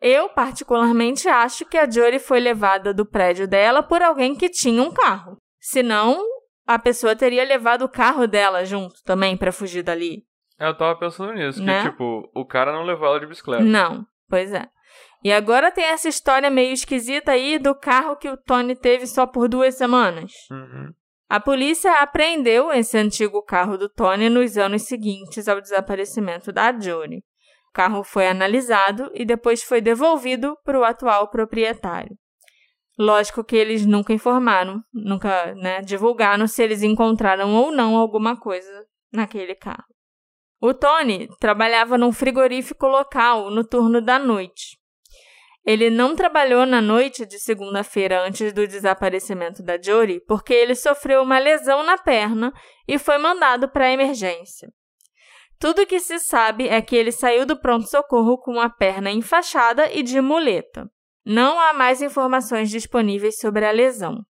Eu, 0.08 0.30
particularmente, 0.30 1.28
acho 1.28 1.66
que 1.66 1.76
a 1.76 1.90
Jory 1.90 2.20
foi 2.20 2.40
levada 2.40 2.94
do 2.94 3.08
prédio 3.08 3.48
dela 3.48 3.82
por 3.82 4.04
alguém 4.04 4.36
que 4.36 4.48
tinha 4.48 4.80
um 4.84 4.92
carro. 4.92 5.36
Senão, 5.60 6.24
a 6.68 6.78
pessoa 6.78 7.16
teria 7.16 7.44
levado 7.44 7.82
o 7.86 7.90
carro 7.90 8.28
dela 8.28 8.64
junto 8.64 9.02
também 9.04 9.36
para 9.36 9.52
fugir 9.52 9.82
dali. 9.82 10.24
Eu 10.60 10.78
tava 10.78 11.00
pensando 11.00 11.34
nisso, 11.34 11.60
Né? 11.64 11.82
que 11.82 11.90
tipo, 11.90 12.30
o 12.36 12.46
cara 12.46 12.72
não 12.72 12.84
levou 12.84 13.08
ela 13.08 13.20
de 13.20 13.26
bicicleta. 13.26 13.64
Não, 13.64 14.06
pois 14.30 14.54
é. 14.54 14.68
E 15.24 15.34
agora 15.34 15.72
tem 15.72 15.86
essa 15.86 16.08
história 16.08 16.52
meio 16.52 16.72
esquisita 16.72 17.32
aí 17.32 17.58
do 17.58 17.74
carro 17.74 18.16
que 18.16 18.30
o 18.30 18.38
Tony 18.38 18.76
teve 18.76 19.08
só 19.08 19.26
por 19.26 19.50
duas 19.50 19.74
semanas. 19.74 20.32
Uhum. 20.52 20.94
A 21.28 21.40
polícia 21.40 21.92
apreendeu 22.00 22.72
esse 22.72 22.96
antigo 22.96 23.42
carro 23.42 23.76
do 23.76 23.90
Tony 23.90 24.30
nos 24.30 24.56
anos 24.56 24.84
seguintes 24.84 25.48
ao 25.48 25.60
desaparecimento 25.60 26.52
da 26.52 26.72
Jory. 26.80 27.24
Carro 27.76 28.06
foi 28.06 28.26
analisado 28.26 29.12
e 29.14 29.26
depois 29.26 29.62
foi 29.62 29.82
devolvido 29.82 30.58
para 30.64 30.80
o 30.80 30.86
atual 30.86 31.30
proprietário. 31.30 32.18
Lógico 32.98 33.44
que 33.44 33.58
eles 33.58 33.86
nunca 33.86 34.14
informaram, 34.14 34.82
nunca 34.94 35.54
né, 35.56 35.82
divulgaram 35.82 36.48
se 36.48 36.64
eles 36.64 36.82
encontraram 36.82 37.54
ou 37.54 37.74
não 37.74 37.98
alguma 37.98 38.40
coisa 38.40 38.72
naquele 39.12 39.54
carro. 39.56 39.84
O 40.62 40.74
Tony 40.74 41.28
trabalhava 41.38 41.98
num 41.98 42.14
frigorífico 42.14 42.88
local 42.88 43.52
no 43.52 43.68
turno 43.68 44.00
da 44.00 44.18
noite. 44.18 44.78
Ele 45.66 45.90
não 45.90 46.16
trabalhou 46.16 46.66
na 46.66 46.80
noite 46.80 47.26
de 47.26 47.38
segunda-feira 47.40 48.26
antes 48.26 48.54
do 48.54 48.66
desaparecimento 48.66 49.62
da 49.62 49.82
Jory 49.82 50.22
porque 50.26 50.54
ele 50.54 50.76
sofreu 50.76 51.24
uma 51.24 51.40
lesão 51.40 51.84
na 51.84 51.98
perna 51.98 52.54
e 52.88 52.98
foi 52.98 53.18
mandado 53.18 53.68
para 53.68 53.88
a 53.88 53.92
emergência. 53.92 54.70
Tudo 55.60 55.86
que 55.86 56.00
se 56.00 56.20
sabe 56.20 56.68
é 56.68 56.82
que 56.82 56.96
ele 56.96 57.12
saiu 57.12 57.46
do 57.46 57.58
pronto-socorro 57.60 58.38
com 58.38 58.60
a 58.60 58.70
perna 58.70 59.10
enfaixada 59.10 59.92
e 59.92 60.04
de 60.04 60.20
muleta. 60.20 60.90
Não 61.26 61.60
há 61.60 61.74
mais 61.74 62.02
informações 62.02 62.70
disponíveis 62.70 63.38
sobre 63.40 63.66
a 63.66 63.72
lesão. 63.72 64.24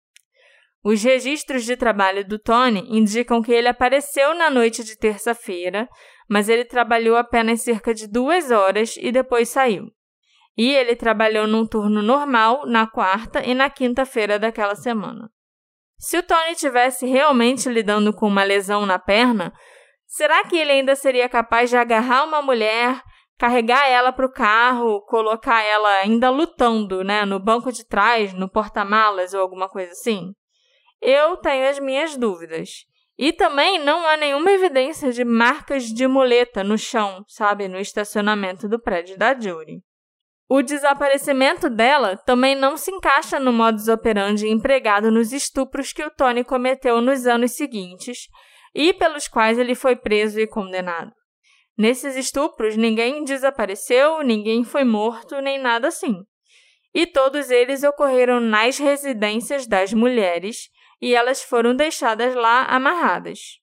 Os 0.84 1.02
registros 1.02 1.64
de 1.64 1.76
trabalho 1.76 2.26
do 2.28 2.38
Tony 2.38 2.86
indicam 2.90 3.42
que 3.42 3.50
ele 3.50 3.68
apareceu 3.68 4.34
na 4.34 4.50
noite 4.50 4.84
de 4.84 4.98
terça-feira, 4.98 5.88
mas 6.28 6.48
ele 6.48 6.64
trabalhou 6.64 7.16
apenas 7.16 7.62
cerca 7.62 7.94
de 7.94 8.06
duas 8.06 8.50
horas 8.50 8.96
e 9.00 9.10
depois 9.10 9.48
saiu. 9.48 9.86
E 10.56 10.70
ele 10.70 10.94
trabalhou 10.94 11.46
num 11.46 11.66
turno 11.66 12.02
normal 12.02 12.66
na 12.66 12.86
quarta 12.86 13.42
e 13.42 13.54
na 13.54 13.70
quinta-feira 13.70 14.38
daquela 14.38 14.74
semana. 14.74 15.30
Se 15.98 16.18
o 16.18 16.22
Tony 16.22 16.54
tivesse 16.54 17.06
realmente 17.06 17.68
lidando 17.68 18.12
com 18.12 18.28
uma 18.28 18.44
lesão 18.44 18.84
na 18.84 18.98
perna, 18.98 19.54
será 20.14 20.44
que 20.44 20.56
ele 20.56 20.70
ainda 20.70 20.94
seria 20.94 21.28
capaz 21.28 21.70
de 21.70 21.76
agarrar 21.76 22.22
uma 22.22 22.40
mulher, 22.40 23.02
carregar 23.36 23.88
ela 23.88 24.12
para 24.12 24.24
o 24.24 24.32
carro, 24.32 25.04
colocar 25.06 25.60
ela 25.60 25.88
ainda 25.96 26.30
lutando, 26.30 27.02
né, 27.02 27.24
no 27.24 27.40
banco 27.40 27.72
de 27.72 27.84
trás, 27.84 28.32
no 28.32 28.48
porta-malas 28.48 29.34
ou 29.34 29.40
alguma 29.40 29.68
coisa 29.68 29.90
assim? 29.90 30.32
Eu 31.02 31.36
tenho 31.38 31.68
as 31.68 31.80
minhas 31.80 32.16
dúvidas. 32.16 32.86
E 33.18 33.32
também 33.32 33.80
não 33.80 34.06
há 34.06 34.16
nenhuma 34.16 34.52
evidência 34.52 35.12
de 35.12 35.24
marcas 35.24 35.84
de 35.86 36.06
muleta 36.06 36.62
no 36.62 36.78
chão, 36.78 37.24
sabe, 37.26 37.66
no 37.66 37.78
estacionamento 37.78 38.68
do 38.68 38.80
prédio 38.80 39.18
da 39.18 39.38
Jury. 39.38 39.82
O 40.48 40.62
desaparecimento 40.62 41.68
dela 41.68 42.16
também 42.18 42.54
não 42.54 42.76
se 42.76 42.90
encaixa 42.92 43.40
no 43.40 43.52
modus 43.52 43.88
operandi 43.88 44.46
empregado 44.46 45.10
nos 45.10 45.32
estupros 45.32 45.92
que 45.92 46.04
o 46.04 46.10
Tony 46.10 46.44
cometeu 46.44 47.00
nos 47.00 47.26
anos 47.26 47.52
seguintes 47.56 48.28
e 48.74 48.92
pelos 48.92 49.28
quais 49.28 49.58
ele 49.58 49.74
foi 49.74 49.94
preso 49.94 50.40
e 50.40 50.46
condenado. 50.46 51.12
Nesses 51.76 52.16
estupros, 52.16 52.76
ninguém 52.76 53.24
desapareceu, 53.24 54.22
ninguém 54.22 54.64
foi 54.64 54.84
morto, 54.84 55.40
nem 55.40 55.58
nada 55.58 55.88
assim. 55.88 56.22
E 56.94 57.06
todos 57.06 57.50
eles 57.50 57.82
ocorreram 57.82 58.40
nas 58.40 58.78
residências 58.78 59.66
das 59.66 59.92
mulheres 59.92 60.68
e 61.00 61.14
elas 61.14 61.42
foram 61.42 61.74
deixadas 61.74 62.34
lá 62.34 62.64
amarradas. 62.64 63.58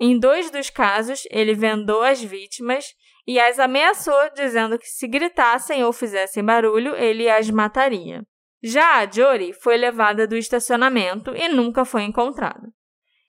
Em 0.00 0.18
dois 0.18 0.50
dos 0.50 0.70
casos, 0.70 1.22
ele 1.30 1.54
vendou 1.54 2.02
as 2.02 2.22
vítimas 2.22 2.86
e 3.26 3.38
as 3.38 3.58
ameaçou, 3.58 4.30
dizendo 4.34 4.78
que 4.78 4.86
se 4.86 5.06
gritassem 5.06 5.84
ou 5.84 5.92
fizessem 5.92 6.44
barulho, 6.44 6.96
ele 6.96 7.28
as 7.28 7.48
mataria. 7.50 8.22
Já 8.62 8.98
a 8.98 9.10
Jory 9.10 9.52
foi 9.52 9.76
levada 9.76 10.26
do 10.26 10.36
estacionamento 10.36 11.36
e 11.36 11.48
nunca 11.48 11.84
foi 11.84 12.02
encontrada. 12.02 12.72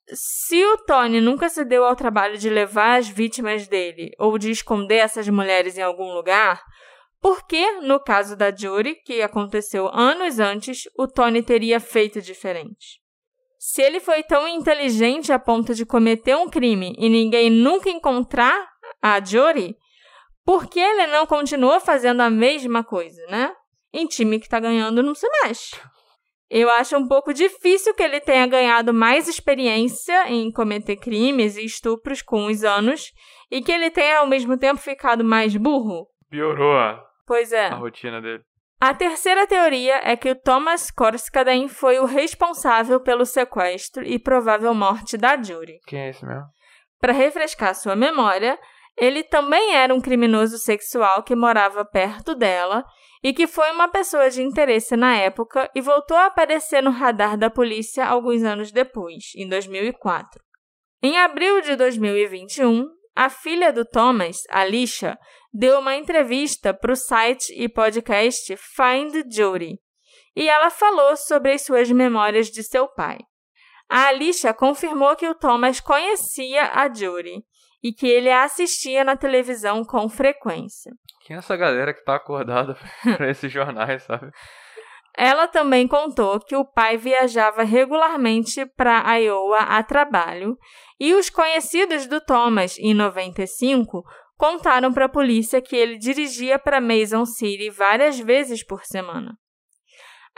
Se 0.08 0.64
o 0.66 0.78
Tony 0.80 1.22
nunca 1.22 1.48
se 1.48 1.64
deu 1.64 1.86
ao 1.86 1.96
trabalho 1.96 2.38
de 2.38 2.50
levar 2.50 3.00
as 3.00 3.08
vítimas 3.08 3.68
dele 3.68 4.12
ou 4.20 4.38
de 4.38 4.52
esconder 4.52 4.98
essas 4.98 5.28
mulheres 5.30 5.78
em 5.78 5.82
algum 5.82 6.14
lugar, 6.14 6.62
por 7.22 7.48
que, 7.48 7.80
no 7.80 8.02
caso 8.02 8.36
da 8.36 8.54
Jory, 8.54 8.96
que 8.96 9.22
aconteceu 9.22 9.88
anos 9.88 10.40
antes, 10.40 10.84
o 10.98 11.08
Tony 11.08 11.42
teria 11.42 11.80
feito 11.80 12.22
diferente? 12.22 13.02
Se 13.58 13.82
ele 13.82 14.02
foi 14.02 14.24
tão 14.24 14.46
inteligente 14.46 15.32
a 15.32 15.40
ponto 15.40 15.74
de 15.74 15.86
cometer 15.86 16.36
um 16.36 16.50
crime 16.50 16.94
e 16.98 17.08
ninguém 17.08 17.50
nunca 17.50 17.90
encontrar 17.90 18.70
a 19.02 19.24
Jory, 19.24 19.78
por 20.44 20.68
que 20.68 20.82
ele 20.82 21.08
não 21.08 21.26
continua 21.26 21.80
fazendo 21.80 22.20
a 22.20 22.30
mesma 22.30 22.84
coisa, 22.84 23.26
né? 23.28 23.56
Em 23.94 24.06
time 24.06 24.38
que 24.38 24.50
tá 24.50 24.60
ganhando 24.60 25.02
não 25.02 25.16
se 25.16 25.26
mexe. 25.42 25.78
Eu 26.56 26.70
acho 26.70 26.96
um 26.96 27.08
pouco 27.08 27.34
difícil 27.34 27.96
que 27.96 28.04
ele 28.04 28.22
tenha 28.22 28.46
ganhado 28.46 28.94
mais 28.94 29.28
experiência 29.28 30.30
em 30.30 30.52
cometer 30.52 30.98
crimes 30.98 31.58
e 31.58 31.66
estupros 31.66 32.22
com 32.22 32.46
os 32.46 32.64
anos 32.64 33.12
e 33.50 33.60
que 33.60 33.72
ele 33.72 33.90
tenha 33.90 34.20
ao 34.20 34.28
mesmo 34.28 34.56
tempo 34.56 34.80
ficado 34.80 35.24
mais 35.24 35.58
burro. 35.58 36.06
Piorou 36.30 36.78
a, 36.78 37.04
Pois 37.26 37.52
é. 37.52 37.70
a 37.70 37.74
rotina 37.74 38.22
dele. 38.22 38.44
A 38.80 38.94
terceira 38.94 39.48
teoria 39.48 40.00
é 40.04 40.16
que 40.16 40.30
o 40.30 40.36
Thomas 40.36 40.92
Korskaden 40.92 41.68
foi 41.70 41.98
o 41.98 42.06
responsável 42.06 43.00
pelo 43.02 43.26
sequestro 43.26 44.06
e 44.06 44.20
provável 44.20 44.76
morte 44.76 45.18
da 45.18 45.42
Jury. 45.42 45.80
Quem 45.88 46.02
é 46.02 46.10
esse 46.12 46.24
mesmo? 46.24 46.46
Para 47.00 47.14
refrescar 47.14 47.74
sua 47.74 47.96
memória, 47.96 48.60
ele 48.98 49.24
também 49.24 49.76
era 49.76 49.94
um 49.94 50.02
criminoso 50.02 50.58
sexual 50.58 51.24
que 51.24 51.36
morava 51.36 51.84
perto 51.84 52.36
dela 52.36 52.86
e 53.24 53.34
que 53.34 53.48
foi 53.48 53.72
uma 53.72 53.88
pessoa 53.88 54.30
de 54.30 54.42
interesse 54.42 54.96
na 54.96 55.16
época 55.16 55.70
e 55.74 55.82
voltou 55.82 56.18
a 56.18 56.26
aparecer 56.26 56.82
no 56.84 56.92
radar 56.92 57.38
da 57.38 57.50
polícia 57.50 58.06
alguns 58.06 58.44
anos 58.44 58.72
depois, 58.72 59.32
em 59.36 59.48
2004. 59.48 60.42
Em 61.02 61.18
abril 61.18 61.62
de 61.62 61.76
2021, 61.76 62.86
a 63.16 63.30
filha 63.30 63.72
do 63.72 63.86
Thomas, 63.86 64.44
Alicia, 64.50 65.18
deu 65.54 65.80
uma 65.80 65.96
entrevista 65.96 66.74
para 66.74 66.94
o 66.94 66.96
site 66.96 67.54
e 67.56 67.70
podcast 67.70 68.56
Find 68.58 69.24
Jury 69.32 69.80
e 70.36 70.50
ela 70.50 70.70
falou 70.70 71.16
sobre 71.16 71.54
as 71.54 71.62
suas 71.62 71.92
memórias 71.92 72.48
de 72.48 72.64
seu 72.64 72.88
pai. 72.88 73.20
A 73.90 74.08
Alicia 74.08 74.54
confirmou 74.54 75.16
que 75.16 75.28
o 75.28 75.36
Thomas 75.36 75.80
conhecia 75.80 76.72
a 76.74 76.92
Jury 76.92 77.44
e 77.84 77.92
que 77.92 78.08
ele 78.08 78.32
assistia 78.32 79.04
na 79.04 79.18
televisão 79.18 79.84
com 79.84 80.08
frequência. 80.08 80.94
Quem 81.26 81.36
é 81.36 81.40
essa 81.40 81.58
galera 81.58 81.94
que 81.94 82.04
tá 82.04 82.16
acordada 82.16 82.78
pra 83.18 83.30
esses 83.30 83.52
jornais, 83.52 84.04
sabe? 84.04 84.32
Ela 85.16 85.48
também 85.48 85.88
contou 85.88 86.40
que 86.40 86.56
o 86.56 86.66
pai 86.66 86.98
viajava 86.98 87.64
regularmente 87.64 88.66
para 88.66 89.16
Iowa 89.16 89.60
a 89.60 89.84
trabalho 89.84 90.58
e 91.00 91.14
os 91.14 91.30
conhecidos 91.30 92.08
do 92.08 92.20
Thomas, 92.20 92.80
em 92.80 92.96
95, 92.96 94.04
contaram 94.38 94.92
para 94.92 95.06
a 95.06 95.10
polícia 95.10 95.62
que 95.62 95.76
ele 95.76 96.00
dirigia 96.00 96.58
para 96.58 96.82
Mason 96.82 97.26
City 97.26 97.70
várias 97.70 98.20
vezes 98.20 98.66
por 98.66 98.84
semana. 98.86 99.38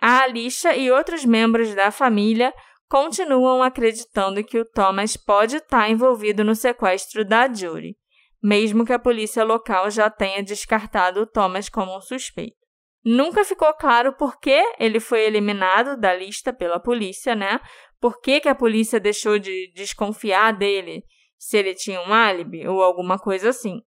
A 0.02 0.24
Alicia 0.24 0.76
e 0.76 0.92
outros 0.92 1.24
membros 1.24 1.74
da 1.74 1.90
família 1.90 2.54
continuam 2.90 3.64
acreditando 3.64 4.44
que 4.44 4.60
o 4.60 4.66
Thomas 4.66 5.18
pode 5.18 5.58
estar 5.58 5.90
envolvido 5.90 6.44
no 6.44 6.56
sequestro 6.56 7.26
da 7.26 7.52
Judy, 7.52 7.96
mesmo 8.42 8.86
que 8.86 8.94
a 8.94 9.00
polícia 9.00 9.44
local 9.44 9.90
já 9.90 10.10
tenha 10.10 10.44
descartado 10.44 11.22
o 11.22 11.28
Thomas 11.28 11.70
como 11.70 11.96
um 11.96 12.02
suspeito. 12.02 12.56
Nunca 13.04 13.44
ficou 13.44 13.72
claro 13.74 14.14
por 14.14 14.40
que 14.40 14.64
ele 14.80 15.00
foi 15.00 15.22
eliminado 15.22 15.96
da 15.96 16.14
lista 16.14 16.52
pela 16.52 16.80
polícia, 16.80 17.36
né? 17.36 17.60
Por 18.00 18.20
que, 18.20 18.40
que 18.40 18.50
a 18.50 18.56
polícia 18.56 19.00
deixou 19.00 19.38
de 19.38 19.72
desconfiar 19.76 20.52
dele, 20.52 21.04
se 21.38 21.58
ele 21.58 21.76
tinha 21.76 22.02
um 22.02 22.14
álibi 22.14 22.68
ou 22.68 22.82
alguma 22.82 23.20
coisa 23.20 23.50
assim. 23.50 23.82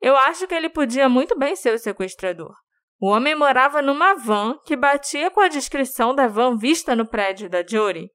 Eu 0.00 0.16
acho 0.16 0.46
que 0.46 0.54
ele 0.54 0.68
podia 0.68 1.08
muito 1.08 1.38
bem 1.38 1.54
ser 1.54 1.74
o 1.74 1.78
sequestrador. 1.78 2.54
O 3.00 3.08
homem 3.08 3.34
morava 3.34 3.82
numa 3.82 4.14
van 4.14 4.58
que 4.64 4.76
batia 4.76 5.30
com 5.30 5.40
a 5.40 5.48
descrição 5.48 6.14
da 6.14 6.26
van 6.26 6.56
vista 6.56 6.96
no 6.96 7.06
prédio 7.06 7.50
da 7.50 7.64
Jory, 7.66 8.10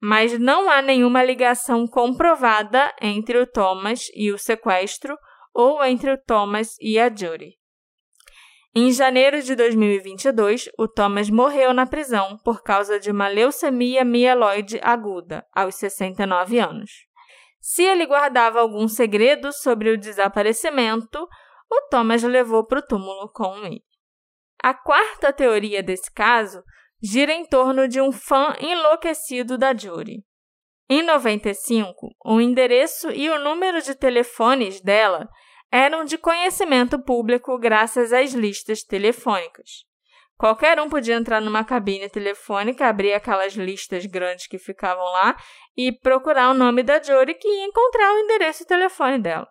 mas 0.00 0.38
não 0.38 0.70
há 0.70 0.80
nenhuma 0.80 1.24
ligação 1.24 1.86
comprovada 1.86 2.94
entre 3.00 3.38
o 3.38 3.46
Thomas 3.46 4.06
e 4.14 4.30
o 4.30 4.38
sequestro 4.38 5.16
ou 5.52 5.84
entre 5.84 6.12
o 6.12 6.18
Thomas 6.18 6.76
e 6.80 6.98
a 6.98 7.14
Jory. 7.14 7.58
Em 8.74 8.92
janeiro 8.92 9.42
de 9.42 9.56
2022, 9.56 10.68
o 10.78 10.86
Thomas 10.86 11.28
morreu 11.28 11.72
na 11.72 11.84
prisão 11.84 12.38
por 12.44 12.62
causa 12.62 13.00
de 13.00 13.10
uma 13.10 13.26
leucemia 13.26 14.04
mieloide 14.04 14.78
aguda, 14.82 15.44
aos 15.52 15.74
69 15.76 16.60
anos. 16.60 16.90
Se 17.60 17.82
ele 17.82 18.06
guardava 18.06 18.60
algum 18.60 18.86
segredo 18.86 19.52
sobre 19.52 19.90
o 19.90 19.98
desaparecimento, 19.98 21.26
o 21.70 21.88
Thomas 21.90 22.22
levou 22.22 22.64
para 22.64 22.78
o 22.78 22.86
túmulo 22.86 23.28
com 23.32 23.56
ele. 23.64 23.82
A 24.62 24.74
quarta 24.74 25.32
teoria 25.32 25.82
desse 25.82 26.12
caso 26.12 26.62
gira 27.02 27.32
em 27.32 27.44
torno 27.44 27.86
de 27.86 28.00
um 28.00 28.10
fã 28.12 28.54
enlouquecido 28.60 29.56
da 29.56 29.74
Jury. 29.76 30.24
Em 30.90 31.02
95, 31.02 32.14
o 32.24 32.40
endereço 32.40 33.10
e 33.10 33.28
o 33.28 33.38
número 33.38 33.82
de 33.82 33.94
telefones 33.94 34.80
dela 34.80 35.28
eram 35.70 36.04
de 36.04 36.16
conhecimento 36.16 36.98
público 36.98 37.58
graças 37.58 38.12
às 38.12 38.32
listas 38.32 38.82
telefônicas. 38.82 39.86
Qualquer 40.38 40.80
um 40.80 40.88
podia 40.88 41.16
entrar 41.16 41.40
numa 41.40 41.64
cabine 41.64 42.08
telefônica, 42.08 42.86
abrir 42.86 43.12
aquelas 43.12 43.54
listas 43.54 44.06
grandes 44.06 44.46
que 44.46 44.56
ficavam 44.56 45.04
lá 45.04 45.36
e 45.76 45.92
procurar 45.92 46.50
o 46.50 46.54
nome 46.54 46.82
da 46.82 47.02
Jory 47.02 47.34
que 47.34 47.48
ia 47.48 47.64
encontrar 47.66 48.14
o 48.14 48.18
endereço 48.18 48.62
e 48.62 48.66
telefone 48.66 49.18
dela. 49.18 49.48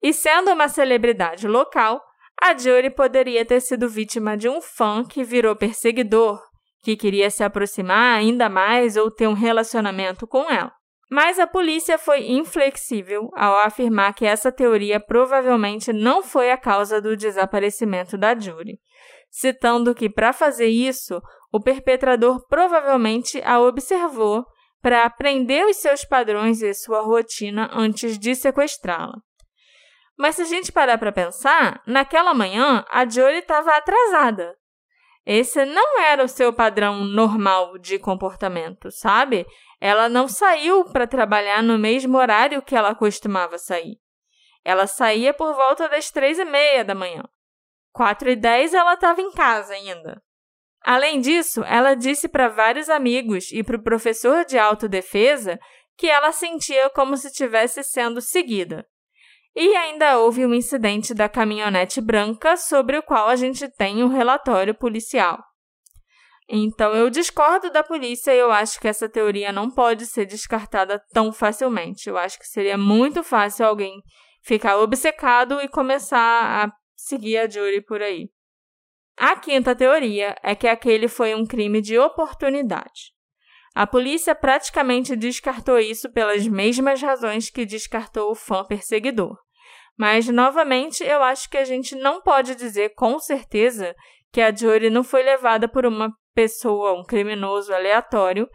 E 0.00 0.12
sendo 0.12 0.52
uma 0.52 0.68
celebridade 0.68 1.46
local, 1.46 2.00
a 2.42 2.58
Jory 2.58 2.90
poderia 2.90 3.44
ter 3.44 3.60
sido 3.60 3.88
vítima 3.88 4.36
de 4.36 4.48
um 4.48 4.60
fã 4.60 5.04
que 5.04 5.22
virou 5.22 5.54
perseguidor, 5.54 6.42
que 6.82 6.96
queria 6.96 7.30
se 7.30 7.44
aproximar 7.44 8.18
ainda 8.18 8.48
mais 8.48 8.96
ou 8.96 9.12
ter 9.12 9.28
um 9.28 9.32
relacionamento 9.32 10.26
com 10.26 10.50
ela. 10.50 10.72
Mas 11.08 11.38
a 11.38 11.46
polícia 11.46 11.96
foi 11.98 12.32
inflexível 12.32 13.30
ao 13.36 13.54
afirmar 13.58 14.12
que 14.12 14.26
essa 14.26 14.50
teoria 14.50 14.98
provavelmente 14.98 15.92
não 15.92 16.20
foi 16.20 16.50
a 16.50 16.56
causa 16.56 17.00
do 17.00 17.16
desaparecimento 17.16 18.18
da 18.18 18.36
Jury, 18.36 18.80
citando 19.30 19.94
que, 19.94 20.10
para 20.10 20.32
fazer 20.32 20.66
isso, 20.66 21.22
o 21.52 21.60
perpetrador 21.60 22.44
provavelmente 22.48 23.40
a 23.44 23.60
observou 23.60 24.44
para 24.80 25.04
aprender 25.04 25.64
os 25.66 25.76
seus 25.76 26.04
padrões 26.04 26.60
e 26.60 26.74
sua 26.74 27.02
rotina 27.02 27.70
antes 27.72 28.18
de 28.18 28.34
sequestrá-la. 28.34 29.14
Mas 30.22 30.36
se 30.36 30.42
a 30.42 30.44
gente 30.44 30.70
parar 30.70 30.98
para 30.98 31.10
pensar, 31.10 31.82
naquela 31.84 32.32
manhã 32.32 32.84
a 32.88 33.04
Jory 33.04 33.38
estava 33.38 33.76
atrasada. 33.76 34.56
Esse 35.26 35.64
não 35.64 35.98
era 35.98 36.22
o 36.22 36.28
seu 36.28 36.52
padrão 36.52 37.02
normal 37.02 37.76
de 37.76 37.98
comportamento, 37.98 38.88
sabe? 38.92 39.44
Ela 39.80 40.08
não 40.08 40.28
saiu 40.28 40.84
para 40.84 41.08
trabalhar 41.08 41.60
no 41.60 41.76
mesmo 41.76 42.18
horário 42.18 42.62
que 42.62 42.76
ela 42.76 42.94
costumava 42.94 43.58
sair. 43.58 43.96
Ela 44.64 44.86
saía 44.86 45.34
por 45.34 45.56
volta 45.56 45.88
das 45.88 46.12
três 46.12 46.38
e 46.38 46.44
meia 46.44 46.84
da 46.84 46.94
manhã. 46.94 47.24
Quatro 47.92 48.30
e 48.30 48.36
dez 48.36 48.72
ela 48.72 48.94
estava 48.94 49.20
em 49.20 49.32
casa 49.32 49.74
ainda. 49.74 50.22
Além 50.84 51.20
disso, 51.20 51.64
ela 51.64 51.96
disse 51.96 52.28
para 52.28 52.46
vários 52.46 52.88
amigos 52.88 53.50
e 53.50 53.64
para 53.64 53.76
o 53.76 53.82
professor 53.82 54.44
de 54.44 54.56
autodefesa 54.56 55.58
que 55.98 56.08
ela 56.08 56.30
sentia 56.30 56.88
como 56.90 57.16
se 57.16 57.26
estivesse 57.26 57.82
sendo 57.82 58.20
seguida. 58.20 58.86
E 59.54 59.76
ainda 59.76 60.18
houve 60.18 60.46
um 60.46 60.54
incidente 60.54 61.12
da 61.12 61.28
caminhonete 61.28 62.00
branca 62.00 62.56
sobre 62.56 62.96
o 62.96 63.02
qual 63.02 63.28
a 63.28 63.36
gente 63.36 63.68
tem 63.68 64.02
um 64.02 64.08
relatório 64.08 64.74
policial. 64.74 65.42
Então 66.48 66.94
eu 66.94 67.08
discordo 67.08 67.70
da 67.70 67.82
polícia 67.82 68.34
e 68.34 68.38
eu 68.38 68.50
acho 68.50 68.80
que 68.80 68.88
essa 68.88 69.08
teoria 69.08 69.52
não 69.52 69.70
pode 69.70 70.06
ser 70.06 70.26
descartada 70.26 71.02
tão 71.12 71.32
facilmente. 71.32 72.08
Eu 72.08 72.18
acho 72.18 72.38
que 72.38 72.46
seria 72.46 72.76
muito 72.76 73.22
fácil 73.22 73.66
alguém 73.66 74.02
ficar 74.42 74.78
obcecado 74.78 75.60
e 75.60 75.68
começar 75.68 76.18
a 76.64 76.72
seguir 76.96 77.38
a 77.38 77.48
Jury 77.48 77.80
por 77.80 78.02
aí. 78.02 78.28
A 79.16 79.36
quinta 79.36 79.74
teoria 79.76 80.34
é 80.42 80.54
que 80.54 80.66
aquele 80.66 81.08
foi 81.08 81.34
um 81.34 81.46
crime 81.46 81.80
de 81.80 81.98
oportunidade. 81.98 83.11
A 83.74 83.86
polícia 83.86 84.34
praticamente 84.34 85.16
descartou 85.16 85.78
isso 85.78 86.10
pelas 86.12 86.46
mesmas 86.46 87.00
razões 87.00 87.48
que 87.48 87.64
descartou 87.64 88.30
o 88.30 88.34
fã 88.34 88.64
perseguidor. 88.64 89.36
Mas, 89.96 90.28
novamente, 90.28 91.02
eu 91.04 91.22
acho 91.22 91.48
que 91.48 91.56
a 91.56 91.64
gente 91.64 91.94
não 91.94 92.20
pode 92.20 92.54
dizer 92.54 92.94
com 92.94 93.18
certeza 93.18 93.94
que 94.30 94.40
a 94.40 94.54
Jory 94.54 94.90
não 94.90 95.02
foi 95.02 95.22
levada 95.22 95.68
por 95.68 95.86
uma 95.86 96.12
pessoa, 96.34 96.92
um 96.92 97.04
criminoso 97.04 97.72
aleatório, 97.74 98.48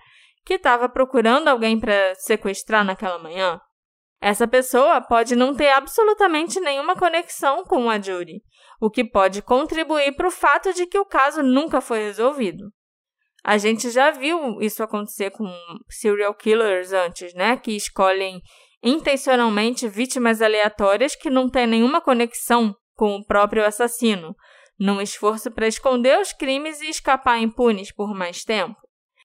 que 0.45 0.55
estava 0.55 0.87
procurando 0.87 1.47
alguém 1.47 1.79
para 1.79 2.15
sequestrar 2.15 2.83
naquela 2.83 3.19
manhã. 3.19 3.59
Essa 4.19 4.47
pessoa 4.47 5.01
pode 5.01 5.35
não 5.35 5.53
ter 5.53 5.69
absolutamente 5.69 6.59
nenhuma 6.59 6.95
conexão 6.95 7.63
com 7.63 7.89
a 7.89 7.99
Judy, 7.99 8.41
o 8.81 8.89
que 8.89 9.03
pode 9.03 9.41
contribuir 9.41 10.15
para 10.15 10.27
o 10.27 10.31
fato 10.31 10.73
de 10.73 10.87
que 10.87 10.97
o 10.97 11.05
caso 11.05 11.43
nunca 11.43 11.81
foi 11.81 11.99
resolvido. 11.99 12.71
A 13.47 13.57
gente 13.57 13.89
já 13.91 14.11
viu 14.11 14.61
isso 14.61 14.83
acontecer 14.83 15.31
com 15.31 15.49
serial 15.87 16.33
killers 16.33 16.91
antes, 16.91 17.33
né? 17.33 17.55
Que 17.55 17.77
escolhem 17.77 18.41
intencionalmente 18.83 19.87
vítimas 19.87 20.41
aleatórias 20.41 21.15
que 21.15 21.29
não 21.29 21.49
têm 21.49 21.65
nenhuma 21.65 22.01
conexão 22.01 22.75
com 22.93 23.15
o 23.15 23.25
próprio 23.25 23.65
assassino, 23.65 24.35
num 24.77 24.99
esforço 24.99 25.49
para 25.49 25.65
esconder 25.65 26.19
os 26.19 26.33
crimes 26.33 26.81
e 26.81 26.89
escapar 26.89 27.39
impunes 27.39 27.89
por 27.89 28.13
mais 28.13 28.43
tempo. 28.43 28.75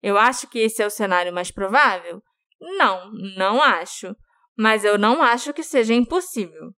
Eu 0.00 0.16
acho 0.16 0.46
que 0.46 0.60
esse 0.60 0.80
é 0.80 0.86
o 0.86 0.90
cenário 0.90 1.32
mais 1.34 1.50
provável? 1.50 2.22
Não, 2.60 3.10
não 3.36 3.60
acho. 3.60 4.14
Mas 4.56 4.84
eu 4.84 4.96
não 4.96 5.20
acho 5.20 5.52
que 5.52 5.64
seja 5.64 5.94
impossível. 5.94 6.70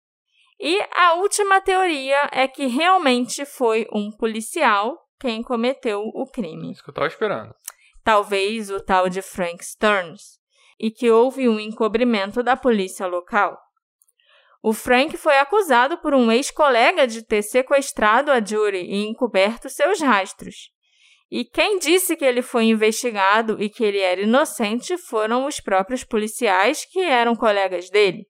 E 0.61 0.81
a 0.95 1.15
última 1.15 1.61
teoria 1.61 2.29
é 2.31 2.47
que 2.47 2.67
realmente 2.67 3.45
foi 3.45 3.89
um 3.93 4.13
policial 4.17 4.97
quem 5.23 5.41
cometeu 5.41 6.03
o 6.03 6.27
crime. 6.27 6.73
Isso 6.73 6.83
que 6.83 6.91
eu 6.91 6.93
estava 6.93 7.07
esperando. 7.07 7.55
Talvez 8.03 8.71
o 8.71 8.81
tal 8.81 9.09
de 9.09 9.23
Frank 9.23 9.65
Stearns. 9.65 10.41
E 10.81 10.91
que 10.91 11.09
houve 11.09 11.49
um 11.49 11.61
encobrimento 11.61 12.43
da 12.43 12.57
polícia 12.57 13.07
local. 13.07 13.57
O 14.61 14.73
Frank 14.73 15.17
foi 15.17 15.39
acusado 15.39 15.97
por 15.99 16.13
um 16.13 16.31
ex-colega 16.33 17.07
de 17.07 17.25
ter 17.25 17.43
sequestrado 17.43 18.33
a 18.33 18.45
Jury 18.45 18.83
e 18.83 19.07
encoberto 19.07 19.69
seus 19.69 20.01
rastros. 20.01 20.73
E 21.31 21.45
quem 21.45 21.79
disse 21.79 22.17
que 22.17 22.25
ele 22.25 22.43
foi 22.43 22.65
investigado 22.65 23.63
e 23.63 23.71
que 23.71 23.85
ele 23.85 24.01
era 24.01 24.21
inocente 24.21 24.99
foram 24.99 25.47
os 25.47 25.61
próprios 25.61 26.03
policiais 26.03 26.85
que 26.85 27.01
eram 27.01 27.37
colegas 27.37 27.89
dele. 27.89 28.27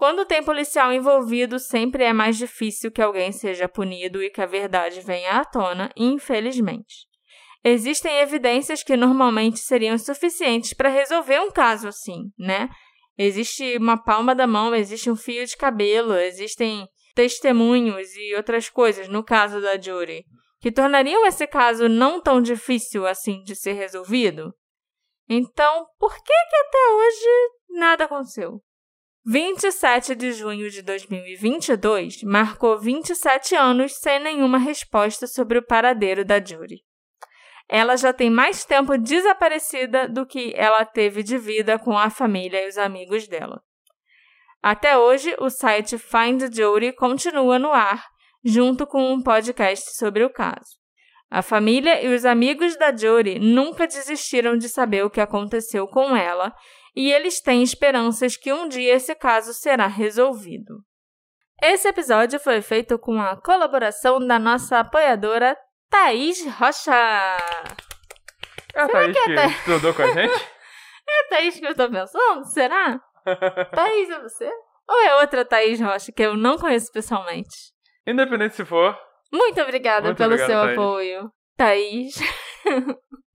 Quando 0.00 0.24
tem 0.24 0.42
policial 0.42 0.90
envolvido, 0.94 1.58
sempre 1.58 2.04
é 2.04 2.10
mais 2.10 2.38
difícil 2.38 2.90
que 2.90 3.02
alguém 3.02 3.32
seja 3.32 3.68
punido 3.68 4.22
e 4.22 4.30
que 4.30 4.40
a 4.40 4.46
verdade 4.46 5.02
venha 5.02 5.32
à 5.32 5.44
tona, 5.44 5.90
infelizmente. 5.94 7.06
Existem 7.62 8.18
evidências 8.20 8.82
que 8.82 8.96
normalmente 8.96 9.58
seriam 9.58 9.98
suficientes 9.98 10.72
para 10.72 10.88
resolver 10.88 11.38
um 11.40 11.50
caso 11.50 11.86
assim, 11.86 12.32
né? 12.38 12.70
Existe 13.18 13.76
uma 13.76 14.02
palma 14.02 14.34
da 14.34 14.46
mão, 14.46 14.74
existe 14.74 15.10
um 15.10 15.16
fio 15.16 15.44
de 15.44 15.54
cabelo, 15.54 16.14
existem 16.14 16.88
testemunhos 17.14 18.08
e 18.16 18.34
outras 18.34 18.70
coisas 18.70 19.06
no 19.06 19.22
caso 19.22 19.60
da 19.60 19.78
Jury 19.78 20.24
que 20.62 20.72
tornariam 20.72 21.26
esse 21.26 21.46
caso 21.46 21.90
não 21.90 22.22
tão 22.22 22.40
difícil 22.40 23.06
assim 23.06 23.42
de 23.42 23.54
ser 23.54 23.74
resolvido. 23.74 24.50
Então, 25.28 25.84
por 25.98 26.14
que 26.14 26.22
que 26.22 26.56
até 26.56 26.90
hoje 26.90 27.50
nada 27.68 28.04
aconteceu? 28.04 28.62
27 29.26 30.14
de 30.14 30.32
junho 30.32 30.70
de 30.70 30.82
2022 30.82 32.22
marcou 32.22 32.78
27 32.78 33.54
anos 33.54 33.94
sem 33.96 34.18
nenhuma 34.18 34.58
resposta 34.58 35.26
sobre 35.26 35.58
o 35.58 35.66
paradeiro 35.66 36.24
da 36.24 36.42
Jury 36.42 36.82
ela 37.72 37.96
já 37.96 38.12
tem 38.12 38.28
mais 38.28 38.64
tempo 38.64 38.98
desaparecida 38.98 40.08
do 40.08 40.26
que 40.26 40.52
ela 40.56 40.84
teve 40.84 41.22
de 41.22 41.38
vida 41.38 41.78
com 41.78 41.96
a 41.96 42.10
família 42.10 42.64
e 42.64 42.68
os 42.68 42.76
amigos 42.76 43.28
dela. 43.28 43.62
Até 44.60 44.98
hoje, 44.98 45.34
o 45.38 45.48
site 45.48 45.96
Find 45.96 46.52
Jodie 46.52 46.92
continua 46.92 47.60
no 47.60 47.72
ar, 47.72 48.04
junto 48.44 48.88
com 48.88 49.12
um 49.12 49.22
podcast 49.22 49.94
sobre 49.94 50.24
o 50.24 50.30
caso. 50.30 50.80
A 51.30 51.42
família 51.42 52.04
e 52.04 52.12
os 52.12 52.24
amigos 52.24 52.76
da 52.76 52.94
Jodie 52.94 53.38
nunca 53.38 53.86
desistiram 53.86 54.58
de 54.58 54.68
saber 54.68 55.04
o 55.04 55.10
que 55.10 55.20
aconteceu 55.20 55.86
com 55.86 56.16
ela 56.16 56.52
e 56.94 57.12
eles 57.12 57.40
têm 57.40 57.62
esperanças 57.62 58.36
que 58.36 58.52
um 58.52 58.68
dia 58.68 58.94
esse 58.94 59.14
caso 59.14 59.52
será 59.52 59.86
resolvido. 59.86 60.84
Esse 61.62 61.88
episódio 61.88 62.40
foi 62.40 62.62
feito 62.62 62.98
com 62.98 63.20
a 63.20 63.36
colaboração 63.36 64.18
da 64.18 64.38
nossa 64.38 64.78
apoiadora 64.78 65.56
Thaís 65.90 66.44
Rocha. 66.46 66.92
É 68.74 68.80
a 68.80 68.88
Thaís 68.88 69.12
que, 69.12 69.32
é 69.32 69.34
Tha... 69.34 69.46
estudou 69.46 69.92
com 69.92 70.02
a 70.02 70.06
gente? 70.06 70.32
é 71.08 71.20
a 71.20 71.28
Thaís 71.28 71.58
que 71.58 71.66
eu 71.66 71.70
estou 71.72 71.90
pensando? 71.90 72.44
Será? 72.46 72.98
Thaís 73.74 74.08
é 74.08 74.20
você? 74.20 74.50
Ou 74.88 74.98
é 75.00 75.16
outra 75.16 75.44
Thaís 75.44 75.80
Rocha 75.80 76.10
que 76.12 76.22
eu 76.22 76.36
não 76.36 76.56
conheço 76.56 76.90
pessoalmente? 76.92 77.72
Independente 78.06 78.56
se 78.56 78.64
for, 78.64 78.98
Muito 79.32 79.60
obrigada 79.60 80.06
Muito 80.06 80.18
pelo 80.18 80.34
obrigado, 80.34 80.48
seu 80.48 80.62
Thaís. 80.62 80.78
apoio, 80.78 81.32
Thaís. 81.56 82.14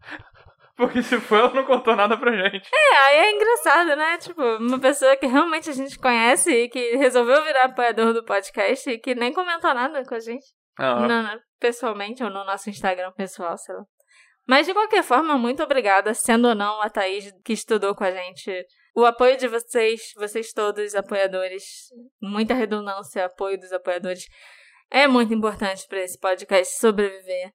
Porque 0.75 1.01
se 1.01 1.19
for, 1.21 1.39
ela 1.39 1.53
não 1.53 1.63
contou 1.63 1.95
nada 1.95 2.17
pra 2.17 2.31
gente. 2.31 2.69
É, 2.73 2.95
aí 2.97 3.15
é 3.17 3.31
engraçado, 3.31 3.95
né? 3.95 4.17
Tipo, 4.17 4.41
uma 4.57 4.77
pessoa 4.79 5.15
que 5.15 5.25
realmente 5.25 5.69
a 5.69 5.73
gente 5.73 5.97
conhece 5.97 6.51
e 6.51 6.69
que 6.69 6.97
resolveu 6.97 7.43
virar 7.43 7.63
apoiador 7.65 8.13
do 8.13 8.25
podcast 8.25 8.89
e 8.89 8.99
que 8.99 9.15
nem 9.15 9.31
comentou 9.31 9.73
nada 9.73 10.03
com 10.03 10.15
a 10.15 10.19
gente. 10.19 10.45
Ah, 10.77 10.99
No- 10.99 11.23
no- 11.23 11.39
pessoalmente 11.59 12.21
ou 12.23 12.29
no 12.29 12.43
nosso 12.43 12.69
Instagram 12.69 13.11
pessoal, 13.13 13.57
sei 13.57 13.73
lá. 13.73 13.83
Mas 14.47 14.67
de 14.67 14.73
qualquer 14.73 15.01
forma, 15.01 15.37
muito 15.37 15.63
obrigada, 15.63 16.13
sendo 16.13 16.49
ou 16.49 16.55
não 16.55 16.81
a 16.81 16.89
Thaís 16.89 17.31
que 17.43 17.53
estudou 17.53 17.95
com 17.95 18.03
a 18.03 18.11
gente. 18.11 18.65
O 18.93 19.05
apoio 19.05 19.37
de 19.37 19.47
vocês, 19.47 20.11
vocês 20.17 20.51
todos 20.51 20.93
apoiadores, 20.93 21.63
muita 22.21 22.53
redundância, 22.53 23.25
apoio 23.25 23.57
dos 23.57 23.71
apoiadores, 23.73 24.25
é 24.91 25.07
muito 25.07 25.33
importante 25.33 25.87
para 25.87 25.99
esse 26.01 26.19
podcast 26.19 26.77
sobreviver 26.79 27.51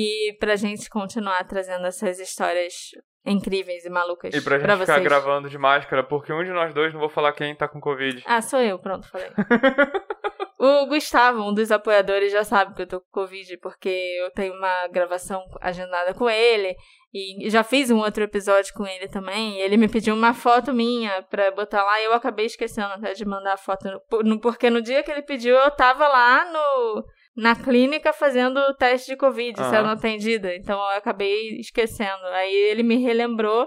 e 0.00 0.32
pra 0.38 0.56
gente 0.56 0.88
continuar 0.88 1.42
trazendo 1.44 1.86
essas 1.86 2.18
histórias 2.18 2.90
incríveis 3.24 3.84
e 3.84 3.90
malucas 3.90 4.34
E 4.34 4.40
pra 4.40 4.56
gente 4.58 4.64
pra 4.66 4.78
ficar 4.78 4.94
vocês. 4.94 5.04
gravando 5.04 5.48
de 5.50 5.58
máscara, 5.58 6.02
porque 6.02 6.32
um 6.32 6.42
de 6.42 6.50
nós 6.52 6.72
dois, 6.72 6.92
não 6.92 7.00
vou 7.00 7.08
falar 7.10 7.32
quem 7.32 7.54
tá 7.54 7.68
com 7.68 7.80
Covid. 7.80 8.22
Ah, 8.26 8.40
sou 8.40 8.60
eu, 8.60 8.78
pronto, 8.78 9.06
falei. 9.08 9.28
o 10.58 10.86
Gustavo, 10.86 11.42
um 11.42 11.52
dos 11.54 11.70
apoiadores, 11.70 12.32
já 12.32 12.44
sabe 12.44 12.74
que 12.74 12.82
eu 12.82 12.86
tô 12.86 13.00
com 13.00 13.10
Covid, 13.10 13.56
porque 13.58 13.88
eu 13.88 14.30
tenho 14.32 14.54
uma 14.54 14.88
gravação 14.88 15.42
agendada 15.60 16.14
com 16.14 16.28
ele. 16.28 16.76
E 17.12 17.50
já 17.50 17.64
fiz 17.64 17.90
um 17.90 17.98
outro 17.98 18.22
episódio 18.22 18.72
com 18.72 18.86
ele 18.86 19.08
também. 19.08 19.56
E 19.58 19.60
ele 19.62 19.76
me 19.76 19.88
pediu 19.88 20.14
uma 20.14 20.32
foto 20.32 20.72
minha 20.72 21.22
pra 21.24 21.50
botar 21.50 21.82
lá. 21.82 22.00
E 22.00 22.04
eu 22.04 22.12
acabei 22.12 22.46
esquecendo 22.46 22.92
até 22.94 23.14
de 23.14 23.24
mandar 23.24 23.54
a 23.54 23.56
foto. 23.56 23.84
no- 24.22 24.40
Porque 24.40 24.70
no 24.70 24.80
dia 24.80 25.02
que 25.02 25.10
ele 25.10 25.22
pediu, 25.22 25.56
eu 25.56 25.70
tava 25.72 26.06
lá 26.06 26.44
no, 26.52 27.04
na 27.40 27.56
clínica 27.56 28.12
fazendo 28.12 28.58
o 28.58 28.74
teste 28.74 29.10
de 29.10 29.16
Covid, 29.16 29.56
sendo 29.58 29.88
atendida. 29.88 30.54
Então 30.54 30.78
eu 30.78 30.98
acabei 30.98 31.58
esquecendo. 31.58 32.24
Aí 32.26 32.54
ele 32.54 32.82
me 32.82 32.96
relembrou. 32.96 33.66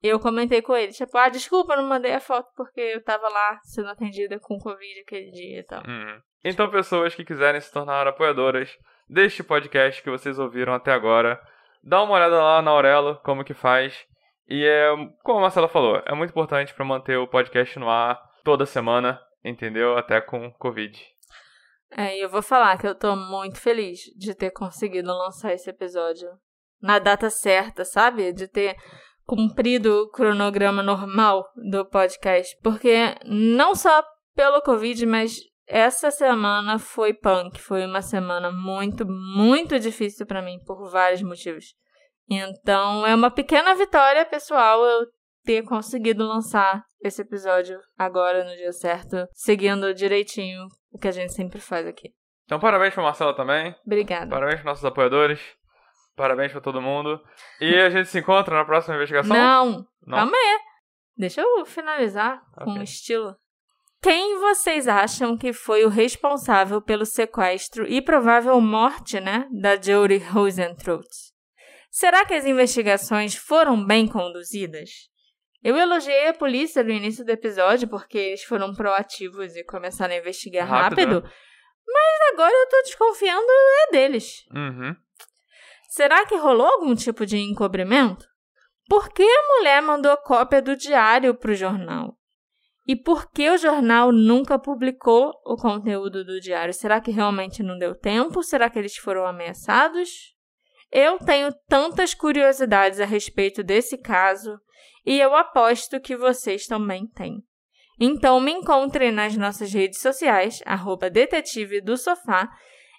E 0.00 0.06
eu 0.06 0.20
comentei 0.20 0.62
com 0.62 0.76
ele, 0.76 0.92
tipo, 0.92 1.18
ah, 1.18 1.28
desculpa, 1.28 1.74
não 1.74 1.82
mandei 1.82 2.14
a 2.14 2.20
foto 2.20 2.48
porque 2.56 2.80
eu 2.80 3.02
tava 3.02 3.28
lá 3.28 3.58
sendo 3.64 3.88
atendida 3.88 4.38
com 4.38 4.56
Covid 4.56 5.00
aquele 5.00 5.32
dia 5.32 5.58
e 5.58 5.62
tal. 5.64 5.82
Uhum. 5.84 6.20
Então, 6.44 6.70
pessoas 6.70 7.16
que 7.16 7.24
quiserem 7.24 7.60
se 7.60 7.72
tornar 7.72 8.06
apoiadoras 8.06 8.70
deste 9.08 9.42
podcast 9.42 10.00
que 10.00 10.08
vocês 10.08 10.38
ouviram 10.38 10.72
até 10.72 10.92
agora, 10.92 11.40
dá 11.82 12.00
uma 12.00 12.14
olhada 12.14 12.40
lá 12.40 12.62
na 12.62 12.70
Aurelo, 12.70 13.16
como 13.24 13.42
que 13.42 13.54
faz. 13.54 14.06
E 14.48 14.64
é, 14.64 14.88
como 15.24 15.38
a 15.38 15.42
Marcela 15.42 15.66
falou, 15.66 16.00
é 16.06 16.14
muito 16.14 16.30
importante 16.30 16.72
para 16.72 16.84
manter 16.84 17.16
o 17.16 17.26
podcast 17.26 17.76
no 17.80 17.90
ar 17.90 18.22
toda 18.44 18.64
semana, 18.64 19.20
entendeu? 19.44 19.98
Até 19.98 20.20
com 20.20 20.52
Covid. 20.52 20.96
É, 21.90 22.16
eu 22.22 22.28
vou 22.28 22.42
falar 22.42 22.78
que 22.78 22.86
eu 22.86 22.94
tô 22.94 23.16
muito 23.16 23.58
feliz 23.58 24.00
de 24.16 24.34
ter 24.34 24.50
conseguido 24.50 25.08
lançar 25.08 25.52
esse 25.52 25.70
episódio 25.70 26.28
na 26.80 26.98
data 26.98 27.30
certa, 27.30 27.84
sabe? 27.84 28.32
De 28.32 28.46
ter 28.46 28.76
cumprido 29.24 30.02
o 30.02 30.10
cronograma 30.10 30.82
normal 30.82 31.44
do 31.70 31.84
podcast. 31.84 32.56
Porque 32.62 33.14
não 33.24 33.74
só 33.74 34.02
pelo 34.34 34.62
Covid, 34.62 35.04
mas 35.06 35.38
essa 35.66 36.10
semana 36.10 36.78
foi 36.78 37.12
punk. 37.12 37.60
Foi 37.60 37.84
uma 37.84 38.02
semana 38.02 38.50
muito, 38.50 39.06
muito 39.06 39.78
difícil 39.78 40.26
pra 40.26 40.42
mim, 40.42 40.58
por 40.64 40.90
vários 40.90 41.22
motivos. 41.22 41.74
Então, 42.28 43.06
é 43.06 43.14
uma 43.14 43.30
pequena 43.30 43.74
vitória, 43.74 44.24
pessoal, 44.24 44.84
eu 44.84 45.06
ter 45.44 45.62
conseguido 45.62 46.26
lançar 46.26 46.84
esse 47.00 47.22
episódio 47.22 47.80
agora 47.96 48.44
no 48.44 48.54
dia 48.56 48.72
certo, 48.72 49.26
seguindo 49.32 49.94
direitinho 49.94 50.66
o 50.92 50.98
que 50.98 51.08
a 51.08 51.12
gente 51.12 51.32
sempre 51.32 51.60
faz 51.60 51.86
aqui. 51.86 52.12
Então, 52.44 52.58
parabéns 52.58 52.94
pra 52.94 53.02
Marcela 53.02 53.34
também. 53.34 53.74
Obrigada. 53.86 54.30
Parabéns 54.30 54.56
pros 54.56 54.64
nossos 54.66 54.84
apoiadores. 54.84 55.40
Parabéns 56.16 56.50
pra 56.50 56.60
todo 56.60 56.80
mundo. 56.82 57.20
E 57.60 57.74
a 57.76 57.90
gente 57.90 58.08
se 58.08 58.18
encontra 58.18 58.56
na 58.56 58.64
próxima 58.64 58.96
investigação? 58.96 59.36
Não, 59.36 59.86
Não? 60.06 60.18
calma 60.18 60.36
aí. 60.36 60.58
Deixa 61.16 61.40
eu 61.40 61.64
finalizar 61.66 62.40
com 62.54 62.70
Ok. 62.72 62.82
estilo. 62.82 63.36
Quem 64.00 64.38
vocês 64.38 64.86
acham 64.88 65.36
que 65.36 65.52
foi 65.52 65.84
o 65.84 65.88
responsável 65.88 66.80
pelo 66.80 67.04
sequestro 67.04 67.84
e 67.86 68.00
provável 68.00 68.60
morte, 68.60 69.18
né, 69.20 69.46
da 69.50 69.74
Jodie 69.80 70.18
Rosentraut? 70.18 71.06
Será 71.90 72.24
que 72.24 72.34
as 72.34 72.46
investigações 72.46 73.34
foram 73.34 73.84
bem 73.84 74.06
conduzidas? 74.06 74.90
Eu 75.62 75.76
elogiei 75.76 76.28
a 76.28 76.34
polícia 76.34 76.84
no 76.84 76.90
início 76.90 77.24
do 77.24 77.30
episódio 77.30 77.88
porque 77.88 78.18
eles 78.18 78.44
foram 78.44 78.72
proativos 78.74 79.56
e 79.56 79.64
começaram 79.64 80.14
a 80.14 80.18
investigar 80.18 80.68
Rápido, 80.68 80.98
rápido, 81.00 81.22
mas 81.86 82.32
agora 82.32 82.52
eu 82.52 82.68
tô 82.68 82.82
desconfiando 82.82 83.46
é 83.88 83.90
deles. 83.90 84.46
Uhum. 84.54 84.94
Será 85.88 86.24
que 86.26 86.36
rolou 86.36 86.66
algum 86.66 86.94
tipo 86.94 87.26
de 87.26 87.38
encobrimento? 87.38 88.26
Por 88.88 89.08
que 89.10 89.22
a 89.22 89.56
mulher 89.56 89.82
mandou 89.82 90.16
cópia 90.18 90.62
do 90.62 90.76
diário 90.76 91.34
para 91.34 91.50
o 91.50 91.54
jornal? 91.54 92.16
E 92.86 92.96
por 92.96 93.30
que 93.30 93.50
o 93.50 93.58
jornal 93.58 94.12
nunca 94.12 94.58
publicou 94.58 95.32
o 95.44 95.56
conteúdo 95.56 96.24
do 96.24 96.40
diário? 96.40 96.72
Será 96.72 97.00
que 97.00 97.10
realmente 97.10 97.62
não 97.62 97.78
deu 97.78 97.94
tempo? 97.94 98.42
Será 98.42 98.70
que 98.70 98.78
eles 98.78 98.96
foram 98.96 99.26
ameaçados? 99.26 100.34
Eu 100.90 101.18
tenho 101.18 101.52
tantas 101.68 102.14
curiosidades 102.14 102.98
a 102.98 103.04
respeito 103.04 103.62
desse 103.62 103.98
caso 103.98 104.58
e 105.08 105.18
eu 105.18 105.34
aposto 105.34 105.98
que 106.02 106.14
vocês 106.14 106.66
também 106.66 107.06
têm. 107.06 107.42
Então 107.98 108.38
me 108.38 108.52
encontrem 108.52 109.10
nas 109.10 109.34
nossas 109.38 109.72
redes 109.72 110.02
sociais, 110.02 110.62
arroba 110.66 111.08
detetive 111.08 111.80
do 111.80 111.96
sofá, 111.96 112.46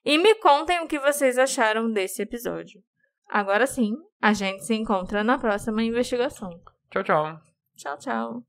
e 0.04 0.18
me 0.18 0.34
contem 0.40 0.80
o 0.80 0.88
que 0.88 0.98
vocês 0.98 1.38
acharam 1.38 1.92
desse 1.92 2.24
episódio. 2.24 2.82
Agora 3.30 3.68
sim, 3.68 3.94
a 4.20 4.34
gente 4.34 4.66
se 4.66 4.74
encontra 4.74 5.24
na 5.24 5.38
próxima 5.38 5.84
investigação. 5.84 6.50
Tchau, 6.90 7.04
tchau. 7.04 7.40
Tchau, 7.78 7.98
tchau. 8.00 8.49